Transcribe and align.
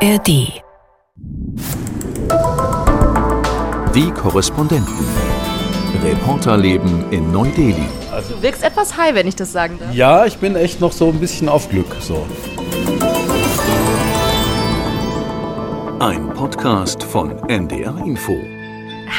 ARD. 0.00 0.62
Die 3.94 4.10
Korrespondenten. 4.12 4.94
Reporterleben 6.04 7.10
in 7.10 7.32
Neu-Delhi. 7.32 7.88
Du 8.28 8.40
wirkst 8.40 8.62
etwas 8.62 8.96
high, 8.96 9.14
wenn 9.14 9.26
ich 9.26 9.34
das 9.34 9.50
sagen 9.52 9.78
darf. 9.80 9.92
Ja, 9.92 10.24
ich 10.26 10.38
bin 10.38 10.54
echt 10.54 10.80
noch 10.80 10.92
so 10.92 11.08
ein 11.08 11.18
bisschen 11.18 11.48
auf 11.48 11.68
Glück. 11.68 11.96
So. 12.00 12.24
Ein 15.98 16.32
Podcast 16.34 17.02
von 17.02 17.36
NDR 17.48 17.96
Info. 18.04 18.36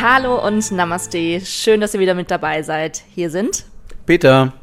Hallo 0.01 0.45
und 0.47 0.71
Namaste. 0.71 1.41
Schön, 1.41 1.81
dass 1.81 1.93
ihr 1.93 1.99
wieder 1.99 2.13
mit 2.15 2.31
dabei 2.31 2.61
seid. 2.63 3.03
Hier 3.13 3.29
sind 3.29 3.65
Peter. 4.05 4.53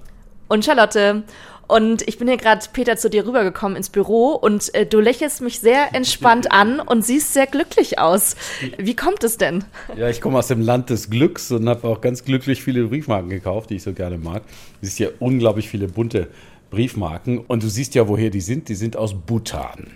und 0.49 0.65
Charlotte. 0.65 1.25
Und 1.69 2.07
ich 2.07 2.19
bin 2.19 2.29
hier 2.29 2.37
gerade, 2.37 2.65
Peter, 2.73 2.97
zu 2.97 3.11
dir 3.11 3.27
rübergekommen 3.27 3.77
ins 3.77 3.91
Büro 3.91 4.33
und 4.33 4.73
äh, 4.75 4.87
du 4.87 5.01
lächelst 5.01 5.41
mich 5.41 5.61
sehr 5.61 5.95
entspannt 5.95 6.51
an 6.53 6.81
und 6.81 7.05
siehst 7.05 7.35
sehr 7.35 7.47
glücklich 7.47 7.99
aus. 7.99 8.37
Wie 8.79 8.95
kommt 8.95 9.25
es 9.25 9.37
denn? 9.37 9.65
Ja, 9.97 10.09
ich 10.09 10.21
komme 10.21 10.39
aus 10.39 10.49
dem 10.49 10.61
Land 10.61 10.91
des 10.91 11.11
Glücks 11.11 11.51
und 11.51 11.69
habe 11.69 11.89
auch 11.89 12.01
ganz 12.01 12.25
glücklich 12.25 12.63
viele 12.63 12.85
Briefmarken 12.85 13.31
gekauft, 13.31 13.71
die 13.71 13.77
ich 13.77 13.83
so 13.83 13.93
gerne 13.93 14.19
mag. 14.19 14.43
Du 14.81 14.87
siehst 14.87 14.99
ja 14.99 15.09
unglaublich 15.19 15.69
viele 15.69 15.89
bunte 15.89 16.29
Briefmarken 16.71 17.39
und 17.39 17.63
du 17.63 17.69
siehst 17.69 17.95
ja, 17.95 18.07
woher 18.09 18.31
die 18.31 18.41
sind. 18.41 18.69
Die 18.69 18.75
sind 18.75 18.97
aus 18.97 19.15
Bhutan. 19.15 19.89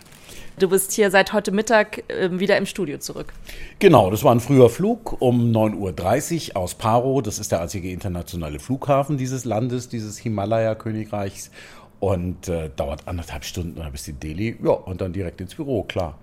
Du 0.60 0.68
bist 0.68 0.92
hier 0.92 1.10
seit 1.10 1.32
heute 1.32 1.52
Mittag 1.52 2.04
äh, 2.08 2.38
wieder 2.38 2.58
im 2.58 2.66
Studio 2.66 2.98
zurück. 2.98 3.32
Genau, 3.78 4.10
das 4.10 4.22
war 4.24 4.34
ein 4.34 4.40
früher 4.40 4.68
Flug 4.68 5.16
um 5.20 5.50
9.30 5.52 6.50
Uhr 6.50 6.56
aus 6.58 6.74
Paro. 6.74 7.22
Das 7.22 7.38
ist 7.38 7.50
der 7.50 7.62
einzige 7.62 7.90
internationale 7.90 8.58
Flughafen 8.58 9.16
dieses 9.16 9.46
Landes, 9.46 9.88
dieses 9.88 10.18
Himalaya-Königreichs. 10.18 11.50
Und 11.98 12.48
äh, 12.48 12.68
dauert 12.76 13.08
anderthalb 13.08 13.44
Stunden 13.44 13.82
bis 13.90 14.06
in 14.06 14.20
Delhi. 14.20 14.56
Ja, 14.62 14.72
und 14.72 15.00
dann 15.00 15.14
direkt 15.14 15.40
ins 15.40 15.54
Büro, 15.54 15.82
klar. 15.82 16.18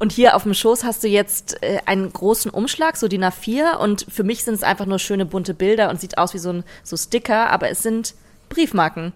Und 0.00 0.10
hier 0.10 0.34
auf 0.34 0.42
dem 0.42 0.54
Schoß 0.54 0.82
hast 0.82 1.04
du 1.04 1.08
jetzt 1.08 1.62
äh, 1.62 1.78
einen 1.86 2.12
großen 2.12 2.50
Umschlag, 2.50 2.96
so 2.96 3.06
DIN 3.06 3.22
A4. 3.22 3.76
Und 3.76 4.04
für 4.08 4.24
mich 4.24 4.42
sind 4.42 4.54
es 4.54 4.64
einfach 4.64 4.86
nur 4.86 4.98
schöne 4.98 5.26
bunte 5.26 5.54
Bilder 5.54 5.90
und 5.90 6.00
sieht 6.00 6.18
aus 6.18 6.34
wie 6.34 6.38
so 6.38 6.50
ein 6.50 6.64
so 6.82 6.96
Sticker, 6.96 7.50
aber 7.50 7.70
es 7.70 7.84
sind 7.84 8.14
Briefmarken. 8.48 9.12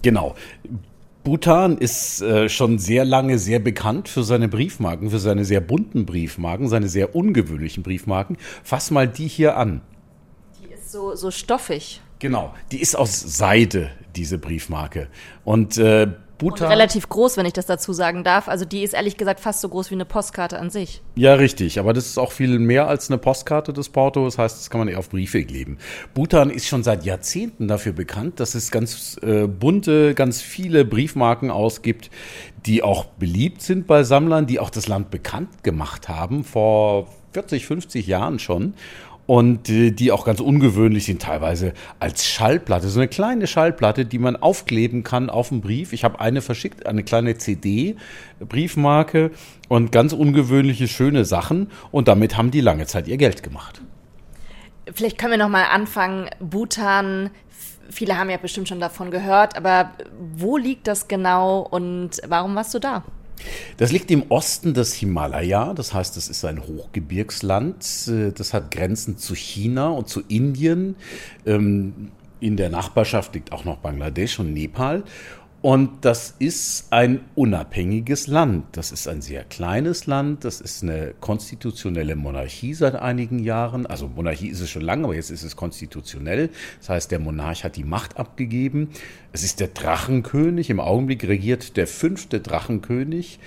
Genau. 0.00 0.34
Bhutan 1.24 1.78
ist 1.78 2.20
äh, 2.20 2.48
schon 2.48 2.78
sehr 2.78 3.04
lange 3.04 3.38
sehr 3.38 3.60
bekannt 3.60 4.08
für 4.08 4.24
seine 4.24 4.48
Briefmarken, 4.48 5.10
für 5.10 5.20
seine 5.20 5.44
sehr 5.44 5.60
bunten 5.60 6.04
Briefmarken, 6.04 6.68
seine 6.68 6.88
sehr 6.88 7.14
ungewöhnlichen 7.14 7.84
Briefmarken. 7.84 8.36
Fass 8.64 8.90
mal 8.90 9.06
die 9.06 9.28
hier 9.28 9.56
an. 9.56 9.82
Die 10.60 10.72
ist 10.72 10.90
so, 10.90 11.14
so 11.14 11.30
stoffig. 11.30 12.00
Genau, 12.18 12.54
die 12.72 12.80
ist 12.80 12.96
aus 12.96 13.20
Seide, 13.20 13.90
diese 14.16 14.38
Briefmarke. 14.38 15.08
Und 15.44 15.78
äh, 15.78 16.08
Und 16.42 16.50
Bhutan. 16.50 16.68
relativ 16.68 17.08
groß, 17.08 17.36
wenn 17.36 17.46
ich 17.46 17.52
das 17.52 17.66
dazu 17.66 17.92
sagen 17.92 18.24
darf. 18.24 18.48
Also 18.48 18.64
die 18.64 18.82
ist 18.82 18.94
ehrlich 18.94 19.16
gesagt 19.16 19.40
fast 19.40 19.60
so 19.60 19.68
groß 19.68 19.90
wie 19.90 19.94
eine 19.94 20.04
Postkarte 20.04 20.58
an 20.58 20.70
sich. 20.70 21.02
Ja, 21.14 21.34
richtig. 21.34 21.78
Aber 21.78 21.92
das 21.92 22.06
ist 22.06 22.18
auch 22.18 22.32
viel 22.32 22.58
mehr 22.58 22.88
als 22.88 23.10
eine 23.10 23.18
Postkarte 23.18 23.72
des 23.72 23.88
Porto. 23.88 24.24
Das 24.24 24.38
heißt, 24.38 24.58
das 24.58 24.70
kann 24.70 24.80
man 24.80 24.88
eher 24.88 24.98
auf 24.98 25.10
Briefe 25.10 25.44
kleben. 25.44 25.78
Bhutan 26.14 26.50
ist 26.50 26.66
schon 26.66 26.82
seit 26.82 27.04
Jahrzehnten 27.04 27.68
dafür 27.68 27.92
bekannt, 27.92 28.40
dass 28.40 28.54
es 28.54 28.70
ganz 28.70 29.18
äh, 29.22 29.46
bunte, 29.46 30.14
ganz 30.14 30.40
viele 30.40 30.84
Briefmarken 30.84 31.50
ausgibt, 31.50 32.10
die 32.66 32.82
auch 32.82 33.04
beliebt 33.04 33.62
sind 33.62 33.86
bei 33.86 34.04
Sammlern, 34.04 34.46
die 34.46 34.60
auch 34.60 34.70
das 34.70 34.88
Land 34.88 35.10
bekannt 35.10 35.62
gemacht 35.62 36.08
haben, 36.08 36.44
vor 36.44 37.08
40, 37.32 37.66
50 37.66 38.06
Jahren 38.06 38.38
schon. 38.38 38.74
Und 39.26 39.68
äh, 39.68 39.92
die 39.92 40.10
auch 40.10 40.24
ganz 40.24 40.40
ungewöhnlich 40.40 41.04
sind, 41.04 41.22
teilweise 41.22 41.74
als 42.00 42.26
Schallplatte. 42.26 42.88
So 42.88 42.98
eine 42.98 43.08
kleine 43.08 43.46
Schallplatte, 43.46 44.04
die 44.04 44.18
man 44.18 44.36
aufkleben 44.36 45.04
kann 45.04 45.30
auf 45.30 45.48
dem 45.48 45.60
Brief. 45.60 45.92
Ich 45.92 46.04
habe 46.04 46.20
eine 46.20 46.40
verschickt, 46.42 46.86
eine 46.86 47.04
kleine 47.04 47.38
CD-Briefmarke 47.38 49.30
und 49.68 49.92
ganz 49.92 50.12
ungewöhnliche, 50.12 50.88
schöne 50.88 51.24
Sachen. 51.24 51.70
Und 51.92 52.08
damit 52.08 52.36
haben 52.36 52.50
die 52.50 52.60
lange 52.60 52.86
Zeit 52.86 53.06
ihr 53.06 53.16
Geld 53.16 53.42
gemacht. 53.42 53.80
Vielleicht 54.92 55.18
können 55.18 55.32
wir 55.32 55.38
noch 55.38 55.48
mal 55.48 55.64
anfangen. 55.64 56.28
Bhutan, 56.40 57.30
viele 57.88 58.18
haben 58.18 58.30
ja 58.30 58.36
bestimmt 58.36 58.68
schon 58.68 58.80
davon 58.80 59.10
gehört, 59.10 59.56
aber 59.56 59.92
wo 60.34 60.56
liegt 60.56 60.88
das 60.88 61.06
genau 61.06 61.60
und 61.60 62.20
warum 62.26 62.54
warst 62.56 62.74
du 62.74 62.80
da? 62.80 63.04
Das 63.76 63.92
liegt 63.92 64.10
im 64.10 64.24
Osten 64.30 64.74
des 64.74 64.94
Himalaya, 64.94 65.74
das 65.74 65.92
heißt, 65.94 66.16
es 66.16 66.28
ist 66.28 66.44
ein 66.44 66.60
Hochgebirgsland. 66.66 67.76
Äh, 68.08 68.32
Das 68.32 68.52
hat 68.54 68.70
Grenzen 68.70 69.18
zu 69.18 69.34
China 69.34 69.88
und 69.90 70.08
zu 70.08 70.22
Indien. 70.28 70.96
Ähm, 71.46 72.10
In 72.40 72.56
der 72.56 72.70
Nachbarschaft 72.70 73.34
liegt 73.34 73.52
auch 73.52 73.64
noch 73.64 73.78
Bangladesch 73.78 74.40
und 74.40 74.52
Nepal. 74.52 75.04
Und 75.62 76.04
das 76.04 76.34
ist 76.40 76.88
ein 76.90 77.20
unabhängiges 77.36 78.26
Land. 78.26 78.64
Das 78.72 78.90
ist 78.90 79.06
ein 79.06 79.22
sehr 79.22 79.44
kleines 79.44 80.06
Land. 80.06 80.44
Das 80.44 80.60
ist 80.60 80.82
eine 80.82 81.14
konstitutionelle 81.20 82.16
Monarchie 82.16 82.74
seit 82.74 82.96
einigen 82.96 83.38
Jahren. 83.38 83.86
Also 83.86 84.08
Monarchie 84.08 84.48
ist 84.48 84.58
es 84.58 84.70
schon 84.70 84.82
lange, 84.82 85.04
aber 85.04 85.14
jetzt 85.14 85.30
ist 85.30 85.44
es 85.44 85.54
konstitutionell. 85.54 86.50
Das 86.80 86.88
heißt, 86.88 87.12
der 87.12 87.20
Monarch 87.20 87.62
hat 87.62 87.76
die 87.76 87.84
Macht 87.84 88.16
abgegeben. 88.16 88.88
Es 89.30 89.44
ist 89.44 89.60
der 89.60 89.68
Drachenkönig. 89.68 90.68
Im 90.68 90.80
Augenblick 90.80 91.22
regiert 91.28 91.76
der 91.76 91.86
fünfte 91.86 92.40
Drachenkönig. 92.40 93.38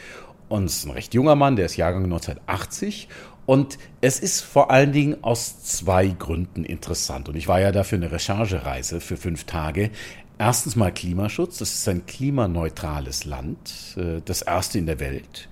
Und 0.47 0.65
es 0.65 0.77
ist 0.77 0.85
ein 0.85 0.91
recht 0.91 1.13
junger 1.13 1.35
Mann, 1.35 1.57
der 1.57 1.65
ist 1.65 1.75
Jahrgang 1.75 2.05
1980. 2.05 3.09
Und 3.45 3.77
es 4.01 4.19
ist 4.19 4.41
vor 4.41 4.71
allen 4.71 4.91
Dingen 4.91 5.23
aus 5.23 5.61
zwei 5.63 6.07
Gründen 6.07 6.63
interessant. 6.63 7.29
Und 7.29 7.35
ich 7.35 7.47
war 7.47 7.59
ja 7.59 7.71
dafür 7.71 7.97
eine 7.97 8.11
Recherchereise 8.11 9.01
für 9.01 9.17
fünf 9.17 9.43
Tage. 9.43 9.91
Erstens 10.37 10.75
mal 10.75 10.91
Klimaschutz. 10.91 11.59
Das 11.59 11.73
ist 11.73 11.87
ein 11.87 12.05
klimaneutrales 12.05 13.25
Land, 13.25 13.95
äh, 13.97 14.21
das 14.23 14.41
erste 14.41 14.77
in 14.77 14.85
der 14.85 14.99
Welt. 14.99 15.47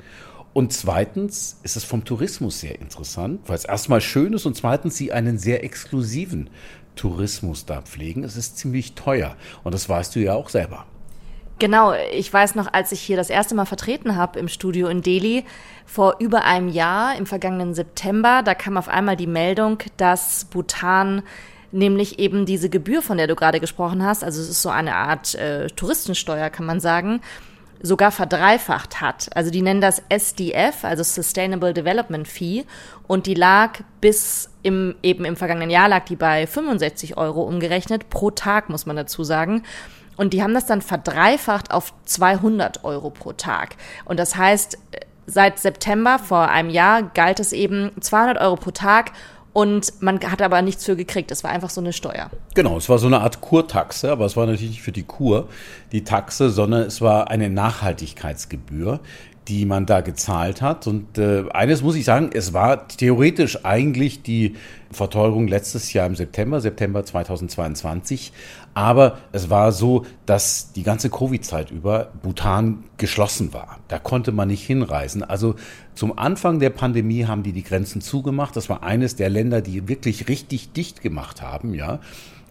Und 0.53 0.71
zweitens 0.71 1.57
ist 1.63 1.77
es 1.77 1.83
vom 1.83 2.05
Tourismus 2.05 2.59
sehr 2.59 2.79
interessant, 2.79 3.41
weil 3.47 3.55
es 3.55 3.65
erstmal 3.65 4.01
schön 4.01 4.33
ist 4.33 4.45
und 4.45 4.55
zweitens 4.55 4.97
sie 4.97 5.11
einen 5.11 5.39
sehr 5.39 5.63
exklusiven 5.63 6.49
Tourismus 6.95 7.65
da 7.65 7.81
pflegen. 7.81 8.23
Es 8.23 8.37
ist 8.37 8.57
ziemlich 8.57 8.93
teuer 8.93 9.35
und 9.63 9.73
das 9.73 9.89
weißt 9.89 10.15
du 10.15 10.19
ja 10.19 10.35
auch 10.35 10.49
selber. 10.49 10.85
Genau, 11.57 11.93
ich 12.11 12.31
weiß 12.31 12.55
noch, 12.55 12.71
als 12.71 12.91
ich 12.91 12.99
hier 12.99 13.15
das 13.15 13.29
erste 13.29 13.55
Mal 13.55 13.65
vertreten 13.65 14.15
habe 14.15 14.37
im 14.37 14.47
Studio 14.47 14.87
in 14.89 15.01
Delhi, 15.01 15.45
vor 15.85 16.17
über 16.19 16.43
einem 16.43 16.67
Jahr, 16.67 17.15
im 17.17 17.25
vergangenen 17.25 17.73
September, 17.73 18.41
da 18.43 18.53
kam 18.53 18.77
auf 18.77 18.89
einmal 18.89 19.15
die 19.15 19.27
Meldung, 19.27 19.79
dass 19.97 20.45
Bhutan 20.45 21.23
nämlich 21.73 22.19
eben 22.19 22.45
diese 22.45 22.69
Gebühr, 22.69 23.01
von 23.01 23.17
der 23.17 23.27
du 23.27 23.35
gerade 23.35 23.59
gesprochen 23.59 24.03
hast, 24.03 24.23
also 24.23 24.41
es 24.41 24.49
ist 24.49 24.61
so 24.61 24.69
eine 24.69 24.95
Art 24.95 25.35
äh, 25.35 25.67
Touristensteuer, 25.67 26.49
kann 26.49 26.65
man 26.65 26.79
sagen, 26.79 27.21
sogar 27.81 28.11
verdreifacht 28.11 29.01
hat. 29.01 29.29
Also 29.35 29.51
die 29.51 29.61
nennen 29.61 29.81
das 29.81 30.01
SDF, 30.07 30.85
also 30.85 31.03
Sustainable 31.03 31.73
Development 31.73 32.27
Fee, 32.27 32.65
und 33.07 33.27
die 33.27 33.33
lag 33.33 33.79
bis 33.99 34.49
im, 34.63 34.95
eben 35.03 35.25
im 35.25 35.35
vergangenen 35.35 35.69
Jahr 35.69 35.89
lag 35.89 36.05
die 36.05 36.15
bei 36.15 36.47
65 36.47 37.17
Euro 37.17 37.43
umgerechnet, 37.43 38.09
pro 38.09 38.31
Tag, 38.31 38.69
muss 38.69 38.85
man 38.85 38.95
dazu 38.95 39.25
sagen. 39.25 39.63
Und 40.15 40.33
die 40.33 40.41
haben 40.41 40.53
das 40.53 40.65
dann 40.65 40.81
verdreifacht 40.81 41.71
auf 41.71 41.93
200 42.05 42.85
Euro 42.85 43.09
pro 43.09 43.33
Tag. 43.33 43.75
Und 44.05 44.17
das 44.17 44.37
heißt, 44.37 44.77
seit 45.25 45.59
September 45.59 46.19
vor 46.19 46.49
einem 46.49 46.69
Jahr 46.69 47.03
galt 47.03 47.39
es 47.39 47.51
eben 47.51 47.91
200 47.99 48.39
Euro 48.39 48.55
pro 48.55 48.71
Tag 48.71 49.11
und 49.53 50.01
man 50.01 50.19
hat 50.19 50.41
aber 50.41 50.61
nichts 50.61 50.83
für 50.83 50.95
gekriegt. 50.95 51.31
Es 51.31 51.43
war 51.43 51.51
einfach 51.51 51.69
so 51.69 51.79
eine 51.79 51.93
Steuer. 51.93 52.29
Genau, 52.55 52.77
es 52.77 52.89
war 52.89 52.97
so 52.97 53.07
eine 53.07 53.21
Art 53.21 53.39
Kurtaxe, 53.39 54.11
aber 54.11 54.25
es 54.25 54.35
war 54.35 54.47
natürlich 54.47 54.71
nicht 54.71 54.81
für 54.81 54.91
die 54.91 55.03
Kur 55.03 55.47
die 55.91 56.03
Taxe, 56.03 56.49
sondern 56.49 56.81
es 56.81 57.01
war 57.01 57.29
eine 57.29 57.49
Nachhaltigkeitsgebühr, 57.49 58.99
die 59.47 59.65
man 59.65 59.85
da 59.85 60.01
gezahlt 60.01 60.61
hat. 60.61 60.87
Und 60.87 61.17
äh, 61.17 61.43
eines 61.51 61.81
muss 61.81 61.95
ich 61.95 62.05
sagen, 62.05 62.29
es 62.33 62.53
war 62.53 62.87
theoretisch 62.87 63.65
eigentlich 63.65 64.21
die 64.23 64.55
Verteuerung 64.91 65.47
letztes 65.47 65.91
Jahr 65.93 66.05
im 66.05 66.15
September, 66.15 66.61
September 66.61 67.03
2022. 67.03 68.31
Aber 68.73 69.19
es 69.31 69.49
war 69.49 69.71
so, 69.71 70.05
dass 70.25 70.71
die 70.71 70.83
ganze 70.83 71.09
Covid-Zeit 71.09 71.71
über 71.71 72.11
Bhutan 72.21 72.83
geschlossen 72.97 73.53
war. 73.53 73.79
Da 73.87 73.99
konnte 73.99 74.31
man 74.31 74.47
nicht 74.47 74.65
hinreisen. 74.65 75.23
Also 75.23 75.55
zum 75.95 76.17
Anfang 76.17 76.59
der 76.59 76.71
Pandemie 76.71 77.25
haben 77.25 77.43
die 77.43 77.53
die 77.53 77.63
Grenzen 77.63 78.01
zugemacht. 78.01 78.55
Das 78.55 78.69
war 78.69 78.83
eines 78.83 79.15
der 79.15 79.29
Länder, 79.29 79.61
die 79.61 79.87
wirklich 79.87 80.27
richtig 80.27 80.71
dicht 80.73 81.01
gemacht 81.01 81.41
haben, 81.41 81.73
ja. 81.73 81.99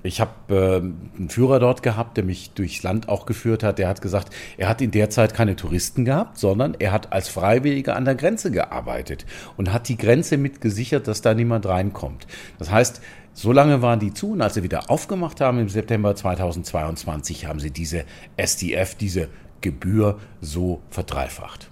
Ich 0.02 0.20
habe 0.20 0.32
äh, 0.48 0.76
einen 0.76 1.28
Führer 1.28 1.60
dort 1.60 1.82
gehabt, 1.82 2.16
der 2.16 2.24
mich 2.24 2.50
durchs 2.52 2.82
Land 2.82 3.08
auch 3.08 3.26
geführt 3.26 3.62
hat. 3.62 3.78
Der 3.78 3.88
hat 3.88 4.02
gesagt, 4.02 4.32
er 4.56 4.68
hat 4.68 4.80
in 4.80 4.90
der 4.90 5.10
Zeit 5.10 5.34
keine 5.34 5.56
Touristen 5.56 6.04
gehabt, 6.04 6.38
sondern 6.38 6.74
er 6.78 6.92
hat 6.92 7.12
als 7.12 7.28
Freiwilliger 7.28 7.96
an 7.96 8.04
der 8.04 8.14
Grenze 8.14 8.50
gearbeitet 8.50 9.26
und 9.56 9.72
hat 9.72 9.88
die 9.88 9.96
Grenze 9.96 10.36
mit 10.36 10.60
gesichert, 10.60 11.06
dass 11.06 11.22
da 11.22 11.34
niemand 11.34 11.66
reinkommt. 11.66 12.26
Das 12.58 12.70
heißt, 12.70 13.00
so 13.34 13.52
lange 13.52 13.80
waren 13.80 14.00
die 14.00 14.12
zu 14.12 14.32
und 14.32 14.42
als 14.42 14.54
sie 14.54 14.62
wieder 14.62 14.90
aufgemacht 14.90 15.40
haben 15.40 15.58
im 15.58 15.68
September 15.68 16.14
2022, 16.14 17.46
haben 17.46 17.60
sie 17.60 17.70
diese 17.70 18.04
SDF, 18.36 18.94
diese 18.94 19.28
Gebühr 19.60 20.18
so 20.40 20.82
verdreifacht. 20.90 21.70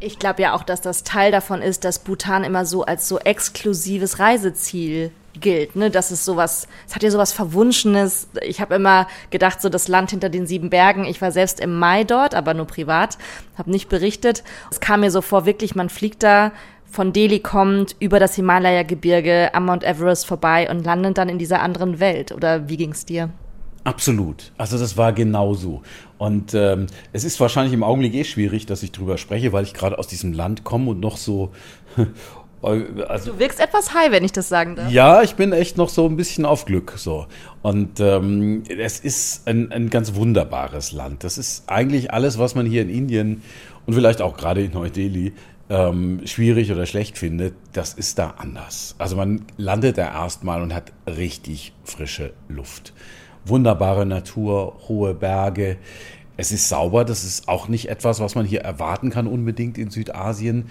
Ich 0.00 0.18
glaube 0.18 0.42
ja 0.42 0.54
auch, 0.54 0.62
dass 0.62 0.80
das 0.80 1.02
Teil 1.02 1.32
davon 1.32 1.62
ist, 1.62 1.84
dass 1.84 1.98
Bhutan 1.98 2.44
immer 2.44 2.66
so 2.66 2.84
als 2.84 3.08
so 3.08 3.18
exklusives 3.18 4.18
Reiseziel 4.18 5.12
gilt, 5.40 5.76
ne? 5.76 5.90
Das 5.90 6.10
ist 6.10 6.24
sowas, 6.24 6.68
es 6.86 6.94
hat 6.94 7.02
ja 7.02 7.10
sowas 7.10 7.32
Verwunschenes. 7.32 8.28
Ich 8.42 8.60
habe 8.60 8.74
immer 8.74 9.06
gedacht, 9.30 9.60
so 9.60 9.68
das 9.68 9.88
Land 9.88 10.10
hinter 10.10 10.28
den 10.28 10.46
sieben 10.46 10.70
Bergen. 10.70 11.04
Ich 11.04 11.20
war 11.20 11.32
selbst 11.32 11.60
im 11.60 11.78
Mai 11.78 12.04
dort, 12.04 12.34
aber 12.34 12.54
nur 12.54 12.66
privat, 12.66 13.18
habe 13.56 13.70
nicht 13.70 13.88
berichtet. 13.88 14.44
Es 14.70 14.80
kam 14.80 15.00
mir 15.00 15.10
so 15.10 15.20
vor, 15.22 15.46
wirklich, 15.46 15.74
man 15.74 15.88
fliegt 15.88 16.22
da 16.22 16.52
von 16.90 17.12
Delhi 17.12 17.40
kommt, 17.40 17.96
über 18.00 18.18
das 18.18 18.34
Himalaya-Gebirge 18.34 19.54
am 19.54 19.66
Mount 19.66 19.84
Everest 19.84 20.26
vorbei 20.26 20.70
und 20.70 20.84
landet 20.84 21.18
dann 21.18 21.28
in 21.28 21.38
dieser 21.38 21.60
anderen 21.60 22.00
Welt. 22.00 22.32
Oder 22.32 22.68
wie 22.68 22.76
ging's 22.76 23.04
dir? 23.04 23.30
Absolut. 23.84 24.52
Also 24.58 24.78
das 24.78 24.96
war 24.96 25.12
genauso. 25.12 25.82
Und 26.18 26.52
ähm, 26.52 26.88
es 27.12 27.24
ist 27.24 27.40
wahrscheinlich 27.40 27.72
im 27.72 27.82
Augenblick 27.82 28.14
eh 28.14 28.24
schwierig, 28.24 28.66
dass 28.66 28.82
ich 28.82 28.92
drüber 28.92 29.18
spreche, 29.18 29.52
weil 29.52 29.64
ich 29.64 29.72
gerade 29.72 29.98
aus 29.98 30.08
diesem 30.08 30.32
Land 30.32 30.64
komme 30.64 30.90
und 30.90 31.00
noch 31.00 31.16
so. 31.16 31.52
Also, 32.62 33.32
du 33.32 33.38
wirkst 33.38 33.60
etwas 33.60 33.94
high, 33.94 34.10
wenn 34.10 34.24
ich 34.24 34.32
das 34.32 34.48
sagen 34.48 34.76
darf. 34.76 34.90
Ja, 34.90 35.22
ich 35.22 35.34
bin 35.34 35.52
echt 35.52 35.76
noch 35.76 35.88
so 35.88 36.06
ein 36.06 36.16
bisschen 36.16 36.44
auf 36.44 36.64
Glück 36.64 36.94
so. 36.96 37.26
Und 37.62 38.00
ähm, 38.00 38.64
es 38.68 39.00
ist 39.00 39.46
ein, 39.46 39.70
ein 39.70 39.90
ganz 39.90 40.14
wunderbares 40.14 40.92
Land. 40.92 41.24
Das 41.24 41.38
ist 41.38 41.68
eigentlich 41.68 42.12
alles, 42.12 42.38
was 42.38 42.54
man 42.54 42.66
hier 42.66 42.82
in 42.82 42.90
Indien 42.90 43.42
und 43.86 43.94
vielleicht 43.94 44.20
auch 44.20 44.36
gerade 44.36 44.62
in 44.62 44.72
Neu-Delhi 44.72 45.32
ähm, 45.70 46.20
schwierig 46.24 46.72
oder 46.72 46.86
schlecht 46.86 47.18
findet, 47.18 47.54
das 47.72 47.94
ist 47.94 48.18
da 48.18 48.34
anders. 48.38 48.94
Also 48.98 49.16
man 49.16 49.44
landet 49.56 49.98
da 49.98 50.12
erstmal 50.12 50.62
und 50.62 50.74
hat 50.74 50.92
richtig 51.06 51.72
frische 51.84 52.32
Luft. 52.48 52.92
Wunderbare 53.44 54.06
Natur, 54.06 54.78
hohe 54.88 55.14
Berge. 55.14 55.76
Es 56.40 56.52
ist 56.52 56.68
sauber, 56.68 57.04
das 57.04 57.24
ist 57.24 57.48
auch 57.48 57.66
nicht 57.66 57.88
etwas, 57.90 58.20
was 58.20 58.36
man 58.36 58.46
hier 58.46 58.60
erwarten 58.60 59.10
kann 59.10 59.26
unbedingt 59.26 59.76
in 59.76 59.90
Südasien 59.90 60.66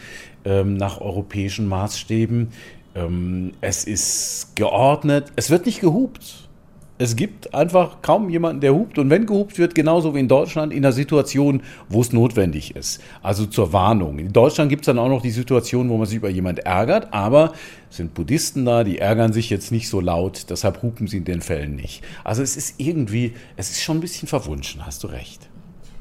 ähm, 0.46 0.76
nach 0.78 1.02
europäischen 1.02 1.68
Maßstäben. 1.68 2.48
Ähm, 2.96 3.52
es 3.60 3.84
ist 3.84 4.56
geordnet, 4.56 5.34
es 5.36 5.50
wird 5.50 5.66
nicht 5.66 5.82
gehupt. 5.82 6.48
Es 7.00 7.18
gibt 7.18 7.54
einfach 7.54 8.02
kaum 8.02 8.30
jemanden, 8.30 8.62
der 8.62 8.74
hupt. 8.74 8.98
Und 8.98 9.10
wenn 9.10 9.26
gehupt 9.26 9.60
wird, 9.60 9.76
genauso 9.76 10.16
wie 10.16 10.20
in 10.20 10.30
Deutschland, 10.30 10.72
in 10.72 10.84
der 10.84 10.94
Situation, 10.94 11.62
wo 11.90 12.00
es 12.00 12.14
notwendig 12.14 12.76
ist. 12.76 13.02
Also 13.22 13.46
zur 13.46 13.74
Warnung. 13.74 14.20
In 14.20 14.32
Deutschland 14.32 14.70
gibt 14.70 14.84
es 14.84 14.86
dann 14.88 14.98
auch 14.98 15.10
noch 15.10 15.22
die 15.22 15.32
Situation, 15.32 15.90
wo 15.90 15.98
man 15.98 16.08
sich 16.08 16.16
über 16.16 16.30
jemand 16.30 16.60
ärgert, 16.60 17.14
aber 17.14 17.52
es 17.92 17.98
sind 17.98 18.14
Buddhisten 18.14 18.64
da, 18.64 18.86
die 18.86 19.00
ärgern 19.00 19.34
sich 19.34 19.50
jetzt 19.50 19.72
nicht 19.72 19.90
so 19.90 20.00
laut, 20.00 20.46
deshalb 20.50 20.82
hupen 20.82 21.08
sie 21.08 21.18
in 21.18 21.26
den 21.26 21.42
Fällen 21.42 21.76
nicht. 21.76 22.04
Also 22.24 22.42
es 22.42 22.58
ist 22.58 22.80
irgendwie, 22.80 23.34
es 23.58 23.70
ist 23.70 23.84
schon 23.84 23.98
ein 23.98 24.02
bisschen 24.02 24.28
verwunschen, 24.30 24.86
hast 24.86 25.04
du 25.04 25.08
recht. 25.08 25.47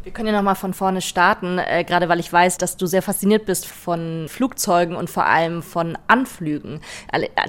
Wir 0.06 0.12
können 0.12 0.28
ja 0.28 0.36
nochmal 0.36 0.54
von 0.54 0.72
vorne 0.72 1.02
starten, 1.02 1.58
äh, 1.58 1.82
gerade 1.82 2.08
weil 2.08 2.20
ich 2.20 2.32
weiß, 2.32 2.58
dass 2.58 2.76
du 2.76 2.86
sehr 2.86 3.02
fasziniert 3.02 3.44
bist 3.44 3.66
von 3.66 4.26
Flugzeugen 4.28 4.94
und 4.94 5.10
vor 5.10 5.26
allem 5.26 5.64
von 5.64 5.98
Anflügen. 6.06 6.80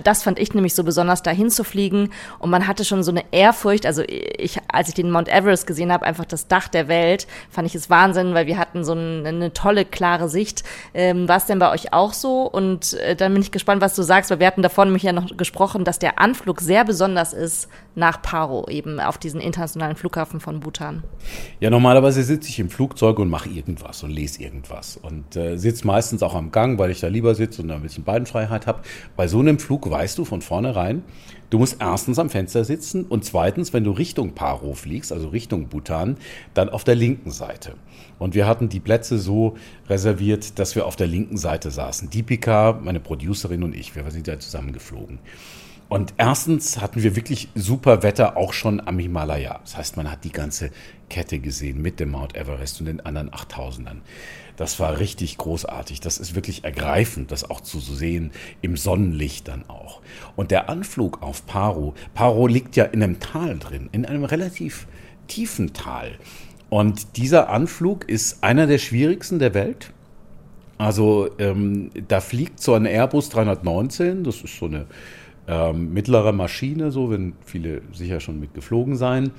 Das 0.04 0.24
fand 0.24 0.40
ich 0.40 0.56
nämlich 0.56 0.74
so 0.74 0.84
besonders, 0.84 1.22
dahin 1.22 1.52
zu 1.52 1.64
fliegen. 1.64 2.10
Und 2.40 2.50
man 2.50 2.66
hatte 2.68 2.84
schon 2.84 3.04
so 3.04 3.12
eine 3.12 3.26
Ehrfurcht. 3.30 3.86
Also 3.86 4.02
ich, 4.08 4.58
als 4.74 4.88
ich 4.88 4.96
den 4.96 5.12
Mount 5.12 5.30
Everest 5.30 5.68
gesehen 5.68 5.92
habe, 5.92 6.04
einfach 6.04 6.26
das 6.26 6.48
Dach 6.48 6.68
der 6.68 6.88
Welt, 6.88 7.28
fand 7.52 7.68
ich 7.68 7.76
es 7.76 7.92
Wahnsinn, 7.92 8.34
weil 8.34 8.48
wir 8.48 8.58
hatten 8.58 8.84
so 8.84 8.94
eine, 8.94 9.28
eine 9.28 9.54
tolle, 9.54 9.86
klare 9.86 10.28
Sicht. 10.28 10.64
Ähm, 10.96 11.28
War 11.28 11.38
es 11.38 11.46
denn 11.46 11.60
bei 11.60 11.72
euch 11.72 11.94
auch 11.94 12.14
so? 12.14 12.42
Und 12.42 12.94
äh, 12.94 13.16
dann 13.16 13.34
bin 13.34 13.44
ich 13.44 13.52
gespannt, 13.52 13.84
was 13.84 13.94
du 13.94 14.02
sagst, 14.02 14.32
weil 14.32 14.40
wir 14.40 14.48
hatten 14.48 14.64
davor 14.64 14.86
nämlich 14.86 15.04
ja 15.04 15.14
noch 15.14 15.38
gesprochen, 15.38 15.84
dass 15.84 16.00
der 16.00 16.20
Anflug 16.20 16.62
sehr 16.62 16.86
besonders 16.86 17.34
ist 17.34 17.70
nach 17.94 18.22
Paro, 18.22 18.68
eben 18.70 19.00
auf 19.00 19.18
diesen 19.18 19.42
internationalen 19.42 19.96
Flughafen 19.96 20.40
von 20.40 20.60
Bhutan. 20.60 21.04
Ja, 21.60 21.70
normalerweise 21.70 22.24
sitze 22.24 22.47
sitze 22.48 22.52
ich 22.52 22.60
im 22.60 22.70
Flugzeug 22.70 23.20
und 23.20 23.30
mache 23.30 23.50
irgendwas 23.50 24.04
und 24.04 24.12
lese 24.12 24.42
irgendwas. 24.42 24.96
Und 24.96 25.36
äh, 25.36 25.58
sitze 25.58 25.86
meistens 25.86 26.24
auch 26.24 26.34
am 26.34 26.52
Gang, 26.52 26.80
weil 26.80 26.92
ich 26.92 27.02
da 27.02 27.08
lieber 27.08 27.36
sitze 27.36 27.62
und 27.62 27.70
ein 27.72 27.82
bisschen 27.82 28.06
Beinfreiheit 28.06 28.68
habe. 28.68 28.84
Bei 29.18 29.28
so 29.28 29.40
einem 29.40 29.60
Flug 29.60 29.90
weißt 29.90 30.18
du 30.18 30.24
von 30.24 30.42
vornherein, 30.42 31.04
du 31.50 31.60
musst 31.60 31.78
erstens 31.82 32.20
am 32.20 32.30
Fenster 32.30 32.64
sitzen 32.64 33.04
und 33.04 33.26
zweitens, 33.26 33.74
wenn 33.74 33.84
du 33.84 33.92
Richtung 33.92 34.34
Paro 34.34 34.76
fliegst, 34.76 35.12
also 35.12 35.28
Richtung 35.28 35.68
Bhutan, 35.68 36.16
dann 36.54 36.70
auf 36.70 36.86
der 36.86 36.96
linken 36.96 37.32
Seite. 37.32 37.74
Und 38.18 38.34
wir 38.34 38.48
hatten 38.48 38.70
die 38.70 38.80
Plätze 38.80 39.20
so 39.20 39.58
reserviert, 39.90 40.58
dass 40.58 40.76
wir 40.76 40.86
auf 40.86 40.96
der 40.96 41.08
linken 41.08 41.36
Seite 41.36 41.70
saßen. 41.70 42.10
Deepika, 42.10 42.80
meine 42.82 43.02
Producerin 43.02 43.64
und 43.64 43.76
ich, 43.76 43.94
wir 43.94 44.10
sind 44.10 44.26
ja 44.28 44.40
zusammen 44.40 44.72
geflogen. 44.72 45.20
Und 45.90 46.14
erstens 46.18 46.82
hatten 46.82 47.02
wir 47.02 47.16
wirklich 47.16 47.48
super 47.56 48.04
Wetter 48.04 48.36
auch 48.36 48.52
schon 48.52 48.86
am 48.86 49.00
Himalaya. 49.00 49.60
Das 49.64 49.78
heißt, 49.78 49.98
man 49.98 50.12
hat 50.12 50.26
die 50.26 50.32
ganze 50.32 50.72
Kette 51.10 51.40
gesehen 51.40 51.82
mit 51.82 52.02
dem 52.02 52.12
Mount 52.12 52.36
Everest 52.36 52.82
und 52.82 52.88
den 52.88 53.00
anderen 53.06 53.30
8000ern. 53.32 54.02
Das 54.58 54.80
war 54.80 55.00
richtig 55.00 55.38
großartig. 55.38 56.02
Das 56.02 56.18
ist 56.18 56.36
wirklich 56.36 56.66
ergreifend, 56.66 57.32
das 57.32 57.50
auch 57.50 57.62
zu 57.62 57.80
sehen, 57.80 58.32
im 58.62 58.76
Sonnenlicht 58.76 59.48
dann 59.48 59.70
auch. 59.70 60.02
Und 60.36 60.52
der 60.52 60.70
Anflug 60.70 61.22
auf 61.22 61.46
Paro, 61.46 61.94
Paro 62.14 62.48
liegt 62.48 62.76
ja 62.76 62.84
in 62.84 63.02
einem 63.02 63.20
Tal 63.20 63.58
drin, 63.58 63.88
in 63.94 64.06
einem 64.06 64.26
relativ 64.26 64.88
tiefen 65.28 65.74
Tal. 65.74 66.12
Und 66.70 67.16
dieser 67.16 67.50
Anflug 67.50 68.10
ist 68.10 68.44
einer 68.44 68.68
der 68.68 68.80
schwierigsten 68.80 69.40
der 69.40 69.54
Welt. 69.54 69.94
Also 70.78 71.30
ähm, 71.40 71.92
da 72.08 72.20
fliegt 72.20 72.60
so 72.60 72.74
ein 72.74 72.86
Airbus 72.86 73.30
319, 73.30 74.24
das 74.24 74.42
ist 74.42 74.58
so 74.58 74.66
eine 74.66 74.86
ähm, 75.48 75.94
mittlere 75.94 76.34
Maschine, 76.34 76.92
so, 76.92 77.10
wenn 77.10 77.34
viele 77.46 77.82
sicher 77.94 78.20
schon 78.20 78.40
mitgeflogen 78.40 78.96
sein. 78.96 79.32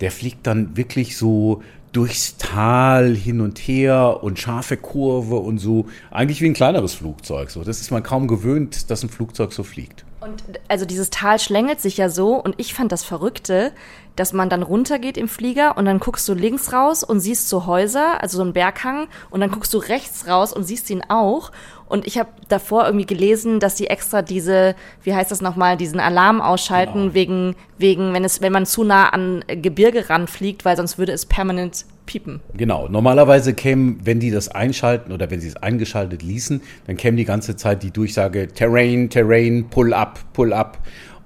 Der 0.00 0.10
fliegt 0.10 0.46
dann 0.46 0.76
wirklich 0.76 1.16
so 1.16 1.62
durchs 1.92 2.36
Tal 2.36 3.14
hin 3.14 3.40
und 3.40 3.58
her 3.58 4.20
und 4.22 4.38
scharfe 4.38 4.76
Kurve 4.76 5.36
und 5.36 5.58
so. 5.58 5.86
Eigentlich 6.10 6.40
wie 6.40 6.46
ein 6.46 6.54
kleineres 6.54 6.94
Flugzeug. 6.94 7.50
So. 7.50 7.64
Das 7.64 7.80
ist 7.80 7.90
man 7.90 8.02
kaum 8.02 8.28
gewöhnt, 8.28 8.90
dass 8.90 9.02
ein 9.02 9.08
Flugzeug 9.08 9.52
so 9.52 9.62
fliegt. 9.62 10.04
Und 10.20 10.42
also 10.66 10.84
dieses 10.84 11.10
Tal 11.10 11.38
schlängelt 11.38 11.80
sich 11.80 11.96
ja 11.96 12.08
so 12.08 12.34
und 12.34 12.56
ich 12.58 12.74
fand 12.74 12.90
das 12.90 13.04
Verrückte, 13.04 13.72
dass 14.16 14.32
man 14.32 14.50
dann 14.50 14.64
runtergeht 14.64 15.16
im 15.16 15.28
Flieger 15.28 15.76
und 15.76 15.84
dann 15.84 16.00
guckst 16.00 16.28
du 16.28 16.34
links 16.34 16.72
raus 16.72 17.04
und 17.04 17.20
siehst 17.20 17.48
so 17.48 17.66
Häuser, 17.66 18.20
also 18.20 18.38
so 18.38 18.42
einen 18.42 18.52
Berghang 18.52 19.06
und 19.30 19.40
dann 19.40 19.52
guckst 19.52 19.72
du 19.72 19.78
rechts 19.78 20.26
raus 20.26 20.52
und 20.52 20.64
siehst 20.64 20.90
ihn 20.90 21.02
auch 21.08 21.52
und 21.88 22.06
ich 22.06 22.18
habe 22.18 22.28
davor 22.48 22.86
irgendwie 22.86 23.06
gelesen, 23.06 23.60
dass 23.60 23.74
die 23.74 23.86
extra 23.86 24.22
diese, 24.22 24.74
wie 25.02 25.14
heißt 25.14 25.30
das 25.30 25.40
nochmal, 25.40 25.76
diesen 25.76 26.00
Alarm 26.00 26.40
ausschalten 26.40 27.00
genau. 27.00 27.14
wegen, 27.14 27.56
wegen, 27.78 28.12
wenn 28.12 28.24
es, 28.24 28.40
wenn 28.42 28.52
man 28.52 28.66
zu 28.66 28.84
nah 28.84 29.08
an 29.08 29.44
Gebirge 29.46 30.10
ranfliegt, 30.10 30.64
weil 30.64 30.76
sonst 30.76 30.98
würde 30.98 31.12
es 31.12 31.26
permanent 31.26 31.86
piepen. 32.08 32.40
Genau. 32.56 32.88
Normalerweise 32.88 33.54
kämen, 33.54 34.00
wenn 34.02 34.18
die 34.18 34.30
das 34.30 34.48
einschalten 34.48 35.12
oder 35.12 35.30
wenn 35.30 35.40
sie 35.40 35.48
es 35.48 35.56
eingeschaltet 35.56 36.22
ließen, 36.22 36.60
dann 36.86 36.96
käme 36.96 37.16
die 37.16 37.24
ganze 37.24 37.56
Zeit 37.56 37.82
die 37.82 37.90
Durchsage 37.90 38.48
Terrain, 38.48 39.08
Terrain, 39.10 39.68
Pull 39.70 39.94
up, 39.94 40.18
Pull 40.32 40.52
up. 40.52 40.78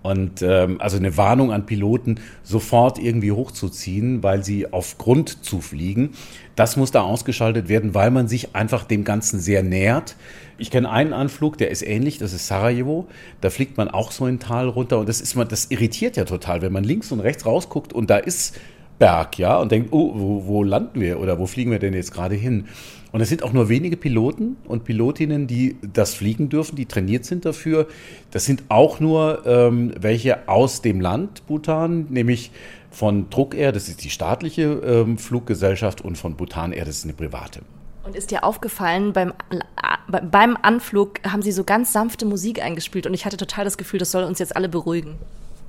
Und 0.03 0.43
ähm, 0.43 0.81
also 0.81 0.97
eine 0.97 1.17
Warnung 1.17 1.53
an 1.53 1.65
Piloten, 1.65 2.19
sofort 2.43 2.99
irgendwie 2.99 3.31
hochzuziehen, 3.31 4.25
weil 4.25 4.43
sie 4.45 4.73
auf 4.73 4.99
Grund 4.99 5.45
zufliegen. 5.45 6.11
Das 6.57 6.77
muss 6.77 6.91
da 6.91 7.03
ausgeschaltet 7.03 7.69
werden, 7.69 7.95
weil 7.95 8.11
man 8.11 8.27
sich 8.27 8.57
einfach 8.57 8.85
dem 8.85 9.05
Ganzen 9.05 9.39
sehr 9.39 9.63
nähert. 9.63 10.17
Ich 10.63 10.71
kenne 10.71 10.89
einen 10.89 11.13
Anflug, 11.13 11.59
der 11.59 11.73
ist 11.73 11.83
ähnlich, 11.83 12.19
das 12.19 12.33
ist 12.33 12.47
Sarajevo. 12.47 13.09
Da 13.41 13.51
fliegt 13.51 13.77
man 13.79 13.89
auch 13.89 14.13
so 14.13 14.27
ein 14.27 14.39
Tal 14.39 14.69
runter 14.69 15.01
und 15.01 15.09
das 15.09 15.21
ist 15.21 15.35
man, 15.35 15.49
das 15.49 15.73
irritiert 15.73 16.17
ja 16.17 16.25
total, 16.25 16.63
wenn 16.63 16.73
man 16.73 16.85
links 16.85 17.11
und 17.11 17.19
rechts 17.19 17.45
rausguckt 17.45 17.93
und 17.93 18.11
da 18.11 18.19
ist 18.19 18.57
Berg, 19.01 19.39
ja, 19.39 19.59
und 19.59 19.73
denkt, 19.73 19.89
oh, 19.93 20.13
wo, 20.15 20.47
wo 20.47 20.63
landen 20.63 21.01
wir 21.01 21.19
oder 21.19 21.41
wo 21.41 21.47
fliegen 21.47 21.73
wir 21.73 21.81
denn 21.81 21.95
jetzt 21.95 22.15
gerade 22.15 22.37
hin? 22.37 22.69
Und 23.11 23.21
es 23.21 23.29
sind 23.29 23.43
auch 23.43 23.53
nur 23.53 23.69
wenige 23.69 23.97
Piloten 23.97 24.57
und 24.65 24.85
Pilotinnen, 24.85 25.49
die 25.49 25.79
das 25.83 26.15
fliegen 26.15 26.49
dürfen, 26.49 26.77
die 26.77 26.87
trainiert 26.87 27.25
sind 27.25 27.45
dafür. 27.45 27.89
Das 28.31 28.45
sind 28.45 28.63
auch 28.69 29.01
nur 29.01 29.45
ähm, 29.45 29.93
welche 29.99 30.49
aus 30.49 30.81
dem 30.81 31.01
Land 31.01 31.45
Bhutan, 31.49 32.07
nämlich 32.11 32.53
von 32.93 33.29
Druck 33.31 33.57
Air, 33.57 33.73
das 33.73 33.89
ist 33.89 34.05
die 34.05 34.11
staatliche 34.11 34.63
ähm, 34.63 35.19
Fluggesellschaft, 35.19 36.03
und 36.03 36.17
von 36.17 36.37
Bhutan 36.37 36.73
Air, 36.73 36.85
das 36.85 36.99
ist 36.99 37.05
eine 37.05 37.15
private. 37.15 37.63
Und 38.05 38.17
ist 38.17 38.31
dir 38.31 38.45
aufgefallen, 38.45 39.13
beim, 39.13 39.33
beim 40.21 40.59
Anflug 40.61 41.21
haben 41.25 41.43
sie 41.43 41.53
so 41.53 41.65
ganz 41.65 41.93
sanfte 41.93 42.27
Musik 42.27 42.63
eingespielt 42.63 43.07
und 43.07 43.15
ich 43.15 43.25
hatte 43.25 43.37
total 43.37 43.65
das 43.65 43.79
Gefühl, 43.79 43.99
das 43.99 44.11
soll 44.11 44.25
uns 44.25 44.39
jetzt 44.39 44.57
alle 44.57 44.69
beruhigen. 44.69 45.19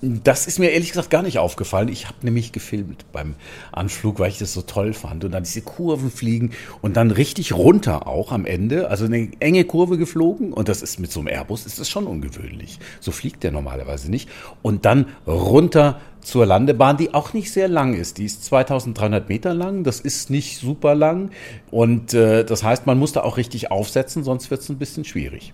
Das 0.05 0.47
ist 0.47 0.59
mir 0.59 0.71
ehrlich 0.71 0.89
gesagt 0.89 1.09
gar 1.09 1.23
nicht 1.23 1.39
aufgefallen. 1.39 1.87
Ich 1.87 2.07
habe 2.07 2.17
nämlich 2.23 2.51
gefilmt 2.51 3.05
beim 3.13 3.35
Anflug, 3.71 4.19
weil 4.19 4.29
ich 4.29 4.37
das 4.37 4.51
so 4.51 4.61
toll 4.61 4.91
fand. 4.91 5.23
Und 5.23 5.31
dann 5.31 5.43
diese 5.43 5.61
Kurven 5.61 6.11
fliegen 6.11 6.51
und 6.81 6.97
dann 6.97 7.09
richtig 7.09 7.53
runter 7.53 8.05
auch 8.05 8.33
am 8.33 8.45
Ende. 8.45 8.89
Also 8.89 9.05
eine 9.05 9.29
enge 9.39 9.63
Kurve 9.63 9.97
geflogen. 9.97 10.51
Und 10.51 10.67
das 10.67 10.81
ist 10.81 10.99
mit 10.99 11.09
so 11.09 11.21
einem 11.21 11.29
Airbus 11.29 11.65
ist 11.65 11.79
das 11.79 11.89
schon 11.89 12.05
ungewöhnlich. 12.05 12.79
So 12.99 13.11
fliegt 13.13 13.43
der 13.43 13.53
normalerweise 13.53 14.11
nicht. 14.11 14.27
Und 14.61 14.83
dann 14.83 15.05
runter 15.25 16.01
zur 16.19 16.45
Landebahn, 16.45 16.97
die 16.97 17.13
auch 17.13 17.31
nicht 17.31 17.51
sehr 17.51 17.69
lang 17.69 17.93
ist. 17.93 18.17
Die 18.17 18.25
ist 18.25 18.43
2300 18.43 19.29
Meter 19.29 19.53
lang. 19.53 19.85
Das 19.85 20.01
ist 20.01 20.29
nicht 20.29 20.57
super 20.57 20.95
lang. 20.95 21.31
Und 21.71 22.13
äh, 22.13 22.43
das 22.43 22.63
heißt, 22.63 22.85
man 22.87 22.99
muss 22.99 23.13
da 23.13 23.21
auch 23.21 23.37
richtig 23.37 23.71
aufsetzen, 23.71 24.25
sonst 24.25 24.51
wird 24.51 24.59
es 24.59 24.69
ein 24.69 24.77
bisschen 24.77 25.05
schwierig. 25.05 25.53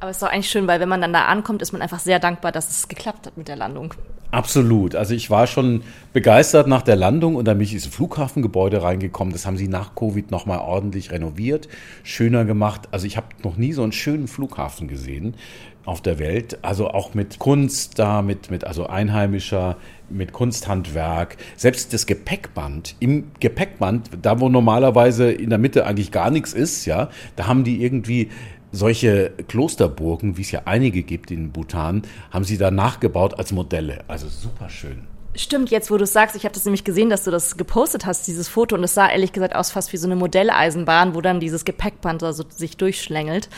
Aber 0.00 0.10
es 0.10 0.16
ist 0.16 0.22
doch 0.22 0.28
eigentlich 0.28 0.50
schön, 0.50 0.66
weil 0.66 0.80
wenn 0.80 0.88
man 0.88 1.00
dann 1.00 1.12
da 1.12 1.26
ankommt, 1.26 1.62
ist 1.62 1.72
man 1.72 1.82
einfach 1.82 2.00
sehr 2.00 2.18
dankbar, 2.18 2.52
dass 2.52 2.70
es 2.70 2.88
geklappt 2.88 3.26
hat 3.26 3.36
mit 3.36 3.48
der 3.48 3.56
Landung. 3.56 3.94
Absolut. 4.32 4.94
Also 4.94 5.12
ich 5.12 5.28
war 5.28 5.46
schon 5.46 5.82
begeistert 6.12 6.68
nach 6.68 6.82
der 6.82 6.94
Landung 6.94 7.34
und 7.34 7.46
dann 7.46 7.58
bin 7.58 7.66
ich 7.66 7.74
ins 7.74 7.86
Flughafengebäude 7.86 8.82
reingekommen. 8.82 9.32
Das 9.32 9.44
haben 9.44 9.56
sie 9.56 9.66
nach 9.66 9.96
Covid 9.96 10.30
nochmal 10.30 10.60
ordentlich 10.60 11.10
renoviert, 11.10 11.68
schöner 12.04 12.44
gemacht. 12.44 12.88
Also 12.92 13.06
ich 13.06 13.16
habe 13.16 13.26
noch 13.42 13.56
nie 13.56 13.72
so 13.72 13.82
einen 13.82 13.92
schönen 13.92 14.28
Flughafen 14.28 14.86
gesehen. 14.86 15.34
auf 15.86 16.02
der 16.02 16.18
Welt, 16.18 16.58
also 16.62 16.90
auch 16.90 17.14
mit 17.14 17.38
Kunst 17.38 17.98
da, 17.98 18.22
mit, 18.22 18.50
mit 18.50 18.64
also 18.64 18.86
einheimischer, 18.86 19.76
mit 20.10 20.32
Kunsthandwerk, 20.32 21.36
selbst 21.56 21.92
das 21.92 22.06
Gepäckband, 22.06 22.96
im 23.00 23.30
Gepäckband, 23.40 24.10
da 24.20 24.40
wo 24.40 24.48
normalerweise 24.48 25.32
in 25.32 25.50
der 25.50 25.58
Mitte 25.58 25.86
eigentlich 25.86 26.12
gar 26.12 26.30
nichts 26.30 26.52
ist, 26.52 26.84
ja, 26.84 27.08
da 27.36 27.46
haben 27.46 27.64
die 27.64 27.82
irgendwie 27.82 28.28
solche 28.72 29.32
Klosterburgen, 29.48 30.36
wie 30.36 30.42
es 30.42 30.50
ja 30.50 30.62
einige 30.64 31.02
gibt 31.02 31.30
in 31.30 31.50
Bhutan, 31.50 32.02
haben 32.30 32.44
sie 32.44 32.58
da 32.58 32.70
nachgebaut 32.70 33.38
als 33.38 33.52
Modelle. 33.52 34.04
Also 34.08 34.28
super 34.28 34.68
schön. 34.68 35.09
Stimmt, 35.36 35.70
jetzt 35.70 35.92
wo 35.92 35.96
du 35.96 36.02
es 36.02 36.12
sagst, 36.12 36.34
ich 36.34 36.42
habe 36.44 36.54
das 36.54 36.64
nämlich 36.64 36.82
gesehen, 36.82 37.08
dass 37.08 37.22
du 37.22 37.30
das 37.30 37.56
gepostet 37.56 38.04
hast, 38.04 38.26
dieses 38.26 38.48
Foto, 38.48 38.74
und 38.74 38.82
es 38.82 38.94
sah 38.94 39.08
ehrlich 39.08 39.32
gesagt 39.32 39.54
aus 39.54 39.70
fast 39.70 39.92
wie 39.92 39.96
so 39.96 40.08
eine 40.08 40.16
Modelleisenbahn, 40.16 41.14
wo 41.14 41.20
dann 41.20 41.38
dieses 41.38 41.64
Gepäckband 41.64 42.20
so 42.20 42.44
sich 42.48 42.76
durchschlängelt. 42.76 43.48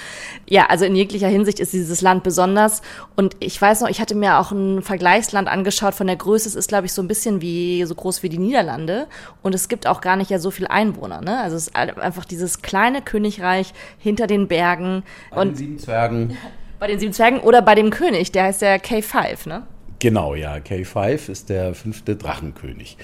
Ja, 0.47 0.67
also 0.67 0.85
in 0.85 0.95
jeglicher 0.95 1.29
Hinsicht 1.29 1.61
ist 1.61 1.73
dieses 1.73 2.03
Land 2.03 2.25
besonders. 2.25 2.83
Und 3.17 3.37
ich 3.41 3.61
weiß 3.61 3.81
noch, 3.81 3.89
ich 3.89 4.03
hatte 4.03 4.15
mir 4.15 4.39
auch 4.39 4.53
ein 4.53 4.83
Vergleichsland 4.83 5.49
angeschaut 5.49 5.95
von 5.95 6.07
der 6.07 6.17
Größe. 6.17 6.47
Es 6.47 6.57
ist, 6.57 6.69
glaube 6.69 6.87
ich, 6.87 6.93
so 6.93 7.01
ein 7.01 7.09
bisschen 7.09 7.41
wie 7.41 7.83
so 7.85 7.95
groß 7.95 8.23
wie 8.23 8.29
die 8.29 8.39
Niederlande. 8.39 9.07
Und 9.41 9.55
es 9.55 9.69
gibt 9.69 9.87
auch 9.87 10.03
gar 10.03 10.17
nicht 10.17 10.31
ja 10.31 10.39
so 10.39 10.51
viele 10.51 10.71
Einwohner. 10.71 11.23
Ne? 11.23 11.41
Also 11.41 11.57
es 11.57 11.69
ist 11.69 11.75
einfach 11.77 12.27
dieses 12.27 12.61
kleine 12.61 13.01
Königreich 13.01 13.73
hinter 13.99 14.27
den 14.27 14.47
Bergen. 14.47 15.05
Bei 15.31 15.41
und 15.41 15.49
den 15.49 15.57
sieben 15.57 15.79
Zwergen. 15.79 16.37
Bei 16.79 16.87
den 16.87 16.99
sieben 16.99 17.15
Zwergen 17.15 17.41
oder 17.41 17.63
bei 17.63 17.75
dem 17.75 17.89
König, 17.89 18.31
der 18.31 18.45
heißt 18.45 18.61
ja 18.61 18.75
K5, 18.75 19.49
ne? 19.49 19.63
Genau, 20.03 20.35
ja. 20.35 20.57
K5 20.57 21.31
ist 21.31 21.49
der 21.49 21.77
fünfte 21.77 22.17
Drachenkönig. 22.17 22.97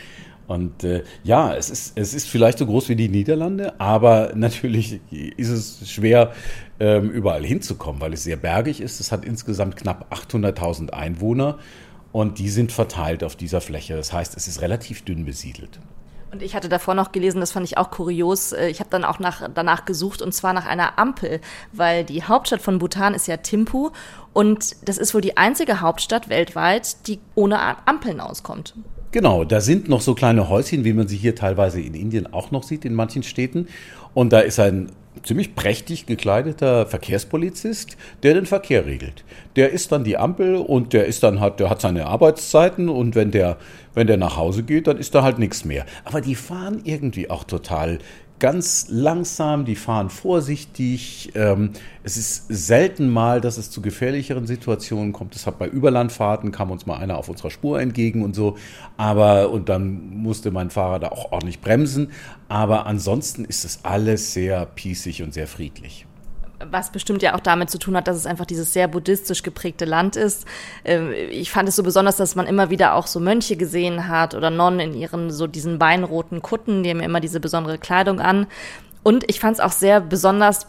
Und 0.49 0.83
äh, 0.83 1.05
ja, 1.23 1.55
es 1.55 1.71
ist, 1.71 1.93
es 1.97 2.13
ist 2.13 2.27
vielleicht 2.27 2.59
so 2.59 2.67
groß 2.67 2.89
wie 2.89 2.97
die 2.97 3.09
Niederlande, 3.09 3.79
aber 3.81 4.33
natürlich 4.35 4.99
ist 5.13 5.49
es 5.49 5.89
schwer, 5.89 6.33
ähm, 6.81 7.09
überall 7.11 7.45
hinzukommen, 7.47 8.01
weil 8.01 8.15
es 8.15 8.25
sehr 8.25 8.37
bergig 8.37 8.81
ist. 8.81 8.99
Es 8.99 9.13
hat 9.13 9.25
insgesamt 9.25 9.77
knapp 9.77 10.13
800.000 10.13 10.91
Einwohner 10.91 11.59
und 12.11 12.41
die 12.41 12.49
sind 12.49 12.73
verteilt 12.73 13.23
auf 13.23 13.37
dieser 13.37 13.61
Fläche. 13.61 13.95
Das 13.95 14.13
heißt, 14.13 14.37
es 14.37 14.49
ist 14.49 14.61
relativ 14.61 15.05
dünn 15.05 15.25
besiedelt. 15.25 15.79
Und 16.31 16.43
ich 16.43 16.55
hatte 16.55 16.69
davor 16.69 16.95
noch 16.95 17.13
gelesen, 17.13 17.41
das 17.41 17.53
fand 17.53 17.65
ich 17.65 17.79
auch 17.79 17.91
kurios. 17.91 18.53
Äh, 18.53 18.69
ich 18.69 18.81
habe 18.81 18.91
dann 18.91 19.05
auch 19.05 19.19
nach, 19.19 19.49
danach 19.55 19.85
gesucht 19.85 20.21
und 20.23 20.33
zwar 20.33 20.53
nach 20.53 20.67
einer 20.67 20.99
Ampel, 20.99 21.41
weil 21.73 22.05
die 22.05 22.23
Hauptstadt 22.23 22.61
von 22.61 22.79
Bhutan 22.79 23.15
ist 23.15 23.29
ja 23.29 23.39
Thimphu 23.39 23.91
und 24.33 24.77
das 24.87 24.99
ist 24.99 25.15
wohl 25.15 25.21
die 25.21 25.37
einzige 25.37 25.81
Hauptstadt 25.81 26.29
weltweit, 26.29 27.07
die 27.07 27.19
ohne 27.35 27.59
Ampeln 27.87 28.21
auskommt. 28.21 28.75
Genau, 29.11 29.45
da 29.45 29.63
sind 29.63 29.89
noch 29.89 30.03
so 30.03 30.15
kleine 30.15 30.51
Häuschen, 30.51 30.85
wie 30.85 30.93
man 30.93 31.09
sie 31.09 31.17
hier 31.17 31.35
teilweise 31.35 31.81
in 31.81 31.95
Indien 31.95 32.31
auch 32.33 32.51
noch 32.51 32.63
sieht, 32.63 32.85
in 32.85 32.95
manchen 32.95 33.23
Städten. 33.23 33.69
Und 34.13 34.33
da 34.35 34.41
ist 34.41 34.61
ein 34.61 34.93
ziemlich 35.23 35.55
prächtig 35.55 36.07
gekleideter 36.07 36.87
Verkehrspolizist, 36.87 37.97
der 38.23 38.35
den 38.35 38.47
Verkehr 38.47 38.87
regelt. 38.87 39.25
Der 39.57 39.71
ist 39.71 39.93
dann 39.93 40.05
die 40.05 40.17
Ampel 40.17 40.57
und 40.57 40.93
der 40.93 41.07
ist 41.07 41.23
dann 41.23 41.41
hat, 41.41 41.61
der 41.61 41.71
hat 41.71 41.81
seine 41.81 42.07
Arbeitszeiten 42.07 42.89
und 42.89 43.15
wenn 43.15 43.31
der, 43.31 43.57
wenn 43.95 44.07
der 44.07 44.17
nach 44.17 44.37
Hause 44.37 44.63
geht, 44.63 44.87
dann 44.87 44.99
ist 44.99 45.15
da 45.15 45.23
halt 45.23 45.39
nichts 45.39 45.65
mehr. 45.65 45.87
Aber 46.05 46.21
die 46.21 46.35
fahren 46.35 46.81
irgendwie 46.85 47.31
auch 47.31 47.45
total 47.45 47.99
ganz 48.39 48.87
langsam, 48.89 49.65
die 49.65 49.77
fahren 49.77 50.11
vorsichtig. 50.11 51.31
Ähm, 51.35 51.71
es 52.03 52.17
ist 52.17 52.47
selten 52.49 53.09
mal, 53.09 53.41
dass 53.41 53.59
es 53.59 53.71
zu 53.71 53.83
gefährlicheren 53.83 54.47
Situationen 54.47 55.13
kommt. 55.13 55.35
Das 55.35 55.47
hat 55.47 55.59
bei 55.59 55.69
Überlandfahrten 55.69 56.51
kam 56.51 56.71
uns 56.71 56.87
mal 56.87 56.97
einer 56.97 57.19
auf 57.19 57.29
unserer 57.29 57.51
Spur 57.51 57.81
entgegen 57.81 58.25
und 58.25 58.35
so. 58.35 58.57
Aber 58.97 59.51
und 59.51 59.69
dann 59.69 60.11
musste 60.17 60.51
mein 60.51 60.71
Fahrer 60.71 60.99
da 60.99 61.09
auch 61.09 61.33
ordentlich 61.33 61.61
bremsen. 61.61 62.11
Aber 62.49 62.87
ansonsten 62.87 63.45
ist 63.45 63.65
es 63.65 63.85
alles 63.85 64.33
sehr 64.33 64.67
pießig 64.67 65.23
und 65.23 65.33
sehr 65.33 65.47
friedlich 65.47 66.08
was 66.65 66.91
bestimmt 66.91 67.23
ja 67.23 67.35
auch 67.35 67.41
damit 67.41 67.71
zu 67.71 67.79
tun 67.79 67.97
hat, 67.97 68.09
dass 68.09 68.17
es 68.17 68.27
einfach 68.27 68.47
dieses 68.47 68.73
sehr 68.73 68.89
buddhistisch 68.89 69.43
geprägte 69.43 69.85
Land 69.85 70.17
ist. 70.17 70.47
Ähm, 70.85 71.13
ich 71.31 71.51
fand 71.51 71.69
es 71.69 71.77
so 71.77 71.83
besonders, 71.83 72.17
dass 72.17 72.35
man 72.35 72.47
immer 72.47 72.71
wieder 72.71 72.95
auch 72.95 73.07
so 73.07 73.21
Mönche 73.21 73.57
gesehen 73.57 74.09
hat 74.09 74.35
oder 74.35 74.51
Nonnen 74.51 74.81
in 74.81 74.95
ihren 74.95 75.31
so 75.31 75.47
diesen 75.47 75.81
weinroten 75.81 76.43
Kutten, 76.43 76.83
die 76.83 76.91
haben 76.91 77.01
immer 77.01 77.21
diese 77.21 77.41
besondere 77.41 77.79
Kleidung 77.79 78.21
an. 78.21 78.47
Und 79.03 79.29
ich 79.29 79.41
fand 79.41 79.55
es 79.55 79.61
auch 79.61 79.73
sehr 79.73 80.01
besonders, 80.01 80.67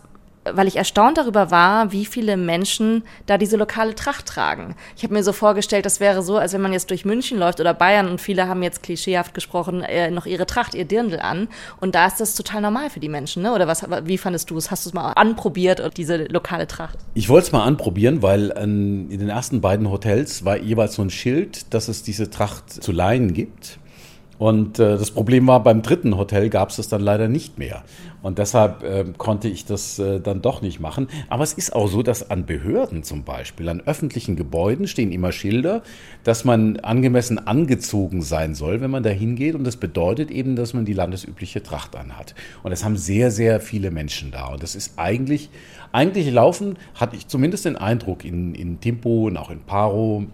weil 0.54 0.68
ich 0.68 0.76
erstaunt 0.76 1.18
darüber 1.18 1.52
war, 1.52 1.92
wie 1.92 2.06
viele 2.06 2.38
Menschen 2.38 3.04
da 3.26 3.38
diese 3.38 3.58
lokale 3.58 3.96
Tracht 3.96 4.26
tragen. 4.26 4.76
Ich 4.96 5.04
habe 5.04 5.14
mir 5.14 5.24
so 5.24 5.34
vorgestellt, 5.34 5.86
das 5.86 6.00
wäre 6.00 6.22
so, 6.22 6.38
als 6.38 6.54
wenn 6.54 6.62
man 6.62 6.74
jetzt 6.74 6.90
durch 6.90 7.06
München 7.06 7.38
läuft 7.38 7.60
oder 7.60 7.74
Bayern 7.74 8.08
und 8.08 8.22
viele 8.22 8.48
haben 8.48 8.64
jetzt 8.64 8.84
klischeehaft 8.84 9.34
gesprochen 9.34 9.82
äh, 9.82 10.12
noch 10.12 10.26
ihre 10.26 10.46
Tracht, 10.46 10.76
ihr 10.76 10.86
Dirndl 10.86 11.20
an. 11.20 11.48
Und 11.80 11.96
da 11.96 12.08
ist 12.08 12.20
das 12.20 12.36
total 12.36 12.62
normal 12.62 12.90
für 12.90 13.00
die 13.00 13.10
Menschen, 13.10 13.44
ne? 13.44 13.54
Oder 13.54 13.68
was? 13.68 13.86
Wie 14.04 14.18
fandest 14.18 14.50
du 14.50 14.58
es? 14.58 14.72
Hast 14.72 14.86
du 14.86 14.90
es 14.90 14.94
mal 14.94 15.14
anprobiert 15.14 15.82
diese 15.98 16.26
lokale 16.26 16.68
Tracht? 16.68 16.98
Ich 17.14 17.30
wollte 17.30 17.48
es 17.48 17.52
mal 17.52 17.64
anprobieren, 17.64 18.22
weil 18.22 18.54
ähm, 18.56 19.10
in 19.10 19.20
den 19.20 19.30
ersten 19.30 19.62
beiden 19.62 19.90
Hotels 19.90 20.46
war 20.46 20.58
jeweils 20.58 20.96
so 20.96 21.02
ein 21.02 21.10
Schild, 21.10 21.74
dass 21.74 21.88
es 21.88 22.04
diese 22.04 22.30
Tracht 22.30 22.72
zu 22.72 22.92
leihen 22.92 23.34
gibt. 23.34 23.80
Und 24.40 24.80
äh, 24.80 24.98
das 24.98 25.12
Problem 25.12 25.48
war, 25.48 25.62
beim 25.62 25.82
dritten 25.82 26.16
Hotel 26.16 26.50
gab 26.50 26.70
es 26.70 26.78
das 26.78 26.88
dann 26.88 27.02
leider 27.02 27.28
nicht 27.28 27.60
mehr. 27.60 27.84
Und 28.22 28.40
deshalb 28.40 28.84
äh, 28.84 29.04
konnte 29.18 29.50
ich 29.50 29.66
das 29.66 30.00
äh, 30.00 30.22
dann 30.22 30.42
doch 30.42 30.62
nicht 30.62 30.80
machen. 30.80 31.08
Aber 31.28 31.44
es 31.44 31.52
ist 31.52 31.76
auch 31.76 31.88
so, 31.88 32.04
dass 32.04 32.32
an 32.32 32.46
Behörden 32.46 33.04
zum 33.04 33.26
Beispiel, 33.26 33.68
an 33.68 33.82
öffentlichen 33.82 34.38
Gebäuden 34.38 34.88
stehen 34.88 35.12
immer 35.12 35.34
Schilder, 35.34 35.84
dass 36.24 36.46
man 36.46 36.78
angemessen 36.80 37.38
angezogen 37.38 38.22
sein 38.22 38.56
soll, 38.56 38.80
wenn 38.80 38.90
man 38.90 39.04
da 39.04 39.10
hingeht. 39.10 39.56
Und 39.56 39.66
das 39.66 39.76
bedeutet 39.76 40.32
eben, 40.32 40.56
dass 40.56 40.74
man 40.74 40.86
die 40.86 40.94
landesübliche 40.94 41.62
Tracht 41.62 41.98
anhat. 41.98 42.34
Und 42.64 42.72
das 42.72 42.86
haben 42.86 42.96
sehr, 42.96 43.32
sehr 43.32 43.60
viele 43.60 43.92
Menschen 43.92 44.32
da. 44.32 44.48
Und 44.48 44.64
das 44.64 44.74
ist 44.74 44.94
eigentlich, 44.96 45.50
eigentlich 45.92 46.32
laufen, 46.32 46.78
hatte 46.96 47.18
ich 47.18 47.28
zumindest 47.28 47.66
den 47.66 47.76
Eindruck 47.76 48.24
in, 48.24 48.56
in 48.56 48.80
Timpo 48.80 49.28
und 49.28 49.36
auch 49.36 49.50
in 49.50 49.60
Paro, 49.60 50.28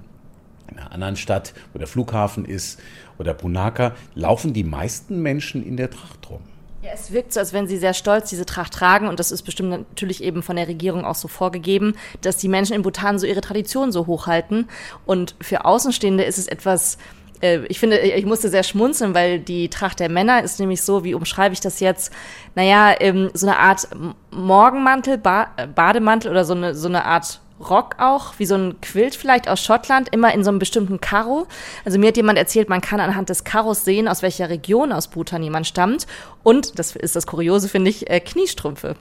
in 0.69 0.77
einer 0.77 0.91
anderen 0.91 1.15
Stadt, 1.15 1.53
wo 1.73 1.79
der 1.79 1.87
Flughafen 1.87 2.45
ist, 2.45 2.79
oder 3.17 3.33
Punaka, 3.33 3.93
laufen 4.13 4.53
die 4.53 4.63
meisten 4.63 5.21
Menschen 5.21 5.65
in 5.65 5.77
der 5.77 5.89
Tracht 5.89 6.29
rum. 6.29 6.41
Ja, 6.81 6.91
es 6.93 7.11
wirkt 7.11 7.33
so, 7.33 7.39
als 7.39 7.51
wenn 7.51 7.67
sie 7.67 7.77
sehr 7.77 7.95
stolz 7.95 8.29
diese 8.29 8.45
Tracht 8.45 8.73
tragen 8.73 9.07
und 9.07 9.19
das 9.19 9.31
ist 9.31 9.41
bestimmt 9.41 9.69
natürlich 9.69 10.23
eben 10.23 10.43
von 10.43 10.55
der 10.55 10.67
Regierung 10.67 11.03
auch 11.03 11.15
so 11.15 11.27
vorgegeben, 11.27 11.95
dass 12.21 12.37
die 12.37 12.47
Menschen 12.47 12.75
in 12.75 12.83
Bhutan 12.83 13.17
so 13.17 13.25
ihre 13.25 13.41
Tradition 13.41 13.91
so 13.91 14.05
hochhalten 14.05 14.67
und 15.05 15.35
für 15.41 15.65
Außenstehende 15.65 16.23
ist 16.23 16.37
es 16.37 16.47
etwas 16.47 16.99
äh, 17.41 17.65
ich 17.67 17.79
finde, 17.79 17.97
ich 17.97 18.25
musste 18.25 18.49
sehr 18.49 18.63
schmunzeln, 18.63 19.13
weil 19.13 19.39
die 19.39 19.69
Tracht 19.69 19.99
der 19.99 20.09
Männer 20.09 20.43
ist 20.43 20.59
nämlich 20.59 20.81
so, 20.81 21.03
wie 21.03 21.13
umschreibe 21.13 21.53
ich 21.53 21.59
das 21.59 21.79
jetzt? 21.79 22.13
Naja, 22.55 22.95
ähm, 22.99 23.29
so 23.33 23.47
eine 23.47 23.57
Art 23.57 23.87
Morgenmantel, 24.31 25.17
Bademantel 25.17 26.31
oder 26.31 26.45
so 26.45 26.53
eine, 26.53 26.75
so 26.75 26.87
eine 26.87 27.05
Art 27.05 27.41
Rock 27.59 27.95
auch, 27.99 28.33
wie 28.37 28.45
so 28.45 28.55
ein 28.55 28.81
Quilt 28.81 29.15
vielleicht 29.15 29.47
aus 29.47 29.61
Schottland, 29.61 30.09
immer 30.13 30.33
in 30.33 30.43
so 30.43 30.49
einem 30.49 30.59
bestimmten 30.59 30.99
Karo. 30.99 31.47
Also 31.85 31.97
mir 31.97 32.07
hat 32.07 32.17
jemand 32.17 32.37
erzählt, 32.37 32.69
man 32.69 32.81
kann 32.81 32.99
anhand 32.99 33.29
des 33.29 33.43
Karos 33.43 33.85
sehen, 33.85 34.07
aus 34.07 34.21
welcher 34.21 34.49
Region 34.49 34.91
aus 34.91 35.07
Bhutan 35.07 35.41
jemand 35.41 35.67
stammt. 35.67 36.05
Und, 36.43 36.77
das 36.77 36.95
ist 36.95 37.15
das 37.15 37.27
Kuriose, 37.27 37.69
finde 37.69 37.89
ich, 37.89 38.09
äh, 38.09 38.19
Kniestrümpfe. 38.19 38.89
Äh, 38.89 38.93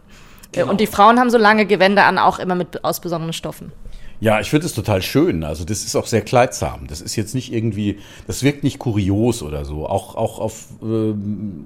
genau. 0.53 0.71
Und 0.71 0.81
die 0.81 0.87
Frauen 0.87 1.19
haben 1.19 1.31
so 1.31 1.39
lange 1.39 1.67
Gewänder 1.67 2.05
an, 2.05 2.19
auch 2.19 2.39
immer 2.39 2.55
mit 2.55 2.85
aus 2.85 3.01
besonderen 3.01 3.33
Stoffen. 3.33 3.73
Ja, 4.21 4.41
ich 4.41 4.51
finde 4.51 4.67
es 4.67 4.75
total 4.75 5.03
schön. 5.03 5.45
Also 5.45 5.65
das 5.65 5.85
ist 5.85 5.97
auch 5.97 6.07
sehr 6.07 6.23
kleidsam. 6.23 6.87
Das 6.87 7.01
ist 7.01 7.17
jetzt 7.17 7.35
nicht 7.35 7.53
irgendwie, 7.53 7.99
das 8.27 8.43
wirkt 8.43 8.65
nicht 8.65 8.79
kurios 8.79 9.43
oder 9.43 9.65
so, 9.65 9.87
auch, 9.87 10.15
auch 10.15 10.39
auf 10.39 10.69
äh, 10.83 11.15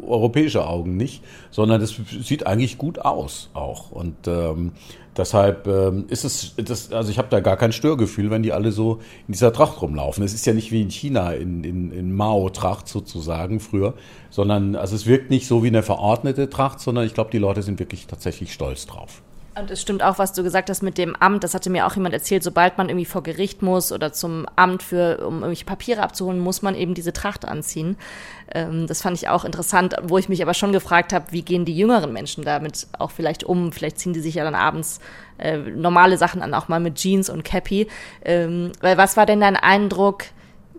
europäische 0.07 0.67
Augen 0.67 0.97
nicht, 0.97 1.23
sondern 1.51 1.81
das 1.81 1.95
sieht 2.23 2.47
eigentlich 2.47 2.79
gut 2.79 2.99
aus 3.01 3.51
auch. 3.55 3.91
Und 3.91 4.27
ähm, 4.27 4.73
Deshalb 5.19 5.67
ähm, 5.67 6.05
ist 6.09 6.25
es, 6.25 6.55
das, 6.57 6.93
also 6.93 7.11
ich 7.11 7.19
habe 7.19 7.27
da 7.29 7.41
gar 7.41 7.57
kein 7.57 7.73
Störgefühl, 7.73 8.31
wenn 8.31 8.45
die 8.45 8.53
alle 8.53 8.71
so 8.71 9.01
in 9.27 9.33
dieser 9.33 9.53
Tracht 9.53 9.83
rumlaufen. 9.83 10.23
Es 10.23 10.33
ist 10.33 10.47
ja 10.47 10.55
nicht 10.55 10.71
wie 10.71 10.81
in 10.81 10.91
China 10.91 11.33
in, 11.33 11.65
in, 11.65 11.91
in 11.91 12.15
Mao-Tracht 12.15 12.87
sozusagen 12.87 13.59
früher, 13.59 13.95
sondern 14.31 14.77
also 14.77 14.95
es 14.95 15.07
wirkt 15.07 15.29
nicht 15.29 15.49
so 15.49 15.65
wie 15.65 15.69
eine 15.69 15.83
verordnete 15.83 16.49
Tracht, 16.49 16.79
sondern 16.79 17.05
ich 17.05 17.15
glaube, 17.15 17.31
die 17.33 17.39
Leute 17.39 17.63
sind 17.63 17.81
wirklich 17.81 18.07
tatsächlich 18.07 18.53
stolz 18.53 18.87
drauf. 18.87 19.23
Und 19.59 19.71
es 19.71 19.81
stimmt 19.81 20.03
auch, 20.03 20.19
was 20.19 20.33
du 20.33 20.43
gesagt 20.43 20.71
hast 20.71 20.83
mit 20.83 20.99
dem 20.99 21.17
Amt. 21.17 21.43
Das 21.43 21.55
hatte 21.55 21.71
mir 21.71 21.87
auch 21.87 21.95
jemand 21.97 22.15
erzählt, 22.15 22.43
sobald 22.43 22.79
man 22.79 22.89
irgendwie 22.89 23.05
vor 23.07 23.23
Gericht 23.23 23.63
muss 23.63 23.91
oder 23.93 24.13
zum 24.13 24.47
Amt 24.57 24.83
für, 24.83 25.19
um 25.27 25.37
irgendwelche 25.37 25.65
Papiere 25.65 26.03
abzuholen, 26.03 26.39
muss 26.39 26.63
man 26.63 26.75
eben 26.75 26.95
diese 26.95 27.13
Tracht 27.13 27.45
anziehen. 27.45 27.97
Ähm, 28.55 28.87
das 28.87 29.03
fand 29.03 29.17
ich 29.17 29.29
auch 29.29 29.45
interessant, 29.45 29.97
wo 30.03 30.19
ich 30.19 30.29
mich 30.29 30.43
aber 30.43 30.55
schon 30.55 30.73
gefragt 30.73 31.13
habe, 31.13 31.27
wie 31.31 31.43
gehen 31.43 31.65
die 31.65 31.77
jüngeren 31.77 32.13
Menschen 32.13 32.45
damit 32.45 32.87
auch 32.99 33.11
vielleicht 33.11 33.45
um? 33.45 33.73
Vielleicht 33.73 33.99
ziehen 33.99 34.13
die 34.13 34.21
sich 34.21 34.37
ja 34.37 34.45
dann 34.45 34.55
abends 34.55 35.01
äh, 35.39 35.57
normale 35.57 36.19
Sachen 36.19 36.43
an, 36.43 36.55
auch 36.55 36.69
mal 36.69 36.81
mit 36.81 36.95
Jeans 36.97 37.29
und 37.29 37.45
Cappy. 37.45 37.89
Ähm, 38.25 38.73
weil 38.81 38.97
was 38.97 39.17
war 39.17 39.27
denn 39.27 39.41
dein 39.41 39.57
Eindruck? 39.57 40.25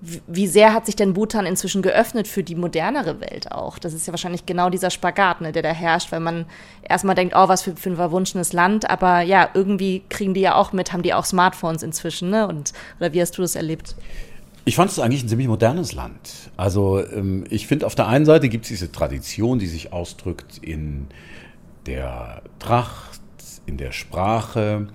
Wie 0.02 0.48
sehr 0.48 0.74
hat 0.74 0.86
sich 0.86 0.96
denn 0.96 1.14
Bhutan 1.14 1.46
inzwischen 1.46 1.82
geöffnet 1.82 2.28
für 2.28 2.44
die 2.44 2.56
modernere 2.56 3.20
Welt 3.20 3.52
auch? 3.52 3.78
Das 3.80 3.94
ist 3.94 4.08
ja 4.08 4.14
wahrscheinlich 4.14 4.46
genau 4.46 4.70
dieser 4.70 4.90
Spagat, 4.90 5.42
ne, 5.42 5.52
der 5.52 5.62
da 5.62 5.70
herrscht, 5.70 6.12
weil 6.12 6.22
man 6.22 6.46
erstmal 6.82 7.16
denkt, 7.16 7.34
oh, 7.36 7.48
was 7.50 7.64
für, 7.64 7.76
für 7.76 7.90
ein 7.90 7.96
verwunschenes 7.98 8.54
Land, 8.54 8.90
aber 8.90 9.22
ja, 9.22 9.50
irgendwie 9.54 10.04
kriegen 10.08 10.34
die 10.34 10.42
ja 10.42 10.56
auch 10.56 10.72
mit, 10.72 10.94
haben 10.94 11.04
die 11.04 11.14
auch 11.14 11.26
Smartphones 11.26 11.84
inzwischen, 11.84 12.30
ne? 12.30 12.48
Und, 12.48 12.72
oder 13.00 13.12
wie 13.14 13.22
hast 13.22 13.38
du 13.38 13.42
das 13.42 13.56
erlebt? 13.56 13.96
Ich 14.66 14.76
fand 14.76 14.92
es 14.92 15.00
eigentlich 15.00 15.24
ein 15.24 15.30
ziemlich 15.30 15.48
modernes 15.48 15.94
Land. 15.94 16.52
Also 16.56 17.04
ähm, 17.04 17.44
ich 17.50 17.68
finde, 17.68 17.86
auf 17.86 17.96
der 17.96 18.08
einen 18.08 18.26
Seite 18.26 18.50
gibt 18.50 18.66
es 18.66 18.70
diese 18.70 18.92
Tradition, 18.92 19.60
die 19.60 19.68
sich 19.68 19.92
ausdrückt 19.92 20.60
in 20.62 21.08
der 21.86 22.42
Tracht, 22.60 23.20
in 23.66 23.78
der 23.78 23.92
Sprache, 23.92 24.88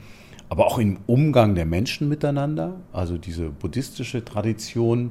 aber 0.55 0.69
auch 0.69 0.79
im 0.79 0.99
Umgang 1.09 1.57
der 1.57 1.67
Menschen 1.67 2.09
miteinander, 2.09 2.77
also 2.93 3.19
diese 3.19 3.51
buddhistische 3.51 4.25
Tradition, 4.25 5.11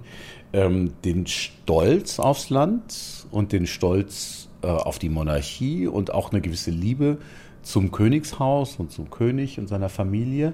ähm, 0.54 0.94
den 1.04 1.28
Stolz 1.28 2.18
aufs 2.18 2.50
Land 2.50 3.28
und 3.30 3.52
den 3.52 3.68
Stolz 3.68 4.48
äh, 4.62 4.68
auf 4.68 5.00
die 5.00 5.10
Monarchie 5.10 5.86
und 5.86 6.14
auch 6.14 6.32
eine 6.32 6.40
gewisse 6.40 6.72
Liebe 6.72 7.18
zum 7.62 7.92
Königshaus 7.92 8.78
und 8.78 8.94
zum 8.94 9.10
König 9.10 9.60
und 9.60 9.68
seiner 9.68 9.90
Familie. 9.90 10.54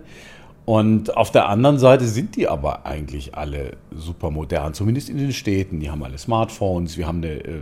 Und 0.65 1.15
auf 1.15 1.29
der 1.29 1.49
anderen 1.49 1.77
Seite 1.77 2.07
sind 2.07 2.35
die 2.35 2.47
aber 2.47 2.87
eigentlich 2.87 3.35
alle 3.35 3.77
super 3.95 4.31
modern, 4.31 4.73
zumindest 4.73 5.11
in 5.11 5.19
den 5.19 5.33
Städten. 5.33 5.81
Die 5.81 5.91
haben 5.91 6.03
alle 6.03 6.17
Smartphones, 6.17 6.97
wir 6.97 7.05
haben 7.05 7.19
eine 7.19 7.43
äh, 7.43 7.59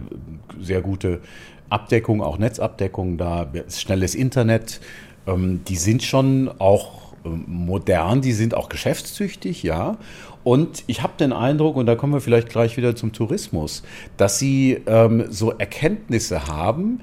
sehr 0.61 0.81
gute 0.81 1.19
Abdeckung, 1.67 2.23
auch 2.23 2.37
Netzabdeckung 2.37 3.17
da, 3.17 3.51
schnelles 3.67 4.15
Internet. 4.15 4.79
Ähm, 5.27 5.65
die 5.67 5.75
sind 5.75 6.03
schon 6.03 6.49
auch 6.59 7.06
modern, 7.23 8.21
die 8.21 8.33
sind 8.33 8.53
auch 8.53 8.69
geschäftstüchtig, 8.69 9.63
ja. 9.63 9.97
Und 10.43 10.83
ich 10.87 11.03
habe 11.03 11.13
den 11.19 11.33
Eindruck, 11.33 11.75
und 11.75 11.87
da 11.87 11.95
kommen 11.95 12.13
wir 12.13 12.21
vielleicht 12.21 12.49
gleich 12.49 12.77
wieder 12.77 12.95
zum 12.95 13.11
Tourismus, 13.11 13.83
dass 14.15 14.39
sie 14.39 14.81
ähm, 14.85 15.25
so 15.29 15.51
Erkenntnisse 15.51 16.47
haben, 16.47 17.01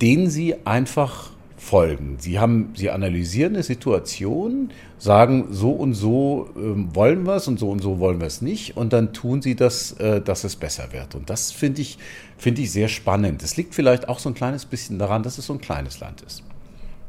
denen 0.00 0.30
sie 0.30 0.54
einfach 0.64 1.30
folgen. 1.56 2.16
Sie 2.20 2.38
haben, 2.38 2.70
sie 2.76 2.90
analysieren 2.90 3.54
eine 3.54 3.64
Situation, 3.64 4.70
sagen, 4.98 5.48
so 5.50 5.72
und 5.72 5.94
so 5.94 6.48
äh, 6.56 6.94
wollen 6.94 7.26
wir 7.26 7.36
es 7.36 7.48
und 7.48 7.58
so 7.58 7.70
und 7.70 7.80
so 7.80 7.98
wollen 7.98 8.20
wir 8.20 8.28
es 8.28 8.42
nicht, 8.42 8.76
und 8.76 8.92
dann 8.92 9.12
tun 9.12 9.42
sie 9.42 9.56
das, 9.56 9.92
äh, 9.92 10.20
dass 10.20 10.44
es 10.44 10.54
besser 10.56 10.92
wird. 10.92 11.14
Und 11.14 11.30
das 11.30 11.50
finde 11.50 11.82
ich, 11.82 11.98
finde 12.36 12.62
ich 12.62 12.70
sehr 12.70 12.88
spannend. 12.88 13.42
Es 13.42 13.56
liegt 13.56 13.74
vielleicht 13.74 14.08
auch 14.08 14.20
so 14.20 14.28
ein 14.28 14.34
kleines 14.34 14.64
bisschen 14.64 14.98
daran, 14.98 15.24
dass 15.24 15.38
es 15.38 15.46
so 15.46 15.52
ein 15.52 15.60
kleines 15.60 15.98
Land 16.00 16.22
ist. 16.22 16.44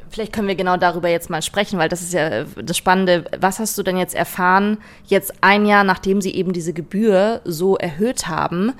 Vielleicht 0.09 0.33
können 0.33 0.47
wir 0.47 0.55
genau 0.55 0.77
darüber 0.77 1.07
jetzt 1.07 1.29
mal 1.29 1.41
sprechen, 1.41 1.77
weil 1.77 1.89
das 1.89 2.01
ist 2.01 2.13
ja 2.13 2.27
äh, 2.27 2.45
das 2.61 2.77
Spannende. 2.77 3.25
Was 3.39 3.59
hast 3.59 3.77
du 3.77 3.83
denn 3.83 3.97
jetzt 3.97 4.15
erfahren, 4.15 4.77
jetzt 5.05 5.33
ein 5.41 5.65
Jahr 5.65 5.83
nachdem 5.83 6.21
sie 6.21 6.33
eben 6.33 6.53
diese 6.53 6.73
Gebühr 6.73 7.41
so 7.45 7.77
erhöht 7.77 8.27
haben? 8.27 8.73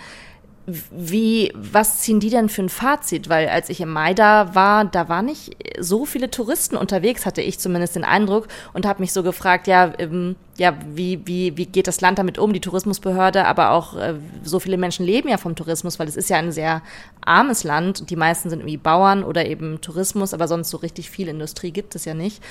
Wie, 0.92 1.52
was 1.56 2.00
ziehen 2.00 2.20
die 2.20 2.30
denn 2.30 2.50
für 2.50 2.64
ein 2.64 2.70
Fazit? 2.70 3.30
Weil 3.30 3.48
als 3.50 3.70
ich 3.70 3.82
im 3.82 3.90
Mai 3.90 4.14
da 4.14 4.54
war, 4.56 4.86
da 4.86 5.10
waren 5.10 5.26
nicht 5.26 5.56
so 5.80 6.06
viele 6.06 6.30
Touristen 6.30 6.76
unterwegs, 6.76 7.26
hatte 7.26 7.42
ich 7.42 7.60
zumindest 7.60 7.96
den 7.96 8.04
Eindruck 8.04 8.48
und 8.74 8.86
habe 8.86 9.02
mich 9.02 9.14
so 9.14 9.24
gefragt, 9.24 9.68
ja, 9.68 9.94
ähm, 9.98 10.36
ja, 10.58 10.78
wie, 10.94 11.26
wie, 11.26 11.56
wie 11.58 11.66
geht 11.66 11.88
das 11.88 12.02
Land 12.02 12.20
damit 12.20 12.38
um, 12.38 12.54
die 12.54 12.60
Tourismusbehörde, 12.60 13.46
aber 13.46 13.72
auch 13.72 13.96
äh, 13.96 14.16
so 14.44 14.60
viele 14.60 14.78
Menschen 14.78 15.06
leben 15.06 15.30
ja 15.30 15.38
vom 15.38 15.56
Tourismus, 15.56 16.00
weil 16.00 16.08
es 16.08 16.18
ist 16.18 16.30
ja 16.30 16.38
ein 16.38 16.52
sehr 16.52 16.82
armes 17.22 17.64
Land. 17.64 18.10
Die 18.10 18.16
meisten 18.16 18.50
sind 18.50 18.60
irgendwie 18.60 18.78
Bauern 18.78 19.24
oder 19.24 19.46
eben 19.46 19.82
Tourismus, 19.82 20.34
aber 20.34 20.48
sonst 20.48 20.70
so 20.70 20.78
richtig 20.78 21.10
viel 21.10 21.28
Industrie 21.30 21.72
gibt 21.72 21.96
es 21.96 22.06
ja 22.06 22.14
nicht. 22.14 22.44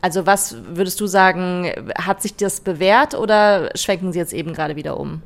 Also 0.00 0.26
was 0.26 0.56
würdest 0.68 1.00
du 1.00 1.06
sagen, 1.06 1.72
hat 1.96 2.22
sich 2.22 2.36
das 2.36 2.60
bewährt 2.60 3.14
oder 3.14 3.70
schwenken 3.74 4.12
sie 4.12 4.18
jetzt 4.20 4.32
eben 4.32 4.52
gerade 4.52 4.76
wieder 4.76 4.98
um? 4.98 5.22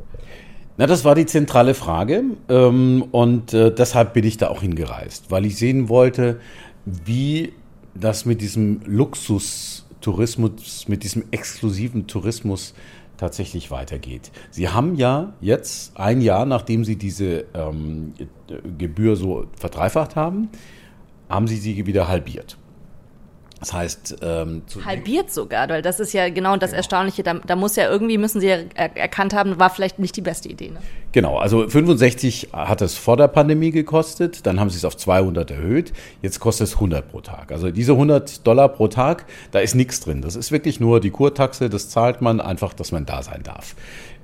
Na, 0.78 0.86
das 0.86 1.04
war 1.04 1.14
die 1.14 1.26
zentrale 1.26 1.74
Frage 1.74 2.24
ähm, 2.48 3.04
und 3.10 3.52
äh, 3.52 3.74
deshalb 3.74 4.14
bin 4.14 4.24
ich 4.24 4.38
da 4.38 4.48
auch 4.48 4.62
hingereist, 4.62 5.30
weil 5.30 5.44
ich 5.44 5.56
sehen 5.56 5.90
wollte, 5.90 6.40
wie 6.86 7.52
das 7.94 8.24
mit 8.24 8.40
diesem 8.40 8.80
Luxustourismus, 8.86 10.88
mit 10.88 11.04
diesem 11.04 11.24
exklusiven 11.30 12.06
Tourismus 12.06 12.74
tatsächlich 13.18 13.70
weitergeht. 13.70 14.32
Sie 14.50 14.70
haben 14.70 14.96
ja 14.96 15.34
jetzt 15.40 15.96
ein 15.96 16.22
Jahr, 16.22 16.46
nachdem 16.46 16.84
Sie 16.84 16.96
diese 16.96 17.44
ähm, 17.54 18.14
Gebühr 18.78 19.14
so 19.14 19.46
verdreifacht 19.58 20.16
haben, 20.16 20.48
haben 21.28 21.46
Sie 21.46 21.56
sie 21.56 21.86
wieder 21.86 22.08
halbiert. 22.08 22.56
Das 23.62 23.72
heißt, 23.72 24.16
ähm, 24.22 24.62
halbiert 24.84 25.30
sogar, 25.30 25.68
weil 25.68 25.82
das 25.82 26.00
ist 26.00 26.12
ja 26.12 26.28
genau 26.30 26.56
das 26.56 26.70
genau. 26.70 26.78
Erstaunliche. 26.78 27.22
Da, 27.22 27.34
da, 27.34 27.54
muss 27.54 27.76
ja 27.76 27.88
irgendwie 27.88 28.18
müssen 28.18 28.40
sie 28.40 28.48
ja 28.48 28.56
er, 28.74 28.96
erkannt 28.96 29.34
haben, 29.34 29.60
war 29.60 29.70
vielleicht 29.70 30.00
nicht 30.00 30.16
die 30.16 30.20
beste 30.20 30.48
Idee. 30.48 30.70
Ne? 30.70 30.80
Genau, 31.12 31.36
also 31.36 31.68
65 31.68 32.48
hat 32.52 32.80
es 32.80 32.96
vor 32.96 33.18
der 33.18 33.28
Pandemie 33.28 33.70
gekostet, 33.70 34.46
dann 34.46 34.58
haben 34.58 34.70
sie 34.70 34.78
es 34.78 34.84
auf 34.86 34.96
200 34.96 35.50
erhöht, 35.50 35.92
jetzt 36.22 36.40
kostet 36.40 36.68
es 36.68 36.74
100 36.74 37.10
pro 37.10 37.20
Tag. 37.20 37.52
Also 37.52 37.70
diese 37.70 37.92
100 37.92 38.46
Dollar 38.46 38.70
pro 38.70 38.88
Tag, 38.88 39.26
da 39.50 39.60
ist 39.60 39.74
nichts 39.74 40.00
drin. 40.00 40.22
Das 40.22 40.36
ist 40.36 40.52
wirklich 40.52 40.80
nur 40.80 41.00
die 41.00 41.10
Kurtaxe, 41.10 41.68
das 41.68 41.90
zahlt 41.90 42.22
man 42.22 42.40
einfach, 42.40 42.72
dass 42.72 42.92
man 42.92 43.04
da 43.04 43.22
sein 43.22 43.42
darf. 43.42 43.74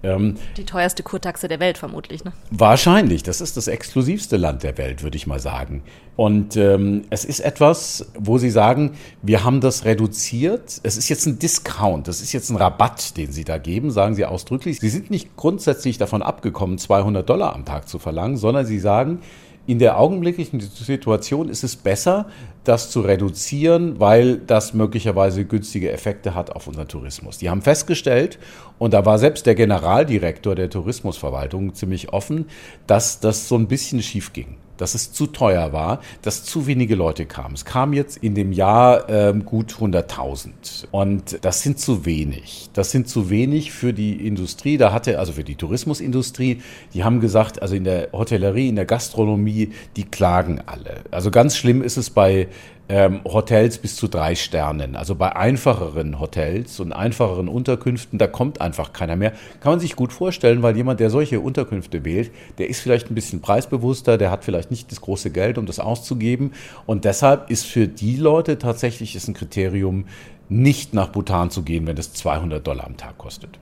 Ähm, 0.03 0.37
die 0.57 0.65
teuerste 0.65 1.03
Kurtaxe 1.03 1.49
der 1.49 1.61
Welt 1.61 1.79
vermutlich, 1.79 2.25
ne? 2.25 2.33
Wahrscheinlich. 2.51 3.23
Das 3.23 3.41
ist 3.41 3.57
das 3.57 3.67
exklusivste 3.67 4.37
Land 4.37 4.63
der 4.63 4.79
Welt, 4.79 5.03
würde 5.03 5.17
ich 5.17 5.27
mal 5.27 5.41
sagen. 5.41 5.83
Und 6.17 6.57
ähm, 6.57 7.05
es 7.11 7.25
ist 7.25 7.41
etwas, 7.41 8.07
wo 8.19 8.39
Sie 8.39 8.51
sagen, 8.51 8.93
wir 9.23 9.45
haben 9.45 9.61
das 9.61 9.85
reduziert. 9.85 10.81
Es 10.83 10.97
ist 10.97 11.09
jetzt 11.09 11.27
ein 11.27 11.39
Discount, 11.39 12.09
das 12.09 12.21
ist 12.21 12.33
jetzt 12.33 12.51
ein 12.51 12.57
Rabatt, 12.57 13.17
den 13.17 13.31
Sie 13.31 13.45
da 13.45 13.59
geben, 13.59 13.93
sagen 13.93 14.17
Sie 14.17 14.25
ausdrücklich. 14.25 14.81
Sie 14.81 14.89
sind 14.89 15.11
nicht 15.11 15.37
grundsätzlich 15.37 15.97
davon 15.97 16.23
abgekommen, 16.23 16.78
200 16.79 17.29
Dollar 17.29 17.55
am 17.55 17.65
Tag 17.65 17.89
zu 17.89 17.99
verlangen, 17.99 18.37
sondern 18.37 18.67
Sie 18.67 18.79
sagen, 18.79 19.21
in 19.67 19.79
der 19.79 19.99
augenblicklichen 19.99 20.61
Situation 20.61 21.51
ist 21.51 21.63
es 21.63 21.77
besser, 21.77 22.27
das 22.65 22.91
zu 22.91 23.03
reduzieren, 23.03 24.01
weil 24.01 24.39
das 24.39 24.73
möglicherweise 24.73 25.45
günstige 25.45 25.93
Effekte 25.93 26.35
hat 26.35 26.51
auf 26.51 26.67
unseren 26.69 26.89
Tourismus. 26.89 27.37
Die 27.37 27.51
haben 27.51 27.61
festgestellt, 27.61 28.39
und 28.79 28.95
da 28.95 29.05
war 29.05 29.19
selbst 29.19 29.45
der 29.45 29.55
Generaldirektor 29.55 30.55
der 30.55 30.71
Tourismusverwaltung 30.71 31.75
ziemlich 31.75 32.15
offen, 32.15 32.47
dass 32.87 33.21
das 33.21 33.47
so 33.47 33.57
ein 33.57 33.69
bisschen 33.69 34.03
schief 34.03 34.33
ging 34.33 34.57
dass 34.79 34.95
es 34.95 35.13
zu 35.13 35.27
teuer 35.27 35.73
war, 35.73 36.01
dass 36.23 36.45
zu 36.45 36.67
wenige 36.67 36.95
Leute 36.95 37.27
kamen. 37.27 37.55
Es 37.55 37.67
kam 37.67 37.93
jetzt 37.93 38.17
in 38.19 38.35
dem 38.35 38.53
Jahr 38.53 39.09
ähm, 39.11 39.45
gut 39.45 39.75
100.000 39.75 40.87
und 40.91 41.39
das 41.43 41.63
sind 41.63 41.79
zu 41.79 42.07
wenig. 42.07 42.71
Das 42.73 42.91
sind 42.91 43.09
zu 43.09 43.29
wenig 43.29 43.73
für 43.73 43.93
die 43.93 44.27
Industrie. 44.27 44.79
Da 44.79 44.93
hatte 44.93 45.19
also 45.19 45.33
für 45.33 45.45
die 45.45 45.57
Tourismusindustrie, 45.57 46.63
die 46.95 47.05
haben 47.05 47.21
gesagt, 47.21 47.61
also 47.61 47.75
in 47.75 47.85
der 47.85 48.09
Hotellerie, 48.13 48.69
in 48.69 48.77
der 48.77 48.87
Gastronomie, 48.87 49.71
die 49.97 50.05
klagen 50.05 50.63
alle. 50.65 51.03
Also 51.11 51.31
ganz 51.31 51.57
schlimm 51.57 51.83
ist 51.83 51.97
es 51.97 52.11
bei 52.11 52.49
ähm, 52.89 53.21
Hotels 53.25 53.79
bis 53.79 53.97
zu 53.97 54.09
drei 54.09 54.35
Sternen. 54.35 54.97
Also 54.97 55.15
bei 55.15 55.37
einfacheren 55.37 56.19
Hotels 56.21 56.81
und 56.81 56.93
einfacheren 56.93 57.49
Unterkünften, 57.49 58.19
da 58.19 58.27
kommt 58.27 58.61
einfach 58.61 58.93
keiner 58.93 59.17
mehr. 59.17 59.33
Kann 59.61 59.73
man 59.73 59.81
sich 59.81 59.95
gut 59.95 60.13
vorstellen, 60.13 60.63
weil 60.63 60.77
jemand, 60.77 61.01
der 61.01 61.11
solche 61.11 61.41
Unterkünfte 61.41 62.05
wählt, 62.05 62.31
der 62.57 62.69
ist 62.69 62.81
vielleicht 62.81 63.11
ein 63.11 63.15
bisschen 63.15 63.41
preisbewusster, 63.41 64.17
der 64.17 64.31
hat 64.31 64.45
vielleicht 64.45 64.71
nicht 64.71 64.91
das 64.91 65.01
große 65.01 65.31
Geld, 65.31 65.59
um 65.59 65.67
das 65.67 65.81
auszugeben. 65.81 66.53
Und 66.87 67.05
deshalb 67.05 67.51
ist 67.51 67.67
für 67.67 67.89
die 67.89 68.17
Leute 68.17 68.59
tatsächlich 68.59 69.15
ist 69.17 69.29
ein 69.29 69.35
Kriterium, 69.35 70.07
nicht 70.49 70.95
nach 70.95 71.09
Bhutan 71.09 71.51
zu 71.51 71.63
gehen, 71.63 71.87
wenn 71.87 71.97
das 71.97 72.15
200 72.15 72.67
Dollar 72.67 72.87
am 72.87 72.97
Tag 72.97 73.19
kostet. 73.19 73.59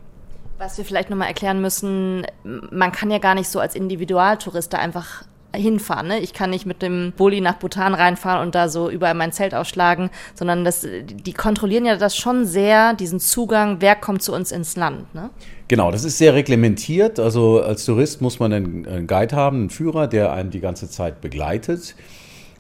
Was 0.59 0.79
wir 0.79 0.85
vielleicht 0.85 1.11
nochmal 1.11 1.29
erklären 1.29 1.61
müssen, 1.61 2.27
man 2.45 2.93
kann 2.93 3.11
ja 3.11 3.19
gar 3.19 3.35
nicht 3.35 3.49
so 3.49 3.59
als 3.61 3.75
Individualtourist 3.75 4.73
da 4.73 4.79
einfach 4.79 5.25
hinfahren. 5.57 6.09
Ne? 6.09 6.21
Ich 6.21 6.33
kann 6.33 6.51
nicht 6.51 6.67
mit 6.67 6.83
dem 6.83 7.13
Bulli 7.17 7.41
nach 7.41 7.55
Bhutan 7.55 7.95
reinfahren 7.95 8.47
und 8.47 8.55
da 8.55 8.69
so 8.69 8.91
überall 8.91 9.15
mein 9.15 9.33
Zelt 9.33 9.55
ausschlagen, 9.55 10.11
sondern 10.35 10.65
das, 10.65 10.87
die 10.87 11.33
kontrollieren 11.33 11.85
ja 11.85 11.97
das 11.97 12.17
schon 12.17 12.47
sehr, 12.47 12.95
diesen 12.95 13.21
Zugang, 13.21 13.77
wer 13.81 13.97
kommt 13.97 14.23
zu 14.23 14.33
uns 14.33 14.53
ins 14.53 14.77
Land. 14.77 15.15
Ne? 15.15 15.31
Genau, 15.69 15.91
das 15.91 16.05
ist 16.05 16.19
sehr 16.19 16.35
reglementiert. 16.35 17.19
Also 17.19 17.61
als 17.61 17.85
Tourist 17.85 18.21
muss 18.21 18.39
man 18.39 18.53
einen 18.53 19.07
Guide 19.07 19.35
haben, 19.35 19.57
einen 19.57 19.71
Führer, 19.71 20.07
der 20.07 20.33
einen 20.33 20.51
die 20.51 20.61
ganze 20.61 20.89
Zeit 20.89 21.21
begleitet. 21.21 21.97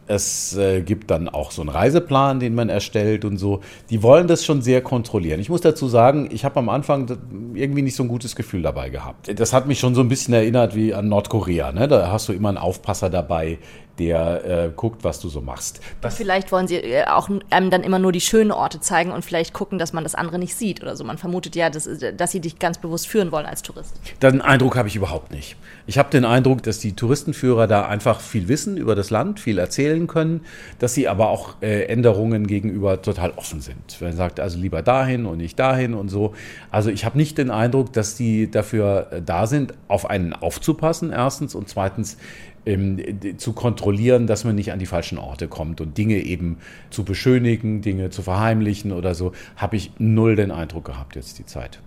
Es 0.06 0.56
äh, 0.56 0.82
gibt 0.82 1.10
dann 1.10 1.28
auch 1.28 1.50
so 1.50 1.62
einen 1.62 1.68
Reiseplan, 1.68 2.40
den 2.40 2.54
man 2.54 2.68
erstellt 2.68 3.24
und 3.24 3.38
so. 3.38 3.60
Die 3.90 4.02
wollen 4.02 4.28
das 4.28 4.44
schon 4.44 4.62
sehr 4.62 4.80
kontrollieren. 4.80 5.40
Ich 5.40 5.48
muss 5.48 5.60
dazu 5.60 5.88
sagen, 5.88 6.28
ich 6.32 6.44
habe 6.44 6.58
am 6.58 6.68
Anfang 6.68 7.06
irgendwie 7.54 7.82
nicht 7.82 7.96
so 7.96 8.02
ein 8.02 8.08
gutes 8.08 8.36
Gefühl 8.36 8.62
dabei 8.62 8.90
gehabt. 8.90 9.38
Das 9.38 9.52
hat 9.52 9.66
mich 9.66 9.80
schon 9.80 9.94
so 9.94 10.00
ein 10.00 10.08
bisschen 10.08 10.34
erinnert 10.34 10.74
wie 10.74 10.94
an 10.94 11.08
Nordkorea. 11.08 11.72
Ne? 11.72 11.88
Da 11.88 12.10
hast 12.10 12.28
du 12.28 12.32
immer 12.32 12.48
einen 12.50 12.58
Aufpasser 12.58 13.10
dabei, 13.10 13.58
der 13.98 14.44
äh, 14.44 14.70
guckt, 14.74 15.04
was 15.04 15.20
du 15.20 15.28
so 15.28 15.40
machst. 15.40 15.80
Das 16.00 16.16
vielleicht 16.16 16.52
wollen 16.52 16.68
sie 16.68 16.76
äh, 16.76 17.04
auch 17.06 17.28
einem 17.50 17.70
dann 17.70 17.82
immer 17.82 17.98
nur 17.98 18.12
die 18.12 18.20
schönen 18.20 18.52
Orte 18.52 18.80
zeigen 18.80 19.10
und 19.10 19.24
vielleicht 19.24 19.52
gucken, 19.52 19.78
dass 19.78 19.92
man 19.92 20.04
das 20.04 20.14
andere 20.14 20.38
nicht 20.38 20.54
sieht 20.54 20.82
oder 20.82 20.96
so. 20.96 21.04
Man 21.04 21.18
vermutet 21.18 21.56
ja, 21.56 21.70
dass, 21.70 21.88
dass 22.16 22.32
sie 22.32 22.40
dich 22.40 22.58
ganz 22.58 22.78
bewusst 22.78 23.08
führen 23.08 23.32
wollen 23.32 23.46
als 23.46 23.62
Tourist. 23.62 23.94
Den 24.22 24.40
Eindruck 24.40 24.76
habe 24.76 24.88
ich 24.88 24.96
überhaupt 24.96 25.30
nicht. 25.30 25.56
Ich 25.86 25.98
habe 25.98 26.10
den 26.10 26.24
Eindruck, 26.24 26.62
dass 26.62 26.78
die 26.78 26.94
Touristenführer 26.94 27.66
da 27.66 27.86
einfach 27.86 28.20
viel 28.20 28.48
wissen 28.48 28.76
über 28.76 28.94
das 28.94 29.10
Land, 29.10 29.40
viel 29.40 29.58
erzählen 29.58 30.06
können, 30.06 30.42
dass 30.78 30.94
sie 30.94 31.08
aber 31.08 31.28
auch 31.28 31.54
äh, 31.62 31.84
Änderungen 31.84 32.46
gegenüber 32.46 33.00
total 33.02 33.30
offen 33.36 33.60
sind. 33.60 34.00
Wenn 34.00 34.08
man 34.08 34.16
sagt, 34.16 34.40
also 34.40 34.58
lieber 34.58 34.82
dahin 34.82 35.26
und 35.26 35.38
nicht 35.38 35.58
dahin 35.58 35.94
und 35.94 36.08
so. 36.08 36.34
Also 36.70 36.90
ich 36.90 37.04
habe 37.04 37.16
nicht 37.16 37.38
den 37.38 37.50
Eindruck, 37.50 37.92
dass 37.92 38.16
die 38.16 38.50
dafür 38.50 39.08
äh, 39.10 39.22
da 39.22 39.46
sind, 39.46 39.74
auf 39.88 40.08
einen 40.10 40.32
aufzupassen, 40.32 41.12
erstens 41.12 41.54
und 41.54 41.68
zweitens 41.68 42.16
ähm, 42.16 42.20
zu 43.36 43.52
kontrollieren, 43.52 44.26
dass 44.26 44.44
man 44.44 44.56
nicht 44.56 44.72
an 44.72 44.80
die 44.80 44.86
falschen 44.86 45.18
Orte 45.18 45.46
kommt 45.46 45.80
und 45.80 45.96
Dinge 45.96 46.16
eben 46.16 46.58
zu 46.90 47.04
beschönigen, 47.04 47.80
Dinge 47.80 48.10
zu 48.10 48.22
verheimlichen 48.22 48.92
oder 48.92 49.14
so, 49.14 49.32
habe 49.56 49.76
ich 49.76 49.92
null 49.98 50.34
den 50.34 50.50
Eindruck 50.50 50.86
gehabt 50.86 51.14
jetzt 51.14 51.38
die 51.38 51.46
Zeit. 51.46 51.80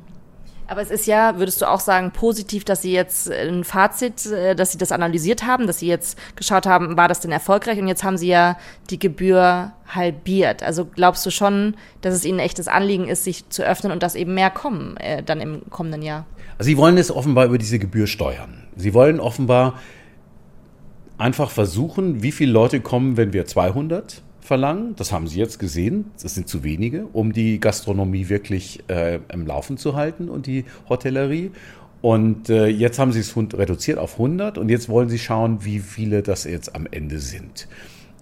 Aber 0.69 0.81
es 0.81 0.91
ist 0.91 1.07
ja, 1.07 1.39
würdest 1.39 1.61
du 1.61 1.65
auch 1.67 1.79
sagen, 1.79 2.11
positiv, 2.11 2.63
dass 2.63 2.83
Sie 2.83 2.93
jetzt 2.93 3.29
ein 3.31 3.63
Fazit, 3.63 4.27
äh, 4.27 4.55
dass 4.55 4.71
Sie 4.71 4.77
das 4.77 4.91
analysiert 4.91 5.45
haben, 5.45 5.65
dass 5.65 5.79
Sie 5.79 5.87
jetzt 5.87 6.17
geschaut 6.35 6.67
haben, 6.67 6.95
war 6.95 7.07
das 7.07 7.21
denn 7.21 7.31
erfolgreich? 7.31 7.79
Und 7.79 7.87
jetzt 7.87 8.03
haben 8.03 8.19
Sie 8.19 8.27
ja 8.27 8.55
die 8.91 8.99
Gebühr 8.99 9.73
halbiert. 9.87 10.61
Also 10.61 10.85
glaubst 10.85 11.25
du 11.25 11.31
schon, 11.31 11.75
dass 12.01 12.13
es 12.13 12.23
Ihnen 12.23 12.39
ein 12.39 12.45
echtes 12.45 12.67
Anliegen 12.67 13.07
ist, 13.07 13.23
sich 13.23 13.49
zu 13.49 13.63
öffnen 13.63 13.91
und 13.91 14.03
dass 14.03 14.13
eben 14.13 14.35
mehr 14.35 14.51
kommen 14.51 14.95
äh, 14.97 15.23
dann 15.23 15.41
im 15.41 15.67
kommenden 15.71 16.03
Jahr? 16.03 16.27
Also 16.59 16.67
Sie 16.67 16.77
wollen 16.77 16.99
es 16.99 17.09
offenbar 17.09 17.45
über 17.45 17.57
diese 17.57 17.79
Gebühr 17.79 18.05
steuern. 18.05 18.67
Sie 18.75 18.93
wollen 18.93 19.19
offenbar 19.19 19.79
einfach 21.19 21.51
versuchen, 21.51 22.23
wie 22.23 22.31
viele 22.31 22.51
Leute 22.51 22.79
kommen, 22.79 23.17
wenn 23.17 23.33
wir 23.33 23.45
200 23.45 24.23
verlangen. 24.41 24.95
Das 24.95 25.11
haben 25.11 25.27
Sie 25.27 25.37
jetzt 25.37 25.59
gesehen. 25.59 26.11
Das 26.21 26.33
sind 26.33 26.47
zu 26.47 26.63
wenige, 26.63 27.05
um 27.13 27.33
die 27.33 27.59
Gastronomie 27.59 28.29
wirklich 28.29 28.83
äh, 28.87 29.19
im 29.31 29.45
Laufen 29.45 29.77
zu 29.77 29.95
halten 29.95 30.29
und 30.29 30.47
die 30.47 30.65
Hotellerie. 30.87 31.51
Und 32.01 32.49
äh, 32.49 32.67
jetzt 32.67 32.97
haben 32.97 33.11
Sie 33.11 33.19
es 33.19 33.35
reduziert 33.37 33.99
auf 33.99 34.13
100 34.13 34.57
und 34.57 34.69
jetzt 34.69 34.87
wollen 34.87 35.09
Sie 35.09 35.19
schauen, 35.19 35.65
wie 35.65 35.79
viele 35.79 36.23
das 36.23 36.45
jetzt 36.45 36.73
am 36.73 36.87
Ende 36.89 37.19
sind. 37.19 37.67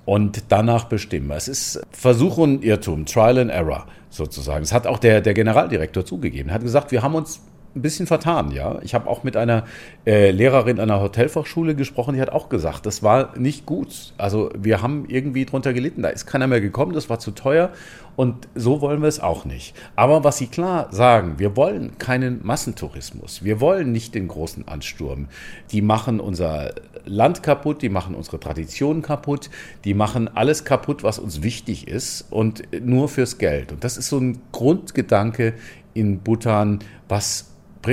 Und 0.04 0.46
danach 0.50 0.86
bestimmen. 0.86 1.30
Es 1.32 1.48
ist 1.48 1.82
Versuch 1.92 2.38
und 2.38 2.64
Irrtum, 2.64 3.06
Trial 3.06 3.38
and 3.38 3.52
Error 3.52 3.86
sozusagen. 4.10 4.62
Das 4.62 4.74
hat 4.74 4.88
auch 4.88 5.00
der, 5.00 5.22
der 5.22 5.34
Generaldirektor 5.34 6.06
zugegeben. 6.06 6.50
Er 6.50 6.56
hat 6.56 6.64
gesagt, 6.64 6.92
wir 6.92 7.04
haben 7.04 7.14
uns 7.14 7.42
ein 7.78 7.82
bisschen 7.82 8.08
vertan, 8.08 8.52
ja. 8.52 8.80
Ich 8.82 8.94
habe 8.94 9.10
auch 9.10 9.24
mit 9.24 9.38
einer 9.38 9.64
äh, 10.06 10.32
Lehrerin 10.32 10.80
einer 10.80 11.00
Hotelfachschule 11.00 11.76
gesprochen, 11.76 12.16
die 12.16 12.22
hat 12.22 12.32
auch 12.32 12.50
gesagt, 12.50 12.86
das 12.86 13.04
war 13.04 13.38
nicht 13.38 13.66
gut. 13.66 14.14
Also 14.18 14.50
wir 14.58 14.82
haben 14.82 15.06
irgendwie 15.08 15.46
drunter 15.46 15.74
gelitten. 15.74 16.02
Da 16.02 16.10
ist 16.10 16.26
keiner 16.26 16.48
mehr 16.48 16.62
gekommen, 16.62 16.94
das 16.94 17.10
war 17.10 17.20
zu 17.20 17.32
teuer 17.32 17.72
und 18.18 18.48
so 18.56 18.82
wollen 18.82 19.02
wir 19.02 19.08
es 19.08 19.20
auch 19.20 19.46
nicht. 19.46 19.76
Aber 19.96 20.24
was 20.24 20.40
sie 20.40 20.48
klar 20.48 20.88
sagen, 20.92 21.36
wir 21.38 21.56
wollen 21.56 22.00
keinen 22.00 22.44
Massentourismus. 22.44 23.44
Wir 23.44 23.62
wollen 23.62 23.92
nicht 23.92 24.16
den 24.16 24.28
großen 24.28 24.68
Ansturm. 24.68 25.28
Die 25.72 25.84
machen 25.84 26.20
unser 26.20 26.74
Land 27.06 27.44
kaputt, 27.44 27.84
die 27.84 27.90
machen 27.90 28.16
unsere 28.16 28.40
Traditionen 28.40 29.04
kaputt, 29.04 29.52
die 29.86 29.94
machen 29.94 30.36
alles 30.36 30.66
kaputt, 30.66 31.04
was 31.04 31.20
uns 31.20 31.44
wichtig 31.44 31.88
ist 31.88 32.26
und 32.32 32.64
nur 32.84 33.08
fürs 33.08 33.38
Geld. 33.38 33.72
Und 33.72 33.84
das 33.84 33.98
ist 33.98 34.10
so 34.10 34.18
ein 34.18 34.40
Grundgedanke 34.52 35.54
in 35.94 36.20
Bhutan, 36.20 36.80
was 37.08 37.52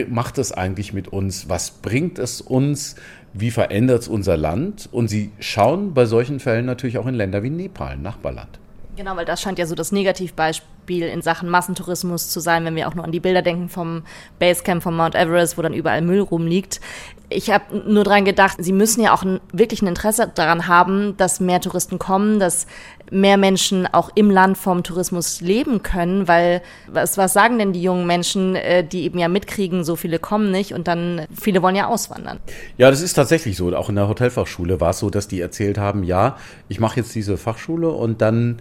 macht 0.08 0.38
es 0.38 0.52
eigentlich 0.52 0.92
mit 0.92 1.08
uns? 1.08 1.48
Was 1.48 1.70
bringt 1.70 2.18
es 2.18 2.40
uns? 2.40 2.96
Wie 3.32 3.50
verändert 3.50 4.02
es 4.02 4.08
unser 4.08 4.36
Land? 4.36 4.88
Und 4.92 5.08
sie 5.08 5.32
schauen 5.40 5.94
bei 5.94 6.06
solchen 6.06 6.40
Fällen 6.40 6.66
natürlich 6.66 6.98
auch 6.98 7.06
in 7.06 7.14
Länder 7.14 7.42
wie 7.42 7.50
Nepal, 7.50 7.96
Nachbarland. 7.96 8.58
Genau, 8.96 9.16
weil 9.16 9.24
das 9.24 9.42
scheint 9.42 9.58
ja 9.58 9.66
so 9.66 9.74
das 9.74 9.90
Negativbeispiel 9.90 11.08
in 11.08 11.20
Sachen 11.20 11.48
Massentourismus 11.48 12.30
zu 12.30 12.38
sein, 12.38 12.64
wenn 12.64 12.76
wir 12.76 12.86
auch 12.86 12.94
nur 12.94 13.04
an 13.04 13.10
die 13.10 13.18
Bilder 13.18 13.42
denken 13.42 13.68
vom 13.68 14.04
Basecamp 14.38 14.84
von 14.84 14.96
Mount 14.96 15.16
Everest, 15.16 15.58
wo 15.58 15.62
dann 15.62 15.74
überall 15.74 16.00
Müll 16.00 16.20
rumliegt. 16.20 16.80
Ich 17.28 17.50
habe 17.50 17.76
nur 17.88 18.04
dran 18.04 18.24
gedacht, 18.24 18.58
sie 18.60 18.72
müssen 18.72 19.02
ja 19.02 19.12
auch 19.12 19.24
wirklich 19.52 19.82
ein 19.82 19.88
Interesse 19.88 20.30
daran 20.32 20.68
haben, 20.68 21.16
dass 21.16 21.40
mehr 21.40 21.60
Touristen 21.60 21.98
kommen, 21.98 22.38
dass 22.38 22.68
mehr 23.10 23.36
Menschen 23.36 23.86
auch 23.86 24.10
im 24.14 24.30
Land 24.30 24.58
vom 24.58 24.82
Tourismus 24.82 25.40
leben 25.40 25.82
können, 25.82 26.28
weil 26.28 26.62
was, 26.86 27.18
was 27.18 27.32
sagen 27.32 27.58
denn 27.58 27.72
die 27.72 27.82
jungen 27.82 28.06
Menschen, 28.06 28.56
äh, 28.56 28.86
die 28.86 29.04
eben 29.04 29.18
ja 29.18 29.28
mitkriegen, 29.28 29.84
so 29.84 29.96
viele 29.96 30.18
kommen 30.18 30.50
nicht 30.50 30.72
und 30.72 30.88
dann 30.88 31.26
viele 31.38 31.62
wollen 31.62 31.76
ja 31.76 31.86
auswandern. 31.86 32.38
Ja, 32.76 32.90
das 32.90 33.00
ist 33.00 33.14
tatsächlich 33.14 33.56
so. 33.56 33.74
Auch 33.74 33.88
in 33.88 33.96
der 33.96 34.08
Hotelfachschule 34.08 34.80
war 34.80 34.90
es 34.90 34.98
so, 34.98 35.10
dass 35.10 35.28
die 35.28 35.40
erzählt 35.40 35.78
haben, 35.78 36.04
ja, 36.04 36.36
ich 36.68 36.80
mache 36.80 37.00
jetzt 37.00 37.14
diese 37.14 37.36
Fachschule 37.36 37.90
und 37.90 38.20
dann 38.20 38.60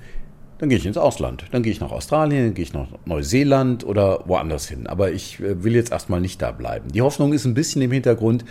dann 0.57 0.69
gehe 0.69 0.77
ich 0.77 0.85
ins 0.85 0.97
Ausland. 0.97 1.45
Dann 1.51 1.63
gehe 1.63 1.71
ich 1.71 1.79
nach 1.79 1.91
Australien, 1.91 2.45
dann 2.45 2.53
gehe 2.53 2.63
ich 2.63 2.73
nach 2.73 2.87
Neuseeland 3.05 3.85
oder 3.85 4.21
woanders 4.25 4.67
hin. 4.67 4.87
Aber 4.87 5.11
ich 5.11 5.39
äh, 5.39 5.63
will 5.63 5.75
jetzt 5.75 5.91
erstmal 5.91 6.21
nicht 6.21 6.41
da 6.41 6.51
bleiben. 6.51 6.91
Die 6.91 7.01
Hoffnung 7.01 7.33
ist 7.33 7.45
ein 7.45 7.53
bisschen 7.53 7.81
im 7.81 7.91
Hintergrund, 7.91 8.45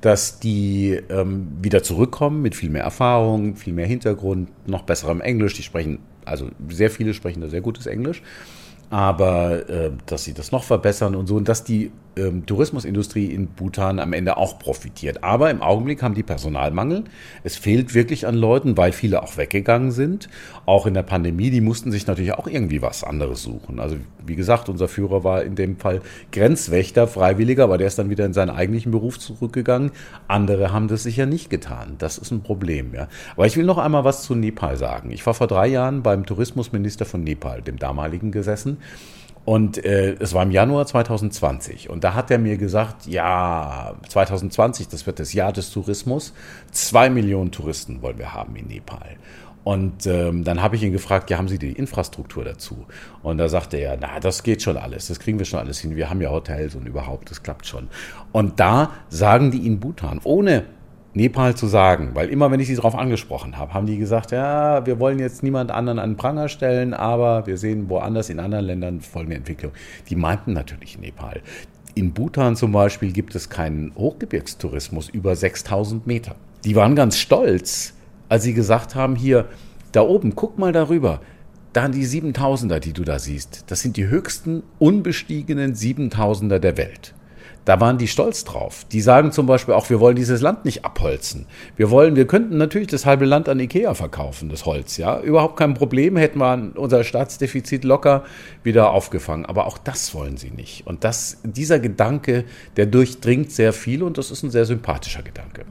dass 0.00 0.38
die 0.38 1.00
ähm, 1.08 1.48
wieder 1.60 1.82
zurückkommen 1.82 2.42
mit 2.42 2.54
viel 2.54 2.70
mehr 2.70 2.84
Erfahrung, 2.84 3.56
viel 3.56 3.72
mehr 3.72 3.86
Hintergrund, 3.86 4.48
noch 4.66 4.82
besserem 4.82 5.20
Englisch. 5.20 5.54
Die 5.54 5.62
sprechen, 5.62 5.98
also 6.24 6.48
sehr 6.68 6.90
viele 6.90 7.14
sprechen 7.14 7.40
da 7.40 7.48
sehr 7.48 7.60
gutes 7.60 7.86
Englisch 7.86 8.22
aber 8.90 9.68
äh, 9.68 9.90
dass 10.06 10.24
sie 10.24 10.32
das 10.32 10.52
noch 10.52 10.64
verbessern 10.64 11.14
und 11.14 11.26
so 11.26 11.36
und 11.36 11.48
dass 11.48 11.64
die 11.64 11.90
ähm, 12.18 12.46
Tourismusindustrie 12.46 13.26
in 13.26 13.46
Bhutan 13.46 13.98
am 13.98 14.12
Ende 14.12 14.36
auch 14.36 14.58
profitiert. 14.58 15.24
Aber 15.24 15.50
im 15.50 15.62
Augenblick 15.62 16.02
haben 16.02 16.14
die 16.14 16.22
Personalmangel. 16.22 17.04
Es 17.44 17.56
fehlt 17.56 17.94
wirklich 17.94 18.26
an 18.26 18.34
Leuten, 18.34 18.76
weil 18.76 18.92
viele 18.92 19.22
auch 19.22 19.36
weggegangen 19.36 19.92
sind. 19.92 20.28
Auch 20.66 20.86
in 20.86 20.94
der 20.94 21.02
Pandemie, 21.02 21.50
die 21.50 21.60
mussten 21.60 21.92
sich 21.92 22.06
natürlich 22.06 22.32
auch 22.32 22.46
irgendwie 22.46 22.82
was 22.82 23.04
anderes 23.04 23.42
suchen. 23.42 23.80
Also 23.80 23.96
wie 24.26 24.36
gesagt, 24.36 24.68
unser 24.68 24.88
Führer 24.88 25.24
war 25.24 25.42
in 25.42 25.54
dem 25.54 25.76
Fall 25.78 26.02
Grenzwächter, 26.32 27.06
Freiwilliger, 27.06 27.64
aber 27.64 27.78
der 27.78 27.86
ist 27.86 27.98
dann 27.98 28.10
wieder 28.10 28.26
in 28.26 28.32
seinen 28.32 28.50
eigentlichen 28.50 28.92
Beruf 28.92 29.18
zurückgegangen. 29.18 29.92
Andere 30.26 30.72
haben 30.72 30.88
das 30.88 31.02
sicher 31.02 31.26
nicht 31.26 31.50
getan. 31.50 31.94
Das 31.98 32.18
ist 32.18 32.30
ein 32.30 32.42
Problem. 32.42 32.94
Ja. 32.94 33.08
Aber 33.34 33.46
ich 33.46 33.56
will 33.56 33.64
noch 33.64 33.78
einmal 33.78 34.04
was 34.04 34.22
zu 34.22 34.34
Nepal 34.34 34.76
sagen. 34.76 35.10
Ich 35.10 35.24
war 35.24 35.34
vor 35.34 35.46
drei 35.46 35.68
Jahren 35.68 36.02
beim 36.02 36.26
Tourismusminister 36.26 37.04
von 37.04 37.24
Nepal, 37.24 37.62
dem 37.62 37.78
damaligen, 37.78 38.32
gesessen. 38.32 38.78
Und 39.48 39.82
äh, 39.82 40.14
es 40.20 40.34
war 40.34 40.42
im 40.42 40.50
Januar 40.50 40.84
2020. 40.84 41.88
Und 41.88 42.04
da 42.04 42.12
hat 42.12 42.30
er 42.30 42.36
mir 42.36 42.58
gesagt, 42.58 43.06
ja, 43.06 43.94
2020, 44.06 44.88
das 44.88 45.06
wird 45.06 45.20
das 45.20 45.32
Jahr 45.32 45.54
des 45.54 45.70
Tourismus. 45.70 46.34
Zwei 46.70 47.08
Millionen 47.08 47.50
Touristen 47.50 48.02
wollen 48.02 48.18
wir 48.18 48.34
haben 48.34 48.54
in 48.56 48.66
Nepal. 48.66 49.16
Und 49.64 50.06
ähm, 50.06 50.44
dann 50.44 50.60
habe 50.60 50.76
ich 50.76 50.82
ihn 50.82 50.92
gefragt, 50.92 51.30
ja, 51.30 51.38
haben 51.38 51.48
Sie 51.48 51.58
die 51.58 51.72
Infrastruktur 51.72 52.44
dazu? 52.44 52.84
Und 53.22 53.38
da 53.38 53.48
sagte 53.48 53.78
er, 53.78 53.96
na, 53.98 54.20
das 54.20 54.42
geht 54.42 54.60
schon 54.60 54.76
alles, 54.76 55.08
das 55.08 55.18
kriegen 55.18 55.38
wir 55.38 55.46
schon 55.46 55.60
alles 55.60 55.78
hin. 55.78 55.96
Wir 55.96 56.10
haben 56.10 56.20
ja 56.20 56.28
Hotels 56.28 56.74
und 56.74 56.86
überhaupt, 56.86 57.30
das 57.30 57.42
klappt 57.42 57.64
schon. 57.64 57.88
Und 58.32 58.60
da 58.60 58.92
sagen 59.08 59.50
die 59.50 59.66
in 59.66 59.80
Bhutan, 59.80 60.20
ohne 60.24 60.64
Nepal 61.14 61.56
zu 61.56 61.66
sagen, 61.66 62.10
weil 62.14 62.28
immer, 62.28 62.50
wenn 62.50 62.60
ich 62.60 62.68
sie 62.68 62.76
darauf 62.76 62.94
angesprochen 62.94 63.56
habe, 63.56 63.74
haben 63.74 63.86
die 63.86 63.98
gesagt, 63.98 64.30
ja, 64.30 64.84
wir 64.86 65.00
wollen 65.00 65.18
jetzt 65.18 65.42
niemand 65.42 65.70
anderen 65.70 65.98
an 65.98 66.16
Pranger 66.16 66.48
stellen, 66.48 66.94
aber 66.94 67.46
wir 67.46 67.56
sehen 67.56 67.88
woanders 67.88 68.30
in 68.30 68.38
anderen 68.40 68.66
Ländern 68.66 69.00
folgende 69.00 69.36
Entwicklung. 69.36 69.72
Die 70.08 70.16
meinten 70.16 70.52
natürlich 70.52 70.98
Nepal. 70.98 71.40
In 71.94 72.12
Bhutan 72.12 72.56
zum 72.56 72.72
Beispiel 72.72 73.12
gibt 73.12 73.34
es 73.34 73.48
keinen 73.48 73.92
Hochgebirgstourismus 73.96 75.08
über 75.08 75.34
6000 75.34 76.06
Meter. 76.06 76.36
Die 76.64 76.76
waren 76.76 76.94
ganz 76.94 77.18
stolz, 77.18 77.94
als 78.28 78.44
sie 78.44 78.54
gesagt 78.54 78.94
haben, 78.94 79.16
hier, 79.16 79.46
da 79.92 80.02
oben, 80.02 80.36
guck 80.36 80.58
mal 80.58 80.72
darüber, 80.72 81.20
da 81.72 81.88
die 81.88 82.06
7000er, 82.06 82.78
die 82.78 82.92
du 82.92 83.04
da 83.04 83.18
siehst, 83.18 83.64
das 83.68 83.80
sind 83.80 83.96
die 83.96 84.08
höchsten 84.08 84.62
unbestiegenen 84.78 85.74
7000er 85.74 86.58
der 86.58 86.76
Welt. 86.76 87.14
Da 87.68 87.78
waren 87.80 87.98
die 87.98 88.08
stolz 88.08 88.44
drauf. 88.44 88.86
Die 88.92 89.02
sagen 89.02 89.30
zum 89.30 89.44
Beispiel 89.44 89.74
auch, 89.74 89.90
wir 89.90 90.00
wollen 90.00 90.16
dieses 90.16 90.40
Land 90.40 90.64
nicht 90.64 90.86
abholzen. 90.86 91.44
Wir 91.76 91.90
wollen, 91.90 92.16
wir 92.16 92.26
könnten 92.26 92.56
natürlich 92.56 92.88
das 92.88 93.04
halbe 93.04 93.26
Land 93.26 93.46
an 93.46 93.60
Ikea 93.60 93.92
verkaufen, 93.92 94.48
das 94.48 94.64
Holz, 94.64 94.96
ja. 94.96 95.20
Überhaupt 95.20 95.58
kein 95.58 95.74
Problem, 95.74 96.16
hätten 96.16 96.38
wir 96.38 96.70
unser 96.76 97.04
Staatsdefizit 97.04 97.84
locker 97.84 98.24
wieder 98.62 98.92
aufgefangen. 98.92 99.44
Aber 99.44 99.66
auch 99.66 99.76
das 99.76 100.14
wollen 100.14 100.38
sie 100.38 100.50
nicht. 100.50 100.86
Und 100.86 101.04
das, 101.04 101.42
dieser 101.42 101.78
Gedanke, 101.78 102.46
der 102.78 102.86
durchdringt 102.86 103.52
sehr 103.52 103.74
viel 103.74 104.02
und 104.02 104.16
das 104.16 104.30
ist 104.30 104.42
ein 104.44 104.50
sehr 104.50 104.64
sympathischer 104.64 105.22
Gedanke. 105.22 105.66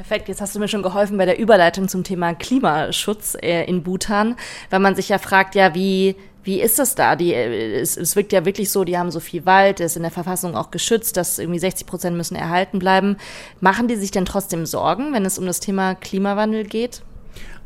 Perfekt, 0.00 0.28
jetzt 0.28 0.40
hast 0.40 0.54
du 0.54 0.60
mir 0.60 0.66
schon 0.66 0.82
geholfen 0.82 1.18
bei 1.18 1.26
der 1.26 1.38
Überleitung 1.38 1.86
zum 1.86 2.04
Thema 2.04 2.32
Klimaschutz 2.32 3.36
äh, 3.42 3.64
in 3.66 3.82
Bhutan, 3.82 4.34
weil 4.70 4.80
man 4.80 4.96
sich 4.96 5.10
ja 5.10 5.18
fragt, 5.18 5.54
ja, 5.54 5.74
wie, 5.74 6.16
wie 6.42 6.62
ist 6.62 6.78
das 6.78 6.94
da? 6.94 7.16
Die, 7.16 7.34
äh, 7.34 7.78
es, 7.78 7.98
es 7.98 8.16
wirkt 8.16 8.32
ja 8.32 8.46
wirklich 8.46 8.70
so, 8.70 8.84
die 8.84 8.96
haben 8.96 9.10
so 9.10 9.20
viel 9.20 9.44
Wald, 9.44 9.78
ist 9.78 9.96
in 9.96 10.02
der 10.02 10.10
Verfassung 10.10 10.56
auch 10.56 10.70
geschützt, 10.70 11.18
dass 11.18 11.38
irgendwie 11.38 11.58
60 11.58 11.86
Prozent 11.86 12.16
müssen 12.16 12.34
erhalten 12.34 12.78
bleiben. 12.78 13.18
Machen 13.60 13.88
die 13.88 13.96
sich 13.96 14.10
denn 14.10 14.24
trotzdem 14.24 14.64
Sorgen, 14.64 15.12
wenn 15.12 15.26
es 15.26 15.38
um 15.38 15.44
das 15.44 15.60
Thema 15.60 15.94
Klimawandel 15.94 16.64
geht? 16.64 17.02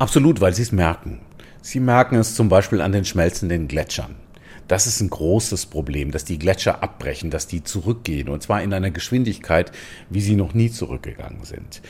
Absolut, 0.00 0.40
weil 0.40 0.54
sie 0.54 0.62
es 0.62 0.72
merken. 0.72 1.20
Sie 1.62 1.78
merken 1.78 2.16
es 2.16 2.34
zum 2.34 2.48
Beispiel 2.48 2.80
an 2.80 2.90
den 2.90 3.04
schmelzenden 3.04 3.68
Gletschern. 3.68 4.16
Das 4.66 4.86
ist 4.86 5.00
ein 5.00 5.10
großes 5.10 5.66
Problem, 5.66 6.10
dass 6.10 6.24
die 6.24 6.38
Gletscher 6.38 6.82
abbrechen, 6.82 7.30
dass 7.30 7.46
die 7.46 7.62
zurückgehen 7.62 8.30
und 8.30 8.42
zwar 8.42 8.62
in 8.62 8.72
einer 8.72 8.90
Geschwindigkeit, 8.90 9.72
wie 10.08 10.22
sie 10.22 10.36
noch 10.36 10.54
nie 10.54 10.70
zurückgegangen 10.70 11.44
sind. 11.44 11.82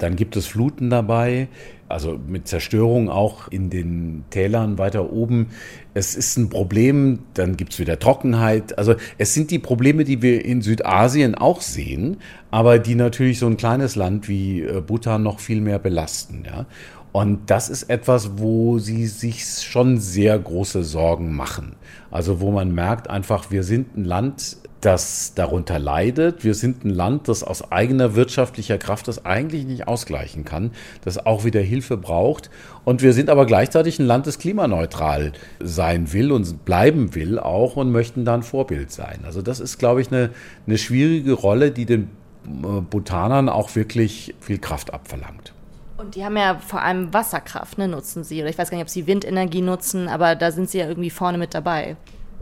Dann 0.00 0.16
gibt 0.16 0.34
es 0.34 0.46
Fluten 0.46 0.90
dabei, 0.90 1.48
also 1.88 2.18
mit 2.26 2.48
Zerstörung 2.48 3.10
auch 3.10 3.48
in 3.48 3.68
den 3.68 4.24
Tälern 4.30 4.78
weiter 4.78 5.12
oben. 5.12 5.48
Es 5.92 6.14
ist 6.14 6.38
ein 6.38 6.48
Problem, 6.48 7.20
dann 7.34 7.56
gibt 7.56 7.74
es 7.74 7.78
wieder 7.78 7.98
Trockenheit. 7.98 8.78
Also 8.78 8.94
es 9.18 9.34
sind 9.34 9.50
die 9.50 9.58
Probleme, 9.58 10.04
die 10.04 10.22
wir 10.22 10.44
in 10.44 10.62
Südasien 10.62 11.34
auch 11.34 11.60
sehen, 11.60 12.16
aber 12.50 12.78
die 12.78 12.94
natürlich 12.94 13.38
so 13.38 13.46
ein 13.46 13.58
kleines 13.58 13.94
Land 13.94 14.26
wie 14.28 14.62
äh, 14.62 14.80
Bhutan 14.80 15.22
noch 15.22 15.38
viel 15.38 15.60
mehr 15.60 15.78
belasten. 15.78 16.44
Ja? 16.46 16.66
Und 17.12 17.50
das 17.50 17.68
ist 17.68 17.84
etwas, 17.84 18.38
wo 18.38 18.78
sie 18.78 19.06
sich 19.06 19.44
schon 19.44 19.98
sehr 19.98 20.38
große 20.38 20.84
Sorgen 20.84 21.34
machen. 21.34 21.74
Also 22.10 22.40
wo 22.40 22.52
man 22.52 22.72
merkt 22.72 23.10
einfach, 23.10 23.50
wir 23.50 23.64
sind 23.64 23.96
ein 23.96 24.04
Land, 24.04 24.58
das 24.80 25.34
darunter 25.34 25.78
leidet. 25.78 26.42
Wir 26.42 26.54
sind 26.54 26.84
ein 26.84 26.90
Land, 26.90 27.28
das 27.28 27.44
aus 27.44 27.70
eigener 27.70 28.14
wirtschaftlicher 28.14 28.78
Kraft 28.78 29.08
das 29.08 29.24
eigentlich 29.24 29.66
nicht 29.66 29.86
ausgleichen 29.88 30.44
kann, 30.44 30.70
das 31.04 31.24
auch 31.24 31.44
wieder 31.44 31.60
Hilfe 31.60 31.96
braucht. 31.96 32.50
Und 32.84 33.02
wir 33.02 33.12
sind 33.12 33.28
aber 33.28 33.46
gleichzeitig 33.46 33.98
ein 33.98 34.06
Land, 34.06 34.26
das 34.26 34.38
klimaneutral 34.38 35.32
sein 35.60 36.12
will 36.12 36.32
und 36.32 36.64
bleiben 36.64 37.14
will 37.14 37.38
auch 37.38 37.76
und 37.76 37.92
möchten 37.92 38.24
da 38.24 38.34
ein 38.34 38.42
Vorbild 38.42 38.90
sein. 38.90 39.20
Also 39.24 39.42
das 39.42 39.60
ist, 39.60 39.78
glaube 39.78 40.00
ich, 40.00 40.10
eine, 40.10 40.30
eine 40.66 40.78
schwierige 40.78 41.32
Rolle, 41.32 41.70
die 41.70 41.84
den 41.84 42.10
äh, 42.46 42.80
Bhutanern 42.80 43.48
auch 43.48 43.74
wirklich 43.76 44.34
viel 44.40 44.58
Kraft 44.58 44.94
abverlangt. 44.94 45.52
Und 45.98 46.14
die 46.14 46.24
haben 46.24 46.38
ja 46.38 46.58
vor 46.58 46.80
allem 46.80 47.12
Wasserkraft, 47.12 47.76
ne, 47.76 47.86
nutzen 47.86 48.24
sie. 48.24 48.40
Oder 48.40 48.48
ich 48.48 48.56
weiß 48.56 48.70
gar 48.70 48.78
nicht, 48.78 48.84
ob 48.84 48.88
sie 48.88 49.06
Windenergie 49.06 49.60
nutzen, 49.60 50.08
aber 50.08 50.34
da 50.34 50.50
sind 50.50 50.70
sie 50.70 50.78
ja 50.78 50.88
irgendwie 50.88 51.10
vorne 51.10 51.36
mit 51.36 51.52
dabei. 51.52 51.96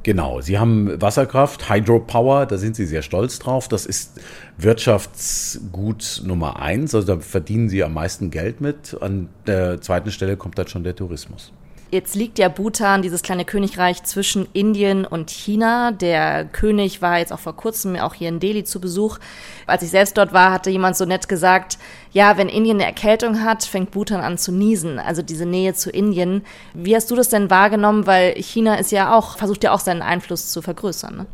Genau, 0.08 0.40
sie 0.40 0.58
haben 0.58 1.02
Wasserkraft, 1.02 1.68
Hydropower, 1.68 2.46
da 2.46 2.56
sind 2.56 2.74
sie 2.76 2.86
sehr 2.86 3.02
stolz 3.02 3.38
drauf. 3.40 3.68
Das 3.68 3.84
ist 3.84 4.18
Wirtschaftsgut 4.56 6.22
Nummer 6.24 6.62
eins, 6.62 6.94
also 6.94 7.14
da 7.14 7.20
verdienen 7.20 7.68
sie 7.68 7.84
am 7.84 7.92
meisten 7.92 8.30
Geld 8.30 8.62
mit. 8.62 8.96
An 9.02 9.28
der 9.46 9.82
zweiten 9.82 10.10
Stelle 10.10 10.38
kommt 10.38 10.58
dann 10.58 10.66
schon 10.66 10.82
der 10.82 10.96
Tourismus. 10.96 11.52
Jetzt 11.90 12.14
liegt 12.14 12.38
ja 12.38 12.50
Bhutan, 12.50 13.00
dieses 13.00 13.22
kleine 13.22 13.46
Königreich 13.46 14.02
zwischen 14.02 14.46
Indien 14.52 15.06
und 15.06 15.30
China. 15.30 15.90
Der 15.90 16.44
König 16.44 17.00
war 17.00 17.18
jetzt 17.18 17.32
auch 17.32 17.38
vor 17.38 17.56
kurzem 17.56 17.96
auch 17.96 18.12
hier 18.12 18.28
in 18.28 18.40
Delhi 18.40 18.62
zu 18.64 18.78
Besuch. 18.78 19.18
Als 19.66 19.82
ich 19.82 19.88
selbst 19.88 20.18
dort 20.18 20.34
war, 20.34 20.52
hatte 20.52 20.68
jemand 20.68 20.98
so 20.98 21.06
nett 21.06 21.30
gesagt, 21.30 21.78
ja, 22.12 22.36
wenn 22.36 22.50
Indien 22.50 22.76
eine 22.76 22.84
Erkältung 22.84 23.42
hat, 23.42 23.64
fängt 23.64 23.90
Bhutan 23.90 24.20
an 24.20 24.36
zu 24.36 24.52
niesen. 24.52 24.98
Also 24.98 25.22
diese 25.22 25.46
Nähe 25.46 25.72
zu 25.72 25.88
Indien. 25.88 26.44
Wie 26.74 26.94
hast 26.94 27.10
du 27.10 27.16
das 27.16 27.30
denn 27.30 27.48
wahrgenommen? 27.48 28.06
Weil 28.06 28.34
China 28.34 28.74
ist 28.74 28.92
ja 28.92 29.16
auch, 29.16 29.38
versucht 29.38 29.64
ja 29.64 29.72
auch 29.72 29.80
seinen 29.80 30.02
Einfluss 30.02 30.50
zu 30.50 30.60
vergrößern. 30.60 31.16
Ne? 31.16 31.26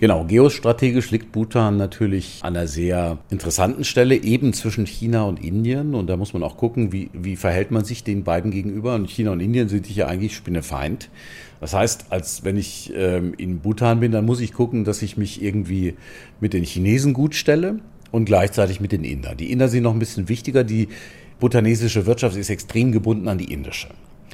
Genau, 0.00 0.24
geostrategisch 0.24 1.10
liegt 1.10 1.30
Bhutan 1.30 1.76
natürlich 1.76 2.38
an 2.40 2.56
einer 2.56 2.66
sehr 2.66 3.18
interessanten 3.28 3.84
Stelle, 3.84 4.14
eben 4.16 4.54
zwischen 4.54 4.86
China 4.86 5.24
und 5.24 5.44
Indien. 5.44 5.94
Und 5.94 6.06
da 6.06 6.16
muss 6.16 6.32
man 6.32 6.42
auch 6.42 6.56
gucken, 6.56 6.90
wie, 6.90 7.10
wie 7.12 7.36
verhält 7.36 7.70
man 7.70 7.84
sich 7.84 8.02
den 8.02 8.24
beiden 8.24 8.50
gegenüber. 8.50 8.94
Und 8.94 9.10
China 9.10 9.32
und 9.32 9.40
Indien 9.40 9.68
sind 9.68 9.84
sich 9.84 9.96
ja 9.96 10.06
eigentlich 10.06 10.34
Spinnefeind. 10.34 11.10
Das 11.60 11.74
heißt, 11.74 12.06
als 12.08 12.44
wenn 12.44 12.56
ich 12.56 12.90
ähm, 12.96 13.34
in 13.36 13.58
Bhutan 13.58 14.00
bin, 14.00 14.10
dann 14.10 14.24
muss 14.24 14.40
ich 14.40 14.54
gucken, 14.54 14.84
dass 14.84 15.02
ich 15.02 15.18
mich 15.18 15.42
irgendwie 15.42 15.96
mit 16.40 16.54
den 16.54 16.64
Chinesen 16.64 17.12
gut 17.12 17.34
stelle 17.34 17.80
und 18.10 18.24
gleichzeitig 18.24 18.80
mit 18.80 18.92
den 18.92 19.04
Indern. 19.04 19.36
Die 19.36 19.52
Inder 19.52 19.68
sind 19.68 19.82
noch 19.82 19.92
ein 19.92 19.98
bisschen 19.98 20.30
wichtiger. 20.30 20.64
Die 20.64 20.88
bhutanesische 21.40 22.06
Wirtschaft 22.06 22.38
ist 22.38 22.48
extrem 22.48 22.92
gebunden 22.92 23.28
an 23.28 23.36
die 23.36 23.52
indische. 23.52 23.88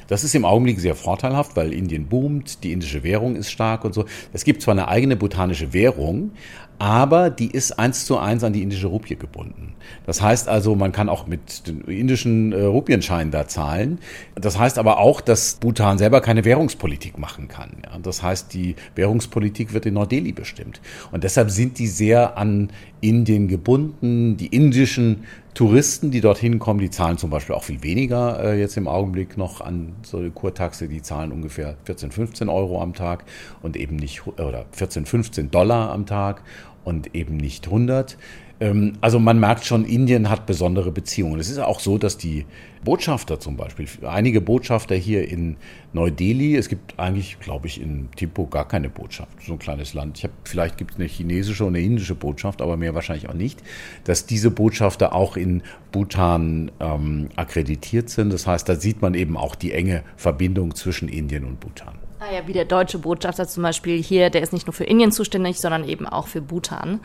Das 0.07 0.23
ist 0.23 0.35
im 0.35 0.45
Augenblick 0.45 0.79
sehr 0.79 0.95
vorteilhaft, 0.95 1.55
weil 1.55 1.73
Indien 1.73 2.07
boomt, 2.07 2.63
die 2.63 2.71
indische 2.71 3.03
Währung 3.03 3.35
ist 3.35 3.51
stark 3.51 3.85
und 3.85 3.93
so. 3.93 4.05
Es 4.33 4.43
gibt 4.43 4.61
zwar 4.61 4.73
eine 4.73 4.87
eigene 4.87 5.15
botanische 5.15 5.73
Währung, 5.73 6.31
aber 6.79 7.31
die 7.31 7.49
ist 7.49 7.79
eins 7.79 8.05
zu 8.05 8.19
eins 8.19 8.43
an 8.43 8.53
die 8.53 8.61
indische 8.61 8.87
Rupie 8.87 9.15
gebunden. 9.15 9.73
Das 10.05 10.21
heißt 10.21 10.47
also, 10.47 10.75
man 10.75 10.91
kann 10.91 11.09
auch 11.09 11.25
mit 11.25 11.67
den 11.67 11.81
indischen 11.81 12.53
äh, 12.53 12.61
Rupienscheinen 12.61 13.31
da 13.31 13.47
zahlen. 13.47 13.99
Das 14.35 14.59
heißt 14.59 14.77
aber 14.77 14.99
auch, 14.99 15.21
dass 15.21 15.55
Bhutan 15.55 15.97
selber 15.97 16.21
keine 16.21 16.45
Währungspolitik 16.45 17.17
machen 17.17 17.47
kann. 17.47 17.71
Das 18.03 18.21
heißt, 18.21 18.53
die 18.53 18.75
Währungspolitik 18.95 19.73
wird 19.73 19.87
in 19.87 19.95
Neu-Delhi 19.95 20.33
bestimmt. 20.33 20.79
Und 21.11 21.23
deshalb 21.23 21.49
sind 21.49 21.79
die 21.79 21.87
sehr 21.87 22.37
an 22.37 22.69
Indien 23.01 23.47
gebunden. 23.47 24.37
Die 24.37 24.47
indischen 24.47 25.23
Touristen, 25.57 26.11
die 26.11 26.21
dorthin 26.21 26.59
kommen, 26.59 26.79
die 26.79 26.91
zahlen 26.91 27.17
zum 27.17 27.31
Beispiel 27.31 27.55
auch 27.55 27.63
viel 27.63 27.81
weniger 27.81 28.43
äh, 28.43 28.59
jetzt 28.59 28.77
im 28.77 28.87
Augenblick 28.87 29.37
noch 29.37 29.59
an 29.59 29.95
so 30.03 30.17
eine 30.17 30.29
Kurtaxe. 30.29 30.87
Die 30.87 31.01
zahlen 31.01 31.31
ungefähr 31.31 31.77
14, 31.85 32.11
15 32.11 32.47
Euro 32.47 32.79
am 32.79 32.93
Tag 32.93 33.23
und 33.63 33.75
eben 33.75 33.95
nicht, 33.95 34.27
oder 34.27 34.67
14, 34.73 35.07
15 35.07 35.49
Dollar 35.49 35.91
am 35.91 36.05
Tag 36.05 36.43
und 36.83 37.15
eben 37.15 37.37
nicht 37.37 37.65
100. 37.65 38.19
Ähm, 38.59 38.93
also 39.01 39.19
man 39.19 39.39
merkt 39.39 39.65
schon, 39.65 39.85
Indien 39.85 40.29
hat 40.29 40.45
besondere 40.45 40.91
Beziehungen. 40.91 41.39
Es 41.39 41.49
ist 41.49 41.59
auch 41.59 41.79
so, 41.79 41.97
dass 41.97 42.17
die 42.17 42.45
Botschafter 42.83 43.39
zum 43.39 43.57
Beispiel, 43.57 43.87
einige 44.07 44.41
Botschafter 44.41 44.95
hier 44.95 45.27
in 45.27 45.57
Neu-Delhi, 45.93 46.55
es 46.55 46.69
gibt 46.69 46.99
eigentlich, 46.99 47.39
glaube 47.39 47.67
ich, 47.67 47.81
in 47.81 48.09
Timpo 48.15 48.47
gar 48.47 48.67
keine 48.67 48.89
Botschaft, 48.89 49.31
so 49.45 49.53
ein 49.53 49.59
kleines 49.59 49.93
Land. 49.93 50.17
Ich 50.17 50.23
habe, 50.23 50.33
vielleicht 50.43 50.77
gibt 50.77 50.91
es 50.91 50.97
eine 50.97 51.07
chinesische 51.07 51.65
und 51.65 51.75
eine 51.75 51.83
indische 51.83 52.15
Botschaft, 52.15 52.61
aber 52.61 52.77
mehr 52.77 52.95
wahrscheinlich 52.95 53.29
auch 53.29 53.33
nicht, 53.33 53.61
dass 54.03 54.25
diese 54.25 54.51
Botschafter 54.51 55.13
auch 55.13 55.37
in 55.37 55.63
Bhutan 55.91 56.71
ähm, 56.79 57.29
akkreditiert 57.35 58.09
sind. 58.09 58.31
Das 58.31 58.47
heißt, 58.47 58.69
da 58.69 58.75
sieht 58.75 59.01
man 59.01 59.13
eben 59.13 59.37
auch 59.37 59.55
die 59.55 59.71
enge 59.71 60.03
Verbindung 60.15 60.75
zwischen 60.75 61.09
Indien 61.09 61.43
und 61.43 61.59
Bhutan. 61.59 62.06
Ah 62.19 62.33
ja, 62.33 62.47
wie 62.47 62.53
der 62.53 62.65
deutsche 62.65 62.97
Botschafter 62.97 63.47
zum 63.47 63.61
Beispiel 63.61 64.01
hier, 64.01 64.31
der 64.31 64.41
ist 64.41 64.51
nicht 64.51 64.65
nur 64.65 64.73
für 64.73 64.85
Indien 64.85 65.11
zuständig, 65.11 65.59
sondern 65.59 65.87
eben 65.87 66.07
auch 66.07 66.27
für 66.27 66.41
Bhutan. 66.41 66.99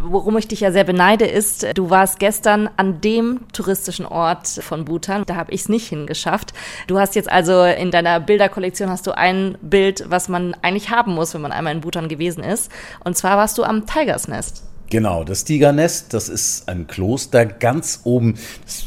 Worum 0.00 0.38
ich 0.38 0.46
dich 0.46 0.60
ja 0.60 0.70
sehr 0.70 0.84
beneide, 0.84 1.26
ist, 1.26 1.66
du 1.74 1.90
warst 1.90 2.20
gestern 2.20 2.70
an 2.76 3.00
dem 3.00 3.40
touristischen 3.52 4.06
Ort 4.06 4.46
von 4.46 4.84
Bhutan. 4.84 5.24
Da 5.26 5.34
habe 5.34 5.50
ich 5.50 5.62
es 5.62 5.68
nicht 5.68 5.88
hingeschafft. 5.88 6.52
Du 6.86 7.00
hast 7.00 7.16
jetzt 7.16 7.28
also 7.28 7.64
in 7.64 7.90
deiner 7.90 8.20
Bilderkollektion 8.20 8.90
hast 8.90 9.08
du 9.08 9.16
ein 9.16 9.58
Bild, 9.60 10.04
was 10.08 10.28
man 10.28 10.54
eigentlich 10.62 10.90
haben 10.90 11.14
muss, 11.14 11.34
wenn 11.34 11.40
man 11.40 11.50
einmal 11.50 11.74
in 11.74 11.80
Bhutan 11.80 12.08
gewesen 12.08 12.44
ist. 12.44 12.70
Und 13.02 13.16
zwar 13.16 13.36
warst 13.36 13.58
du 13.58 13.64
am 13.64 13.86
Tigers 13.86 14.28
Nest. 14.28 14.62
Genau, 14.88 15.24
das 15.24 15.42
Tigernest, 15.42 16.14
das 16.14 16.28
ist 16.28 16.68
ein 16.68 16.86
Kloster 16.86 17.44
ganz 17.44 18.02
oben. 18.04 18.38
Das 18.64 18.84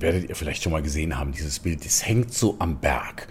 werdet 0.00 0.30
ihr 0.30 0.36
vielleicht 0.36 0.62
schon 0.62 0.72
mal 0.72 0.80
gesehen 0.80 1.18
haben, 1.18 1.32
dieses 1.32 1.58
Bild. 1.58 1.84
Das 1.84 2.06
hängt 2.06 2.32
so 2.32 2.56
am 2.58 2.78
Berg. 2.78 3.28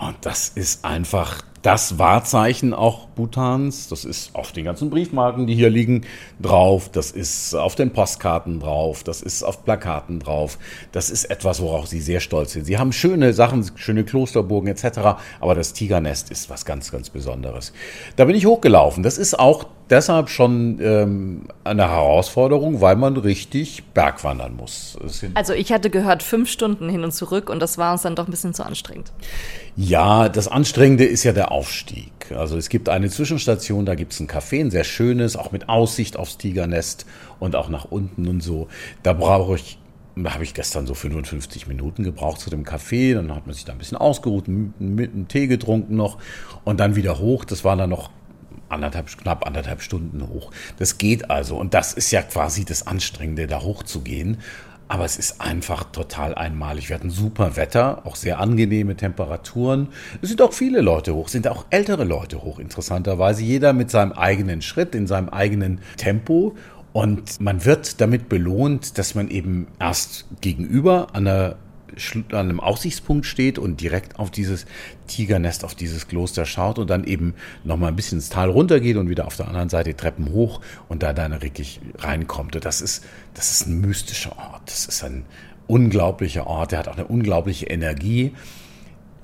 Und 0.00 0.14
das 0.22 0.48
ist 0.48 0.84
einfach 0.84 1.42
das 1.62 1.98
Wahrzeichen 1.98 2.72
auch 2.72 3.08
Bhutans. 3.08 3.88
Das 3.88 4.04
ist 4.04 4.32
auf 4.36 4.52
den 4.52 4.64
ganzen 4.64 4.90
Briefmarken, 4.90 5.48
die 5.48 5.56
hier 5.56 5.70
liegen, 5.70 6.06
drauf. 6.40 6.88
Das 6.88 7.10
ist 7.10 7.52
auf 7.54 7.74
den 7.74 7.92
Postkarten 7.92 8.60
drauf. 8.60 9.02
Das 9.02 9.22
ist 9.22 9.42
auf 9.42 9.64
Plakaten 9.64 10.20
drauf. 10.20 10.56
Das 10.92 11.10
ist 11.10 11.24
etwas, 11.24 11.60
worauf 11.60 11.88
sie 11.88 12.00
sehr 12.00 12.20
stolz 12.20 12.52
sind. 12.52 12.64
Sie 12.64 12.78
haben 12.78 12.92
schöne 12.92 13.32
Sachen, 13.32 13.68
schöne 13.74 14.04
Klosterburgen 14.04 14.70
etc. 14.70 15.18
Aber 15.40 15.56
das 15.56 15.72
Tigernest 15.72 16.30
ist 16.30 16.48
was 16.48 16.64
ganz, 16.64 16.92
ganz 16.92 17.10
Besonderes. 17.10 17.72
Da 18.14 18.24
bin 18.24 18.36
ich 18.36 18.46
hochgelaufen. 18.46 19.02
Das 19.02 19.18
ist 19.18 19.36
auch 19.36 19.66
deshalb 19.90 20.28
schon 20.28 20.78
ähm, 20.80 21.42
eine 21.64 21.90
Herausforderung, 21.90 22.80
weil 22.80 22.96
man 22.96 23.16
richtig 23.16 23.84
bergwandern 23.94 24.56
muss. 24.56 24.98
Also 25.34 25.52
ich 25.52 25.72
hatte 25.72 25.90
gehört 25.90 26.22
fünf 26.22 26.50
Stunden 26.50 26.88
hin 26.88 27.04
und 27.04 27.12
zurück 27.12 27.50
und 27.50 27.60
das 27.60 27.78
war 27.78 27.92
uns 27.92 28.02
dann 28.02 28.14
doch 28.14 28.26
ein 28.26 28.30
bisschen 28.30 28.54
zu 28.54 28.64
anstrengend. 28.64 29.12
Ja, 29.76 30.28
das 30.28 30.48
Anstrengende 30.48 31.04
ist 31.04 31.24
ja 31.24 31.32
der 31.32 31.52
Aufstieg. 31.52 32.12
Also 32.36 32.56
es 32.56 32.68
gibt 32.68 32.88
eine 32.88 33.08
Zwischenstation, 33.08 33.86
da 33.86 33.94
gibt 33.94 34.12
es 34.12 34.20
ein 34.20 34.28
Café, 34.28 34.60
ein 34.60 34.70
sehr 34.70 34.84
schönes, 34.84 35.36
auch 35.36 35.52
mit 35.52 35.68
Aussicht 35.68 36.16
aufs 36.16 36.36
Tigernest 36.36 37.06
und 37.38 37.56
auch 37.56 37.68
nach 37.68 37.86
unten 37.86 38.28
und 38.28 38.42
so. 38.42 38.68
Da 39.02 39.12
brauche 39.12 39.56
ich 39.56 39.78
habe 40.26 40.42
ich 40.42 40.52
gestern 40.52 40.86
so 40.86 40.94
55 40.94 41.68
Minuten 41.68 42.02
gebraucht 42.02 42.40
zu 42.40 42.50
dem 42.50 42.64
Café. 42.64 43.14
Dann 43.14 43.32
hat 43.34 43.46
man 43.46 43.54
sich 43.54 43.64
da 43.64 43.72
ein 43.72 43.78
bisschen 43.78 43.98
ausgeruht, 43.98 44.48
mit 44.48 45.12
einem 45.12 45.28
Tee 45.28 45.46
getrunken 45.46 45.94
noch 45.94 46.18
und 46.64 46.80
dann 46.80 46.96
wieder 46.96 47.20
hoch. 47.20 47.44
Das 47.44 47.62
war 47.62 47.76
dann 47.76 47.90
noch 47.90 48.10
anderthalb, 48.68 49.06
knapp 49.16 49.46
anderthalb 49.46 49.82
Stunden 49.82 50.28
hoch. 50.28 50.50
Das 50.78 50.98
geht 50.98 51.30
also. 51.30 51.56
Und 51.56 51.74
das 51.74 51.92
ist 51.92 52.10
ja 52.10 52.22
quasi 52.22 52.64
das 52.64 52.86
Anstrengende, 52.86 53.46
da 53.46 53.62
hochzugehen. 53.62 54.38
Aber 54.90 55.04
es 55.04 55.18
ist 55.18 55.40
einfach 55.42 55.84
total 55.84 56.34
einmalig. 56.34 56.88
Wir 56.88 56.96
hatten 56.96 57.10
super 57.10 57.56
Wetter, 57.56 58.06
auch 58.06 58.16
sehr 58.16 58.40
angenehme 58.40 58.96
Temperaturen. 58.96 59.88
Es 60.22 60.30
sind 60.30 60.40
auch 60.40 60.54
viele 60.54 60.80
Leute 60.80 61.14
hoch, 61.14 61.28
sind 61.28 61.46
auch 61.46 61.66
ältere 61.68 62.04
Leute 62.04 62.42
hoch, 62.42 62.58
interessanterweise. 62.58 63.42
Jeder 63.42 63.74
mit 63.74 63.90
seinem 63.90 64.12
eigenen 64.12 64.62
Schritt, 64.62 64.94
in 64.94 65.06
seinem 65.06 65.28
eigenen 65.28 65.80
Tempo. 65.98 66.56
Und 66.94 67.38
man 67.38 67.66
wird 67.66 68.00
damit 68.00 68.30
belohnt, 68.30 68.96
dass 68.96 69.14
man 69.14 69.28
eben 69.28 69.66
erst 69.78 70.24
gegenüber 70.40 71.08
an 71.12 71.26
einer 71.26 71.56
an 72.30 72.38
einem 72.38 72.60
Aussichtspunkt 72.60 73.26
steht 73.26 73.58
und 73.58 73.80
direkt 73.80 74.18
auf 74.18 74.30
dieses 74.30 74.66
Tigernest, 75.06 75.64
auf 75.64 75.74
dieses 75.74 76.08
Kloster 76.08 76.44
schaut 76.44 76.78
und 76.78 76.88
dann 76.88 77.04
eben 77.04 77.34
nochmal 77.64 77.90
ein 77.90 77.96
bisschen 77.96 78.18
ins 78.18 78.28
Tal 78.28 78.50
runtergeht 78.50 78.96
und 78.96 79.08
wieder 79.08 79.26
auf 79.26 79.36
der 79.36 79.48
anderen 79.48 79.68
Seite 79.68 79.94
Treppen 79.96 80.32
hoch 80.32 80.60
und 80.88 81.02
da 81.02 81.12
dann 81.12 81.42
wirklich 81.42 81.80
reinkommt. 81.98 82.56
Und 82.56 82.64
das 82.64 82.80
ist, 82.80 83.04
das 83.34 83.50
ist 83.50 83.66
ein 83.66 83.80
mystischer 83.80 84.36
Ort. 84.38 84.62
Das 84.66 84.86
ist 84.86 85.04
ein 85.04 85.24
unglaublicher 85.66 86.46
Ort. 86.46 86.72
Der 86.72 86.80
hat 86.80 86.88
auch 86.88 86.96
eine 86.96 87.06
unglaubliche 87.06 87.66
Energie. 87.66 88.32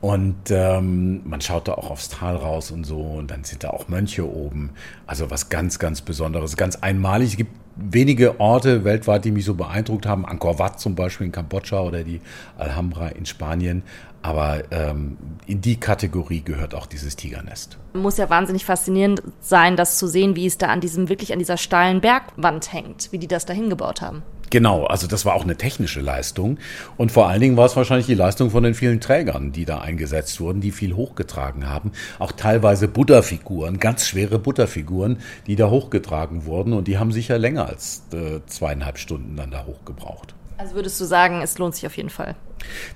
Und 0.00 0.50
ähm, 0.50 1.22
man 1.24 1.40
schaut 1.40 1.66
da 1.66 1.72
auch 1.74 1.90
aufs 1.90 2.11
Tal 2.11 2.37
raus 2.37 2.70
und 2.70 2.85
so. 2.85 3.00
Und 3.00 3.31
dann 3.31 3.44
sind 3.44 3.64
da 3.64 3.70
auch 3.70 3.88
Mönche 3.88 4.29
oben. 4.29 4.70
Also 5.07 5.31
was 5.31 5.48
ganz, 5.48 5.79
ganz 5.79 6.03
Besonderes, 6.03 6.57
ganz 6.57 6.77
einmalig. 6.77 7.31
Es 7.31 7.37
gibt 7.38 7.63
wenige 7.76 8.40
Orte 8.40 8.84
weltweit, 8.84 9.24
die 9.24 9.30
mich 9.30 9.44
so 9.44 9.54
beeindruckt 9.54 10.06
haben. 10.06 10.24
Angkor 10.24 10.58
Wat 10.58 10.80
zum 10.80 10.94
Beispiel 10.94 11.26
in 11.26 11.32
Kambodscha 11.32 11.80
oder 11.80 12.04
die 12.04 12.20
Alhambra 12.58 13.08
in 13.08 13.26
Spanien. 13.26 13.82
Aber 14.22 14.62
ähm, 14.70 15.18
in 15.46 15.60
die 15.60 15.76
Kategorie 15.76 16.40
gehört 16.40 16.74
auch 16.74 16.87
dieses 16.87 17.14
Tigernest. 17.14 17.76
Muss 17.92 18.16
ja 18.16 18.30
wahnsinnig 18.30 18.64
faszinierend 18.64 19.22
sein, 19.40 19.76
das 19.76 19.98
zu 19.98 20.06
sehen, 20.06 20.34
wie 20.34 20.46
es 20.46 20.56
da 20.56 20.68
an 20.68 20.80
diesem, 20.80 21.10
wirklich 21.10 21.32
an 21.34 21.38
dieser 21.38 21.58
steilen 21.58 22.00
Bergwand 22.00 22.72
hängt, 22.72 23.12
wie 23.12 23.18
die 23.18 23.28
das 23.28 23.44
da 23.44 23.52
hingebaut 23.52 24.00
haben. 24.00 24.22
Genau, 24.50 24.85
also 24.85 25.07
das 25.07 25.24
war 25.24 25.35
auch 25.35 25.44
eine 25.44 25.57
technische 25.57 26.00
Leistung. 26.00 26.59
Und 26.96 27.12
vor 27.12 27.28
allen 27.28 27.40
Dingen 27.40 27.57
war 27.57 27.66
es 27.66 27.76
wahrscheinlich 27.76 28.07
die 28.07 28.14
Leistung 28.14 28.50
von 28.50 28.62
den 28.62 28.74
vielen 28.74 29.00
Trägern, 29.00 29.52
die 29.52 29.64
da 29.64 29.78
eingesetzt 29.78 30.40
wurden, 30.40 30.61
die 30.61 30.70
viel 30.70 30.94
hochgetragen 30.94 31.68
haben. 31.68 31.92
Auch 32.18 32.33
teilweise 32.33 32.88
Butterfiguren, 32.88 33.78
ganz 33.78 34.07
schwere 34.07 34.38
Butterfiguren, 34.38 35.18
die 35.46 35.57
da 35.57 35.70
hochgetragen 35.70 36.44
wurden. 36.46 36.72
Und 36.72 36.88
die 36.88 36.98
haben 36.98 37.12
sicher 37.12 37.38
länger 37.38 37.66
als 37.66 38.02
äh, 38.12 38.40
zweieinhalb 38.46 38.98
Stunden 38.98 39.37
dann 39.37 39.50
da 39.50 39.64
hochgebraucht. 39.66 40.35
Also 40.57 40.74
würdest 40.76 41.00
du 41.00 41.04
sagen, 41.04 41.40
es 41.42 41.59
lohnt 41.59 41.74
sich 41.74 41.87
auf 41.87 41.96
jeden 41.96 42.11
Fall? 42.11 42.37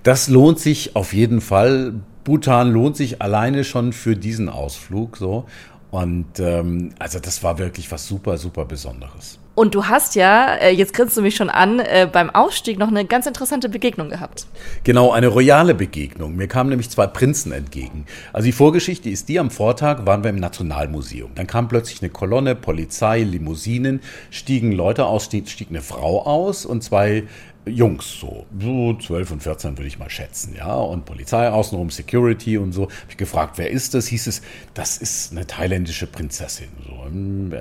Das 0.03 0.29
lohnt 0.29 0.61
sich 0.61 0.95
auf 0.97 1.13
jeden 1.13 1.41
Fall. 1.41 1.95
Bhutan 2.25 2.71
lohnt 2.73 2.97
sich 2.97 3.21
alleine 3.21 3.65
schon 3.65 3.93
für 3.93 4.17
diesen 4.17 4.49
Ausflug 4.49 5.17
so. 5.17 5.47
Und 5.91 6.39
ähm, 6.39 6.91
also 6.99 7.19
das 7.19 7.43
war 7.43 7.59
wirklich 7.59 7.91
was 7.91 8.07
super, 8.07 8.39
super 8.39 8.65
Besonderes. 8.65 9.39
Und 9.59 9.75
du 9.75 9.87
hast 9.87 10.15
ja, 10.15 10.55
äh, 10.55 10.71
jetzt 10.71 10.95
grinst 10.95 11.17
du 11.17 11.21
mich 11.21 11.35
schon 11.35 11.51
an, 11.51 11.81
äh, 11.81 12.09
beim 12.11 12.31
Ausstieg 12.31 12.79
noch 12.79 12.87
eine 12.87 13.05
ganz 13.05 13.27
interessante 13.27 13.69
Begegnung 13.69 14.09
gehabt. 14.09 14.47
Genau, 14.85 15.11
eine 15.11 15.27
royale 15.27 15.75
Begegnung. 15.75 16.37
Mir 16.37 16.47
kamen 16.47 16.71
nämlich 16.71 16.91
zwei 16.91 17.09
Prinzen 17.09 17.51
entgegen. 17.51 18.07
Also 18.33 18.47
die 18.47 18.53
Vorgeschichte 18.53 19.11
ist 19.11 19.29
die, 19.29 19.41
am 19.41 19.51
Vortag 19.51 20.07
waren 20.07 20.23
wir 20.23 20.31
im 20.31 20.37
Nationalmuseum. 20.37 21.33
Dann 21.35 21.49
kam 21.49 21.67
plötzlich 21.67 22.01
eine 22.03 22.11
Kolonne, 22.11 22.55
Polizei, 22.55 23.25
Limousinen, 23.25 24.01
stiegen 24.31 24.71
Leute 24.71 25.07
aus, 25.07 25.25
stieg, 25.25 25.49
eine 25.71 25.81
Frau 25.81 26.25
aus 26.25 26.65
und 26.65 26.85
zwei 26.85 27.25
Jungs, 27.67 28.21
so, 28.21 28.47
so 28.61 28.95
12 28.95 29.33
und 29.33 29.43
14 29.43 29.77
würde 29.77 29.89
ich 29.89 29.99
mal 29.99 30.09
schätzen, 30.09 30.55
ja, 30.57 30.73
und 30.73 31.05
Polizei 31.05 31.51
außenrum, 31.51 31.91
Security 31.91 32.59
und 32.59 32.71
so. 32.71 32.83
Habe 32.83 32.93
ich 33.11 33.17
gefragt, 33.17 33.59
wer 33.59 33.73
ist 33.73 33.95
das? 33.95 34.07
Hieß 34.07 34.29
es, 34.29 34.41
das 34.75 34.99
ist 34.99 35.33
eine 35.33 35.49
thailändische 35.49 36.07
Prinzessin. 36.07 36.69
So, 36.87 37.05
hm, 37.07 37.53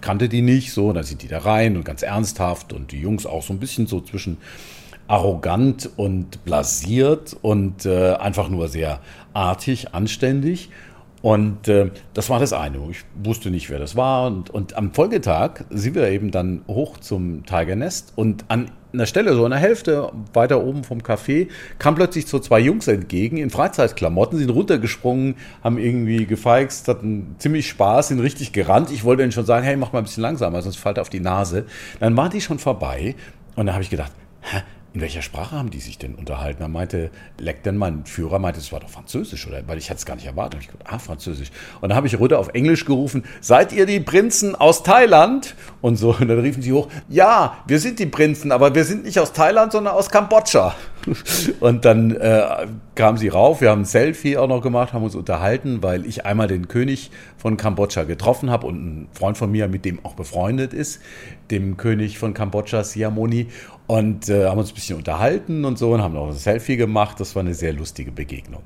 kannte 0.00 0.28
die 0.28 0.42
nicht, 0.42 0.72
so, 0.72 0.92
dann 0.92 1.04
sind 1.04 1.22
die 1.22 1.28
da 1.28 1.38
rein 1.38 1.76
und 1.76 1.84
ganz 1.84 2.02
ernsthaft 2.02 2.72
und 2.72 2.92
die 2.92 3.00
Jungs 3.00 3.26
auch 3.26 3.42
so 3.42 3.52
ein 3.52 3.58
bisschen 3.58 3.86
so 3.86 4.00
zwischen 4.00 4.38
arrogant 5.08 5.88
und 5.96 6.44
blasiert 6.44 7.36
und 7.40 7.86
äh, 7.86 8.14
einfach 8.14 8.48
nur 8.48 8.68
sehr 8.68 9.00
artig, 9.34 9.94
anständig. 9.94 10.70
Und 11.26 11.66
äh, 11.66 11.90
das 12.14 12.30
war 12.30 12.38
das 12.38 12.52
eine. 12.52 12.78
Ich 12.88 13.04
wusste 13.16 13.50
nicht, 13.50 13.68
wer 13.68 13.80
das 13.80 13.96
war. 13.96 14.28
Und, 14.28 14.48
und 14.50 14.76
am 14.76 14.94
Folgetag 14.94 15.64
sind 15.70 15.96
wir 15.96 16.08
eben 16.08 16.30
dann 16.30 16.62
hoch 16.68 16.98
zum 16.98 17.44
Tiger 17.44 17.74
Nest 17.74 18.12
und 18.14 18.44
an 18.46 18.70
einer 18.92 19.06
Stelle, 19.06 19.34
so 19.34 19.44
an 19.44 19.50
der 19.50 19.58
Hälfte 19.58 20.12
weiter 20.34 20.62
oben 20.62 20.84
vom 20.84 20.98
Café, 21.00 21.48
kam 21.80 21.96
plötzlich 21.96 22.28
so 22.28 22.38
zwei 22.38 22.60
Jungs 22.60 22.86
entgegen 22.86 23.38
in 23.38 23.50
Freizeitklamotten, 23.50 24.38
sind 24.38 24.50
runtergesprungen, 24.50 25.34
haben 25.64 25.78
irgendwie 25.78 26.26
gefeixt, 26.26 26.86
hatten 26.86 27.34
ziemlich 27.38 27.68
Spaß, 27.70 28.06
sind 28.06 28.20
richtig 28.20 28.52
gerannt. 28.52 28.92
Ich 28.92 29.02
wollte 29.02 29.24
ihnen 29.24 29.32
schon 29.32 29.46
sagen, 29.46 29.64
hey, 29.64 29.76
mach 29.76 29.92
mal 29.92 29.98
ein 29.98 30.04
bisschen 30.04 30.22
langsamer, 30.22 30.62
sonst 30.62 30.76
fällt 30.76 31.00
auf 31.00 31.10
die 31.10 31.18
Nase. 31.18 31.64
Dann 31.98 32.16
waren 32.16 32.30
die 32.30 32.40
schon 32.40 32.60
vorbei 32.60 33.16
und 33.56 33.66
dann 33.66 33.74
habe 33.74 33.82
ich 33.82 33.90
gedacht, 33.90 34.12
hä, 34.42 34.62
in 34.96 35.02
welcher 35.02 35.20
Sprache 35.20 35.54
haben 35.54 35.68
die 35.68 35.80
sich 35.80 35.98
denn 35.98 36.14
unterhalten? 36.14 36.62
Er 36.62 36.68
meinte, 36.68 37.10
Leck 37.36 37.62
denn 37.64 37.76
mein 37.76 38.06
Führer 38.06 38.38
meinte, 38.38 38.60
es 38.60 38.72
war 38.72 38.80
doch 38.80 38.88
Französisch, 38.88 39.46
oder? 39.46 39.60
Weil 39.68 39.76
ich 39.76 39.90
hatte 39.90 39.98
es 39.98 40.06
gar 40.06 40.14
nicht 40.14 40.24
erwartet. 40.24 40.60
Ich 40.62 40.68
gedacht, 40.68 40.90
ah, 40.90 40.98
Französisch. 40.98 41.50
Und 41.82 41.90
dann 41.90 41.96
habe 41.96 42.06
ich 42.06 42.18
runter 42.18 42.38
auf 42.38 42.48
Englisch 42.54 42.86
gerufen, 42.86 43.22
seid 43.42 43.74
ihr 43.74 43.84
die 43.84 44.00
Prinzen 44.00 44.54
aus 44.54 44.84
Thailand? 44.84 45.54
Und 45.82 45.96
so, 45.96 46.16
und 46.18 46.28
dann 46.28 46.40
riefen 46.40 46.62
sie 46.62 46.72
hoch, 46.72 46.88
ja, 47.10 47.58
wir 47.66 47.78
sind 47.78 47.98
die 47.98 48.06
Prinzen, 48.06 48.50
aber 48.52 48.74
wir 48.74 48.84
sind 48.84 49.04
nicht 49.04 49.18
aus 49.18 49.34
Thailand, 49.34 49.72
sondern 49.72 49.92
aus 49.92 50.08
Kambodscha. 50.08 50.74
Und 51.60 51.84
dann 51.84 52.10
äh, 52.16 52.66
kam 52.94 53.16
sie 53.16 53.28
rauf, 53.28 53.60
wir 53.60 53.70
haben 53.70 53.82
ein 53.82 53.84
Selfie 53.84 54.36
auch 54.36 54.48
noch 54.48 54.60
gemacht, 54.60 54.92
haben 54.92 55.04
uns 55.04 55.14
unterhalten, 55.14 55.82
weil 55.82 56.06
ich 56.06 56.26
einmal 56.26 56.48
den 56.48 56.68
König 56.68 57.10
von 57.36 57.56
Kambodscha 57.56 58.04
getroffen 58.04 58.50
habe 58.50 58.66
und 58.66 58.76
ein 58.76 59.08
Freund 59.12 59.38
von 59.38 59.50
mir, 59.50 59.68
mit 59.68 59.84
dem 59.84 60.04
auch 60.04 60.14
befreundet 60.14 60.72
ist, 60.72 61.00
dem 61.50 61.76
König 61.76 62.18
von 62.18 62.34
Kambodscha, 62.34 62.82
Siamoni. 62.82 63.48
Und 63.86 64.28
äh, 64.28 64.46
haben 64.46 64.58
uns 64.58 64.72
ein 64.72 64.74
bisschen 64.74 64.98
unterhalten 64.98 65.64
und 65.64 65.78
so 65.78 65.92
und 65.92 66.02
haben 66.02 66.16
auch 66.16 66.26
ein 66.26 66.32
Selfie 66.32 66.76
gemacht. 66.76 67.20
Das 67.20 67.36
war 67.36 67.40
eine 67.40 67.54
sehr 67.54 67.72
lustige 67.72 68.10
Begegnung. 68.10 68.62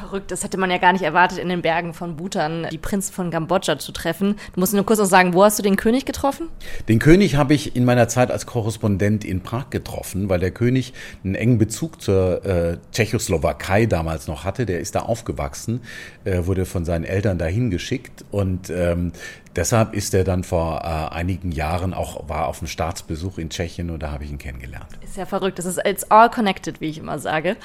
Verrückt, 0.00 0.30
das 0.30 0.44
hätte 0.44 0.56
man 0.56 0.70
ja 0.70 0.78
gar 0.78 0.92
nicht 0.92 1.02
erwartet, 1.02 1.38
in 1.38 1.48
den 1.48 1.62
Bergen 1.62 1.92
von 1.92 2.16
Bhutan 2.16 2.66
die 2.72 2.78
Prinzen 2.78 3.12
von 3.12 3.30
Kambodscha 3.30 3.78
zu 3.78 3.92
treffen. 3.92 4.36
Du 4.54 4.60
musst 4.60 4.72
nur 4.72 4.84
kurz 4.86 4.98
noch 4.98 5.06
sagen, 5.06 5.34
wo 5.34 5.44
hast 5.44 5.58
du 5.58 5.62
den 5.62 5.76
König 5.76 6.06
getroffen? 6.06 6.48
Den 6.88 6.98
König 6.98 7.36
habe 7.36 7.52
ich 7.54 7.76
in 7.76 7.84
meiner 7.84 8.08
Zeit 8.08 8.30
als 8.30 8.46
Korrespondent 8.46 9.24
in 9.24 9.42
Prag 9.42 9.68
getroffen, 9.70 10.28
weil 10.28 10.40
der 10.40 10.52
König 10.52 10.94
einen 11.22 11.34
engen 11.34 11.58
Bezug 11.58 12.00
zur 12.00 12.44
äh, 12.44 12.78
Tschechoslowakei 12.92 13.86
damals 13.86 14.26
noch 14.26 14.44
hatte. 14.44 14.64
Der 14.64 14.80
ist 14.80 14.94
da 14.94 15.00
aufgewachsen, 15.00 15.82
äh, 16.24 16.46
wurde 16.46 16.64
von 16.64 16.84
seinen 16.84 17.04
Eltern 17.04 17.36
dahin 17.36 17.70
geschickt 17.70 18.24
und 18.30 18.70
ähm, 18.70 19.12
Deshalb 19.56 19.94
ist 19.94 20.14
er 20.14 20.22
dann 20.22 20.44
vor 20.44 20.80
äh, 20.84 21.14
einigen 21.14 21.50
Jahren 21.50 21.92
auch, 21.92 22.28
war 22.28 22.46
auf 22.46 22.60
einem 22.60 22.68
Staatsbesuch 22.68 23.38
in 23.38 23.50
Tschechien 23.50 23.90
und 23.90 24.00
da 24.00 24.12
habe 24.12 24.22
ich 24.22 24.30
ihn 24.30 24.38
kennengelernt. 24.38 24.86
Ist 25.02 25.16
ja 25.16 25.26
verrückt, 25.26 25.58
das 25.58 25.66
ist 25.66 25.80
it's 25.84 26.04
all 26.04 26.30
connected, 26.30 26.80
wie 26.80 26.88
ich 26.88 26.98
immer 26.98 27.18
sage. 27.18 27.56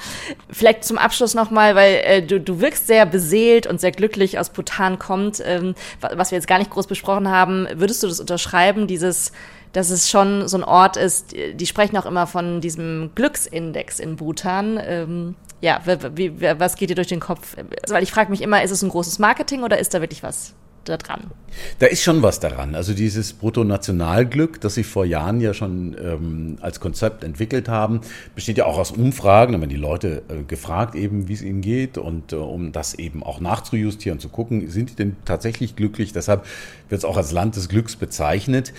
Vielleicht 0.50 0.82
zum 0.82 0.98
Abschluss 0.98 1.34
nochmal, 1.34 1.76
weil 1.76 2.00
äh, 2.04 2.22
du, 2.22 2.40
du 2.40 2.60
wirkst 2.60 2.88
sehr 2.88 3.06
beseelt 3.06 3.68
und 3.68 3.80
sehr 3.80 3.92
glücklich 3.92 4.38
aus 4.40 4.50
Bhutan 4.50 4.98
kommt, 4.98 5.40
ähm, 5.44 5.76
was 6.00 6.32
wir 6.32 6.38
jetzt 6.38 6.48
gar 6.48 6.58
nicht 6.58 6.70
groß 6.70 6.88
besprochen 6.88 7.28
haben. 7.28 7.68
Würdest 7.74 8.02
du 8.02 8.08
das 8.08 8.20
unterschreiben, 8.20 8.86
dieses 8.86 9.32
dass 9.72 9.90
es 9.90 10.08
schon 10.08 10.48
so 10.48 10.56
ein 10.56 10.64
Ort 10.64 10.96
ist, 10.96 11.34
die 11.34 11.66
sprechen 11.66 11.98
auch 11.98 12.06
immer 12.06 12.26
von 12.26 12.62
diesem 12.62 13.10
Glücksindex 13.14 14.00
in 14.00 14.16
Bhutan. 14.16 14.80
Ähm, 14.82 15.34
ja, 15.60 15.82
wie, 15.84 16.40
wie, 16.40 16.58
was 16.58 16.76
geht 16.76 16.88
dir 16.88 16.94
durch 16.94 17.08
den 17.08 17.20
Kopf? 17.20 17.56
Also, 17.82 17.94
weil 17.94 18.02
ich 18.02 18.10
frage 18.10 18.30
mich 18.30 18.40
immer, 18.40 18.62
ist 18.62 18.70
es 18.70 18.82
ein 18.82 18.88
großes 18.88 19.18
Marketing 19.18 19.64
oder 19.64 19.78
ist 19.78 19.92
da 19.92 20.00
wirklich 20.00 20.22
was 20.22 20.54
da 20.88 20.96
dran? 20.96 21.30
Da 21.78 21.86
ist 21.86 22.02
schon 22.02 22.22
was 22.22 22.40
daran. 22.40 22.74
Also 22.74 22.92
dieses 22.92 23.32
Bruttonationalglück, 23.32 24.60
das 24.60 24.74
sie 24.74 24.84
vor 24.84 25.04
Jahren 25.04 25.40
ja 25.40 25.54
schon 25.54 25.96
ähm, 26.02 26.58
als 26.60 26.80
Konzept 26.80 27.24
entwickelt 27.24 27.68
haben, 27.68 28.00
besteht 28.34 28.58
ja 28.58 28.66
auch 28.66 28.78
aus 28.78 28.90
Umfragen. 28.90 29.52
Da 29.52 29.60
werden 29.60 29.70
die 29.70 29.76
Leute 29.76 30.22
äh, 30.28 30.42
gefragt, 30.42 30.94
eben 30.94 31.28
wie 31.28 31.32
es 31.32 31.42
ihnen 31.42 31.60
geht 31.60 31.98
und 31.98 32.32
äh, 32.32 32.36
um 32.36 32.72
das 32.72 32.94
eben 32.94 33.22
auch 33.22 33.40
nachzujustieren, 33.40 34.18
zu 34.18 34.28
gucken, 34.28 34.68
sind 34.70 34.90
die 34.90 34.96
denn 34.96 35.16
tatsächlich 35.24 35.76
glücklich? 35.76 36.12
Deshalb 36.12 36.44
wird 36.88 36.98
es 36.98 37.04
auch 37.04 37.16
als 37.16 37.32
Land 37.32 37.56
des 37.56 37.68
Glücks 37.68 37.96
bezeichnet. 37.96 38.72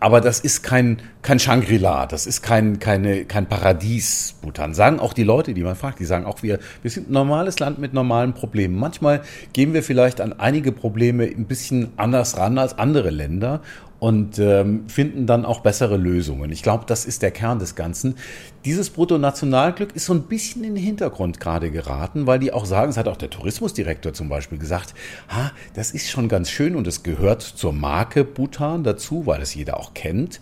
Aber 0.00 0.20
das 0.20 0.40
ist 0.40 0.62
kein, 0.62 1.00
kein 1.22 1.38
Shangri-La, 1.38 2.06
das 2.06 2.26
ist 2.26 2.42
kein, 2.42 2.78
keine, 2.78 3.24
kein 3.24 3.46
Paradies, 3.46 4.34
Bhutan. 4.42 4.74
Sagen 4.74 4.98
auch 4.98 5.12
die 5.12 5.22
Leute, 5.22 5.54
die 5.54 5.62
man 5.62 5.76
fragt, 5.76 6.00
die 6.00 6.04
sagen 6.04 6.24
auch, 6.24 6.42
wir, 6.42 6.58
wir 6.82 6.90
sind 6.90 7.10
ein 7.10 7.12
normales 7.12 7.58
Land 7.58 7.78
mit 7.78 7.94
normalen 7.94 8.32
Problemen. 8.32 8.76
Manchmal 8.76 9.22
gehen 9.52 9.72
wir 9.72 9.82
vielleicht 9.82 10.20
an 10.20 10.32
einige 10.38 10.72
Probleme 10.72 11.24
ein 11.24 11.44
bisschen 11.44 11.90
anders 11.96 12.36
ran 12.36 12.58
als 12.58 12.78
andere 12.78 13.10
Länder 13.10 13.60
und 14.00 14.38
ähm, 14.38 14.88
finden 14.88 15.26
dann 15.26 15.44
auch 15.44 15.60
bessere 15.60 15.98
Lösungen. 15.98 16.50
Ich 16.50 16.62
glaube, 16.62 16.84
das 16.86 17.04
ist 17.04 17.22
der 17.22 17.30
Kern 17.30 17.58
des 17.58 17.74
Ganzen. 17.76 18.16
Dieses 18.64 18.90
Bruttonationalglück 18.90 19.94
ist 19.94 20.06
so 20.06 20.14
ein 20.14 20.22
bisschen 20.22 20.64
in 20.64 20.74
den 20.74 20.82
Hintergrund 20.82 21.38
gerade 21.38 21.70
geraten, 21.70 22.26
weil 22.26 22.38
die 22.38 22.52
auch 22.52 22.64
sagen, 22.64 22.88
das 22.88 22.96
hat 22.96 23.08
auch 23.08 23.18
der 23.18 23.30
Tourismusdirektor 23.30 24.14
zum 24.14 24.28
Beispiel 24.28 24.58
gesagt, 24.58 24.94
ha, 25.28 25.52
das 25.74 25.92
ist 25.92 26.10
schon 26.10 26.28
ganz 26.28 26.50
schön 26.50 26.74
und 26.74 26.86
es 26.86 27.02
gehört 27.02 27.42
zur 27.42 27.72
Marke 27.72 28.24
Bhutan 28.24 28.84
dazu, 28.84 29.26
weil 29.26 29.42
es 29.42 29.54
jeder 29.54 29.78
auch 29.78 29.92
kennt. 29.92 30.40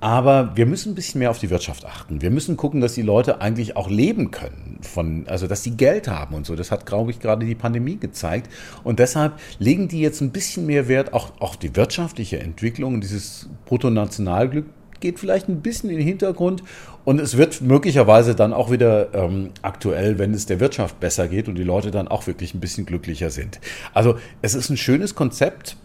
Aber 0.00 0.52
wir 0.56 0.64
müssen 0.64 0.92
ein 0.92 0.94
bisschen 0.94 1.18
mehr 1.18 1.30
auf 1.30 1.38
die 1.38 1.50
Wirtschaft 1.50 1.84
achten. 1.84 2.22
Wir 2.22 2.30
müssen 2.30 2.56
gucken, 2.56 2.80
dass 2.80 2.94
die 2.94 3.02
Leute 3.02 3.42
eigentlich 3.42 3.76
auch 3.76 3.90
leben 3.90 4.30
können, 4.30 4.78
von, 4.80 5.26
also 5.28 5.46
dass 5.46 5.62
sie 5.62 5.72
Geld 5.72 6.08
haben 6.08 6.34
und 6.34 6.46
so. 6.46 6.56
Das 6.56 6.70
hat, 6.70 6.86
glaube 6.86 7.10
ich, 7.10 7.20
gerade 7.20 7.44
die 7.44 7.54
Pandemie 7.54 7.96
gezeigt. 7.96 8.50
Und 8.82 8.98
deshalb 8.98 9.34
legen 9.58 9.88
die 9.88 10.00
jetzt 10.00 10.22
ein 10.22 10.30
bisschen 10.30 10.64
mehr 10.64 10.88
Wert 10.88 11.12
auch 11.12 11.32
auf 11.38 11.58
die 11.58 11.76
wirtschaftliche 11.76 12.40
Entwicklung. 12.40 13.02
Dieses 13.02 13.50
Bruttonationalglück 13.66 14.64
geht 15.00 15.18
vielleicht 15.18 15.48
ein 15.48 15.60
bisschen 15.60 15.90
in 15.90 15.96
den 15.98 16.06
Hintergrund. 16.06 16.62
Und 17.04 17.20
es 17.20 17.36
wird 17.36 17.60
möglicherweise 17.60 18.34
dann 18.34 18.54
auch 18.54 18.70
wieder 18.70 19.12
ähm, 19.14 19.50
aktuell, 19.60 20.18
wenn 20.18 20.32
es 20.32 20.46
der 20.46 20.60
Wirtschaft 20.60 20.98
besser 21.00 21.28
geht 21.28 21.48
und 21.48 21.56
die 21.56 21.64
Leute 21.64 21.90
dann 21.90 22.08
auch 22.08 22.26
wirklich 22.26 22.54
ein 22.54 22.60
bisschen 22.60 22.86
glücklicher 22.86 23.30
sind. 23.30 23.60
Also 23.92 24.16
es 24.40 24.54
ist 24.54 24.70
ein 24.70 24.76
schönes 24.76 25.14
Konzept 25.14 25.76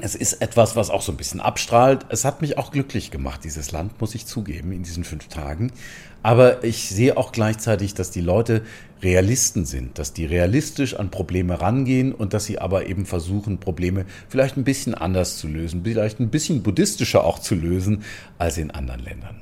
es 0.00 0.14
ist 0.14 0.34
etwas, 0.34 0.76
was 0.76 0.90
auch 0.90 1.02
so 1.02 1.12
ein 1.12 1.16
bisschen 1.16 1.40
abstrahlt. 1.40 2.06
Es 2.08 2.24
hat 2.24 2.42
mich 2.42 2.58
auch 2.58 2.70
glücklich 2.70 3.10
gemacht, 3.10 3.44
dieses 3.44 3.72
Land, 3.72 4.00
muss 4.00 4.14
ich 4.14 4.26
zugeben, 4.26 4.72
in 4.72 4.82
diesen 4.82 5.04
fünf 5.04 5.28
Tagen. 5.28 5.72
Aber 6.22 6.64
ich 6.64 6.88
sehe 6.88 7.16
auch 7.16 7.32
gleichzeitig, 7.32 7.94
dass 7.94 8.10
die 8.10 8.20
Leute 8.20 8.62
Realisten 9.02 9.64
sind, 9.64 9.98
dass 9.98 10.12
die 10.12 10.26
realistisch 10.26 10.94
an 10.94 11.10
Probleme 11.10 11.60
rangehen 11.60 12.12
und 12.12 12.34
dass 12.34 12.46
sie 12.46 12.58
aber 12.58 12.86
eben 12.86 13.06
versuchen, 13.06 13.58
Probleme 13.58 14.06
vielleicht 14.28 14.56
ein 14.56 14.64
bisschen 14.64 14.94
anders 14.94 15.38
zu 15.38 15.48
lösen, 15.48 15.82
vielleicht 15.84 16.18
ein 16.18 16.30
bisschen 16.30 16.62
buddhistischer 16.62 17.24
auch 17.24 17.38
zu 17.38 17.54
lösen 17.54 18.02
als 18.38 18.58
in 18.58 18.70
anderen 18.70 19.04
Ländern. 19.04 19.36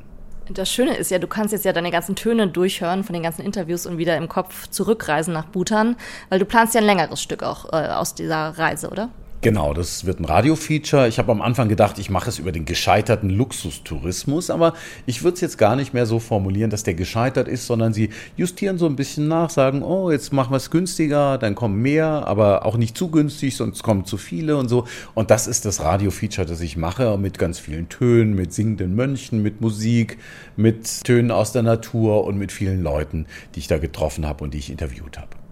Das 0.52 0.70
Schöne 0.70 0.94
ist 0.94 1.10
ja, 1.10 1.18
du 1.18 1.26
kannst 1.26 1.52
jetzt 1.52 1.64
ja 1.64 1.72
deine 1.72 1.90
ganzen 1.90 2.16
Töne 2.16 2.48
durchhören 2.48 3.02
von 3.02 3.14
den 3.14 3.22
ganzen 3.22 3.42
Interviews 3.42 3.86
und 3.86 3.96
wieder 3.96 4.16
im 4.18 4.28
Kopf 4.28 4.68
zurückreisen 4.68 5.32
nach 5.32 5.46
Bhutan, 5.46 5.96
weil 6.28 6.38
du 6.38 6.44
planst 6.44 6.74
ja 6.74 6.82
ein 6.82 6.86
längeres 6.86 7.22
Stück 7.22 7.42
auch 7.42 7.72
äh, 7.72 7.88
aus 7.88 8.14
dieser 8.14 8.50
Reise, 8.58 8.90
oder? 8.90 9.08
Genau, 9.44 9.74
das 9.74 10.06
wird 10.06 10.20
ein 10.20 10.24
Radio-Feature. 10.24 11.06
Ich 11.06 11.18
habe 11.18 11.30
am 11.30 11.42
Anfang 11.42 11.68
gedacht, 11.68 11.98
ich 11.98 12.08
mache 12.08 12.30
es 12.30 12.38
über 12.38 12.50
den 12.50 12.64
gescheiterten 12.64 13.28
Luxustourismus, 13.28 14.48
aber 14.48 14.72
ich 15.04 15.22
würde 15.22 15.34
es 15.34 15.42
jetzt 15.42 15.58
gar 15.58 15.76
nicht 15.76 15.92
mehr 15.92 16.06
so 16.06 16.18
formulieren, 16.18 16.70
dass 16.70 16.82
der 16.82 16.94
gescheitert 16.94 17.46
ist, 17.46 17.66
sondern 17.66 17.92
sie 17.92 18.08
justieren 18.38 18.78
so 18.78 18.86
ein 18.86 18.96
bisschen 18.96 19.28
nach, 19.28 19.50
sagen, 19.50 19.82
oh, 19.82 20.10
jetzt 20.10 20.32
machen 20.32 20.50
wir 20.50 20.56
es 20.56 20.70
günstiger, 20.70 21.36
dann 21.36 21.54
kommen 21.54 21.82
mehr, 21.82 22.26
aber 22.26 22.64
auch 22.64 22.78
nicht 22.78 22.96
zu 22.96 23.10
günstig, 23.10 23.54
sonst 23.54 23.82
kommen 23.82 24.06
zu 24.06 24.16
viele 24.16 24.56
und 24.56 24.70
so. 24.70 24.86
Und 25.12 25.30
das 25.30 25.46
ist 25.46 25.66
das 25.66 25.80
Radio-Feature, 25.80 26.46
das 26.46 26.62
ich 26.62 26.78
mache, 26.78 27.18
mit 27.18 27.38
ganz 27.38 27.58
vielen 27.58 27.90
Tönen, 27.90 28.34
mit 28.34 28.54
singenden 28.54 28.94
Mönchen, 28.94 29.42
mit 29.42 29.60
Musik, 29.60 30.16
mit 30.56 31.04
Tönen 31.04 31.30
aus 31.30 31.52
der 31.52 31.64
Natur 31.64 32.24
und 32.24 32.38
mit 32.38 32.50
vielen 32.50 32.82
Leuten, 32.82 33.26
die 33.54 33.58
ich 33.58 33.66
da 33.66 33.76
getroffen 33.76 34.24
habe 34.24 34.42
und 34.42 34.54
die 34.54 34.58
ich 34.58 34.70
interviewt 34.70 35.18
habe. 35.18 35.43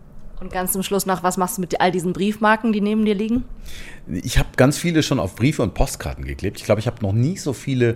Und 0.43 0.53
ganz 0.53 0.72
zum 0.72 0.82
Schluss 0.82 1.07
noch, 1.07 1.22
was 1.22 1.36
machst 1.36 1.59
du 1.59 1.61
mit 1.61 1.80
all 1.80 1.93
diesen 1.93 2.12
Briefmarken, 2.12 2.72
die 2.72 2.80
neben 2.80 3.05
dir 3.05 3.14
liegen? 3.14 3.45
Ich 4.09 4.38
habe 4.38 4.49
ganz 4.57 4.76
viele 4.76 5.05
schon 5.05 5.20
auf 5.20 5.36
Briefe 5.36 5.62
und 5.62 5.72
Postkarten 5.72 6.24
geklebt. 6.24 6.59
Ich 6.59 6.64
glaube, 6.64 6.80
ich 6.80 6.88
habe 6.88 7.01
noch 7.01 7.12
nie 7.12 7.36
so 7.36 7.53
viele 7.53 7.95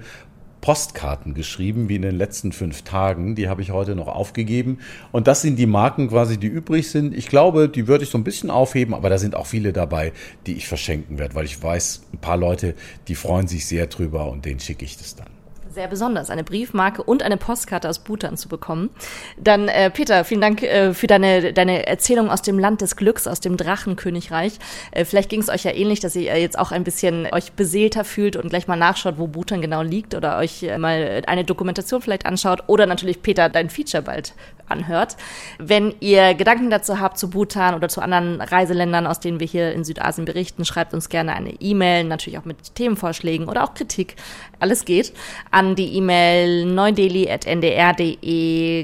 Postkarten 0.61 1.35
geschrieben 1.35 1.89
wie 1.89 1.97
in 1.97 2.03
den 2.03 2.15
letzten 2.15 2.53
fünf 2.53 2.83
Tagen. 2.83 3.35
Die 3.35 3.49
habe 3.49 3.63
ich 3.63 3.73
heute 3.73 3.97
noch 3.97 4.07
aufgegeben. 4.07 4.79
Und 5.11 5.27
das 5.27 5.43
sind 5.43 5.57
die 5.57 5.67
Marken 5.67 6.09
quasi, 6.09 6.39
die 6.39 6.47
übrig 6.47 6.89
sind. 6.89 7.17
Ich 7.17 7.27
glaube, 7.27 7.69
die 7.69 7.89
würde 7.89 8.05
ich 8.05 8.11
so 8.11 8.19
ein 8.19 8.25
bisschen 8.25 8.51
aufheben, 8.51 8.95
aber 8.95 9.11
da 9.11 9.19
sind 9.19 9.35
auch 9.35 9.47
viele 9.47 9.73
dabei, 9.73 10.13
die 10.47 10.55
ich 10.55 10.69
verschenken 10.69 11.19
werde, 11.19 11.35
weil 11.35 11.47
ich 11.47 11.61
weiß, 11.61 12.03
ein 12.13 12.19
paar 12.19 12.37
Leute, 12.37 12.77
die 13.09 13.17
freuen 13.17 13.49
sich 13.49 13.67
sehr 13.67 13.89
drüber 13.89 14.31
und 14.31 14.45
denen 14.45 14.61
schicke 14.61 14.85
ich 14.85 14.97
das 14.97 15.17
dann 15.17 15.36
sehr 15.77 15.89
besonders, 15.89 16.31
eine 16.31 16.43
Briefmarke 16.43 17.03
und 17.03 17.23
eine 17.23 17.37
Postkarte 17.37 17.87
aus 17.91 17.99
Bhutan 17.99 18.39
zu 18.39 18.49
bekommen. 18.49 18.89
Dann, 19.37 19.69
äh, 19.69 19.91
Peter, 19.91 20.25
vielen 20.25 20.41
Dank 20.41 20.63
äh, 20.63 20.95
für 20.95 21.07
deine, 21.07 21.53
deine 21.53 21.87
Erzählung 21.87 22.31
aus 22.31 22.41
dem 22.41 22.59
Land 22.59 22.81
des 22.81 22.97
Glücks, 22.97 23.27
aus 23.27 23.41
dem 23.41 23.59
Drachenkönigreich. 23.59 24.55
Äh, 24.93 25.05
vielleicht 25.05 25.29
ging 25.29 25.43
es 25.43 25.51
euch 25.51 25.65
ja 25.65 25.73
ähnlich, 25.73 26.01
dass 26.01 26.17
ihr 26.17 26.35
jetzt 26.41 26.59
auch 26.59 26.73
ein 26.73 26.83
bisschen 26.83 27.29
euch 27.31 27.53
beseelter 27.53 28.05
fühlt 28.05 28.37
und 28.37 28.49
gleich 28.49 28.67
mal 28.69 28.77
nachschaut, 28.77 29.19
wo 29.19 29.27
Bhutan 29.27 29.61
genau 29.61 29.83
liegt 29.83 30.15
oder 30.15 30.39
euch 30.39 30.63
äh, 30.63 30.79
mal 30.79 31.23
eine 31.27 31.45
Dokumentation 31.45 32.01
vielleicht 32.01 32.25
anschaut 32.25 32.65
oder 32.69 32.87
natürlich, 32.87 33.21
Peter, 33.21 33.51
dein 33.51 33.69
Feature 33.69 34.03
bald 34.03 34.33
anhört. 34.69 35.17
Wenn 35.59 35.95
ihr 36.01 36.35
Gedanken 36.35 36.71
dazu 36.71 37.01
habt 37.01 37.19
zu 37.19 37.31
Bhutan 37.31 37.75
oder 37.75 37.89
zu 37.89 38.01
anderen 38.01 38.41
Reiseländern, 38.41 39.07
aus 39.07 39.21
denen 39.21 39.41
wir 39.41 39.47
hier 39.47 39.73
in 39.73 39.85
Südasien 39.85 40.25
berichten, 40.25 40.65
schreibt 40.65 40.95
uns 40.95 41.09
gerne 41.09 41.35
eine 41.35 41.51
E-Mail, 41.61 42.05
natürlich 42.05 42.39
auch 42.39 42.45
mit 42.45 42.75
Themenvorschlägen 42.75 43.49
oder 43.49 43.65
auch 43.65 43.75
Kritik. 43.75 44.17
Alles 44.61 44.85
geht 44.85 45.13
an 45.51 45.75
die 45.75 45.97
E-Mail 45.97 46.67
neudeli.ndr.de. 46.67 47.47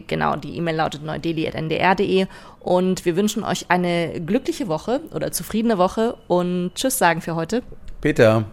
Genau, 0.06 0.36
die 0.36 0.56
E-Mail 0.56 0.76
lautet 0.76 1.02
neudeli.ndr.de. 1.02 2.26
Und 2.60 3.04
wir 3.04 3.16
wünschen 3.16 3.42
euch 3.42 3.66
eine 3.70 4.20
glückliche 4.20 4.68
Woche 4.68 5.00
oder 5.12 5.32
zufriedene 5.32 5.78
Woche 5.78 6.16
und 6.28 6.70
Tschüss 6.74 6.96
sagen 6.98 7.20
für 7.20 7.34
heute. 7.34 7.62
Peter. 8.00 8.44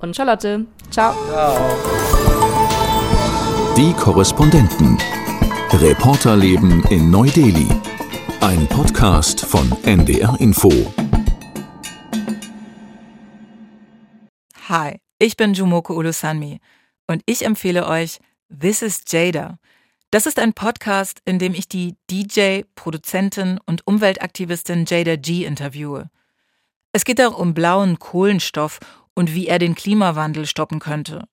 Und 0.00 0.14
Charlotte. 0.14 0.66
Ciao. 0.90 1.14
Ciao. 1.28 1.56
Die 3.76 3.92
Korrespondenten. 3.92 4.98
Reporterleben 5.72 6.84
in 6.90 7.10
Neu-Delhi. 7.10 7.68
Ein 8.40 8.66
Podcast 8.68 9.44
von 9.44 9.70
NDR 9.82 10.36
Info. 10.40 10.70
Hi, 14.68 15.00
ich 15.18 15.36
bin 15.36 15.52
Jumoko 15.52 15.94
Ulusanmi 15.94 16.60
und 17.08 17.22
ich 17.26 17.44
empfehle 17.44 17.86
euch 17.86 18.20
This 18.48 18.80
is 18.80 19.02
Jada. 19.08 19.58
Das 20.10 20.24
ist 20.26 20.38
ein 20.38 20.54
Podcast, 20.54 21.20
in 21.24 21.38
dem 21.38 21.52
ich 21.52 21.68
die 21.68 21.96
DJ, 22.10 22.62
Produzentin 22.74 23.60
und 23.66 23.86
Umweltaktivistin 23.86 24.86
Jada 24.86 25.16
G 25.16 25.44
interviewe. 25.44 26.08
Es 26.92 27.04
geht 27.04 27.20
auch 27.20 27.36
um 27.36 27.52
blauen 27.52 27.98
Kohlenstoff 27.98 28.78
und 29.14 29.34
wie 29.34 29.48
er 29.48 29.58
den 29.58 29.74
Klimawandel 29.74 30.46
stoppen 30.46 30.78
könnte. 30.78 31.28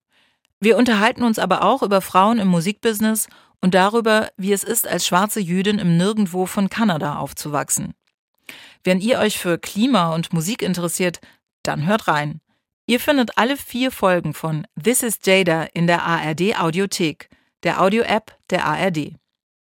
Wir 0.60 0.76
unterhalten 0.76 1.22
uns 1.22 1.38
aber 1.38 1.62
auch 1.62 1.82
über 1.82 2.00
Frauen 2.00 2.38
im 2.38 2.48
Musikbusiness 2.48 3.28
und 3.64 3.72
darüber, 3.72 4.30
wie 4.36 4.52
es 4.52 4.62
ist, 4.62 4.86
als 4.86 5.06
schwarze 5.06 5.40
Jüdin 5.40 5.78
im 5.78 5.96
Nirgendwo 5.96 6.44
von 6.44 6.68
Kanada 6.68 7.16
aufzuwachsen. 7.16 7.94
Wenn 8.82 9.00
ihr 9.00 9.18
euch 9.18 9.38
für 9.38 9.56
Klima 9.56 10.14
und 10.14 10.34
Musik 10.34 10.60
interessiert, 10.60 11.20
dann 11.62 11.86
hört 11.86 12.06
rein. 12.06 12.42
Ihr 12.86 13.00
findet 13.00 13.38
alle 13.38 13.56
vier 13.56 13.90
Folgen 13.90 14.34
von 14.34 14.66
This 14.82 15.02
is 15.02 15.18
Jada 15.24 15.62
in 15.72 15.86
der 15.86 16.02
ARD 16.02 16.60
Audiothek, 16.60 17.30
der 17.62 17.80
Audio-App 17.80 18.36
der 18.50 18.66
ARD. 18.66 19.14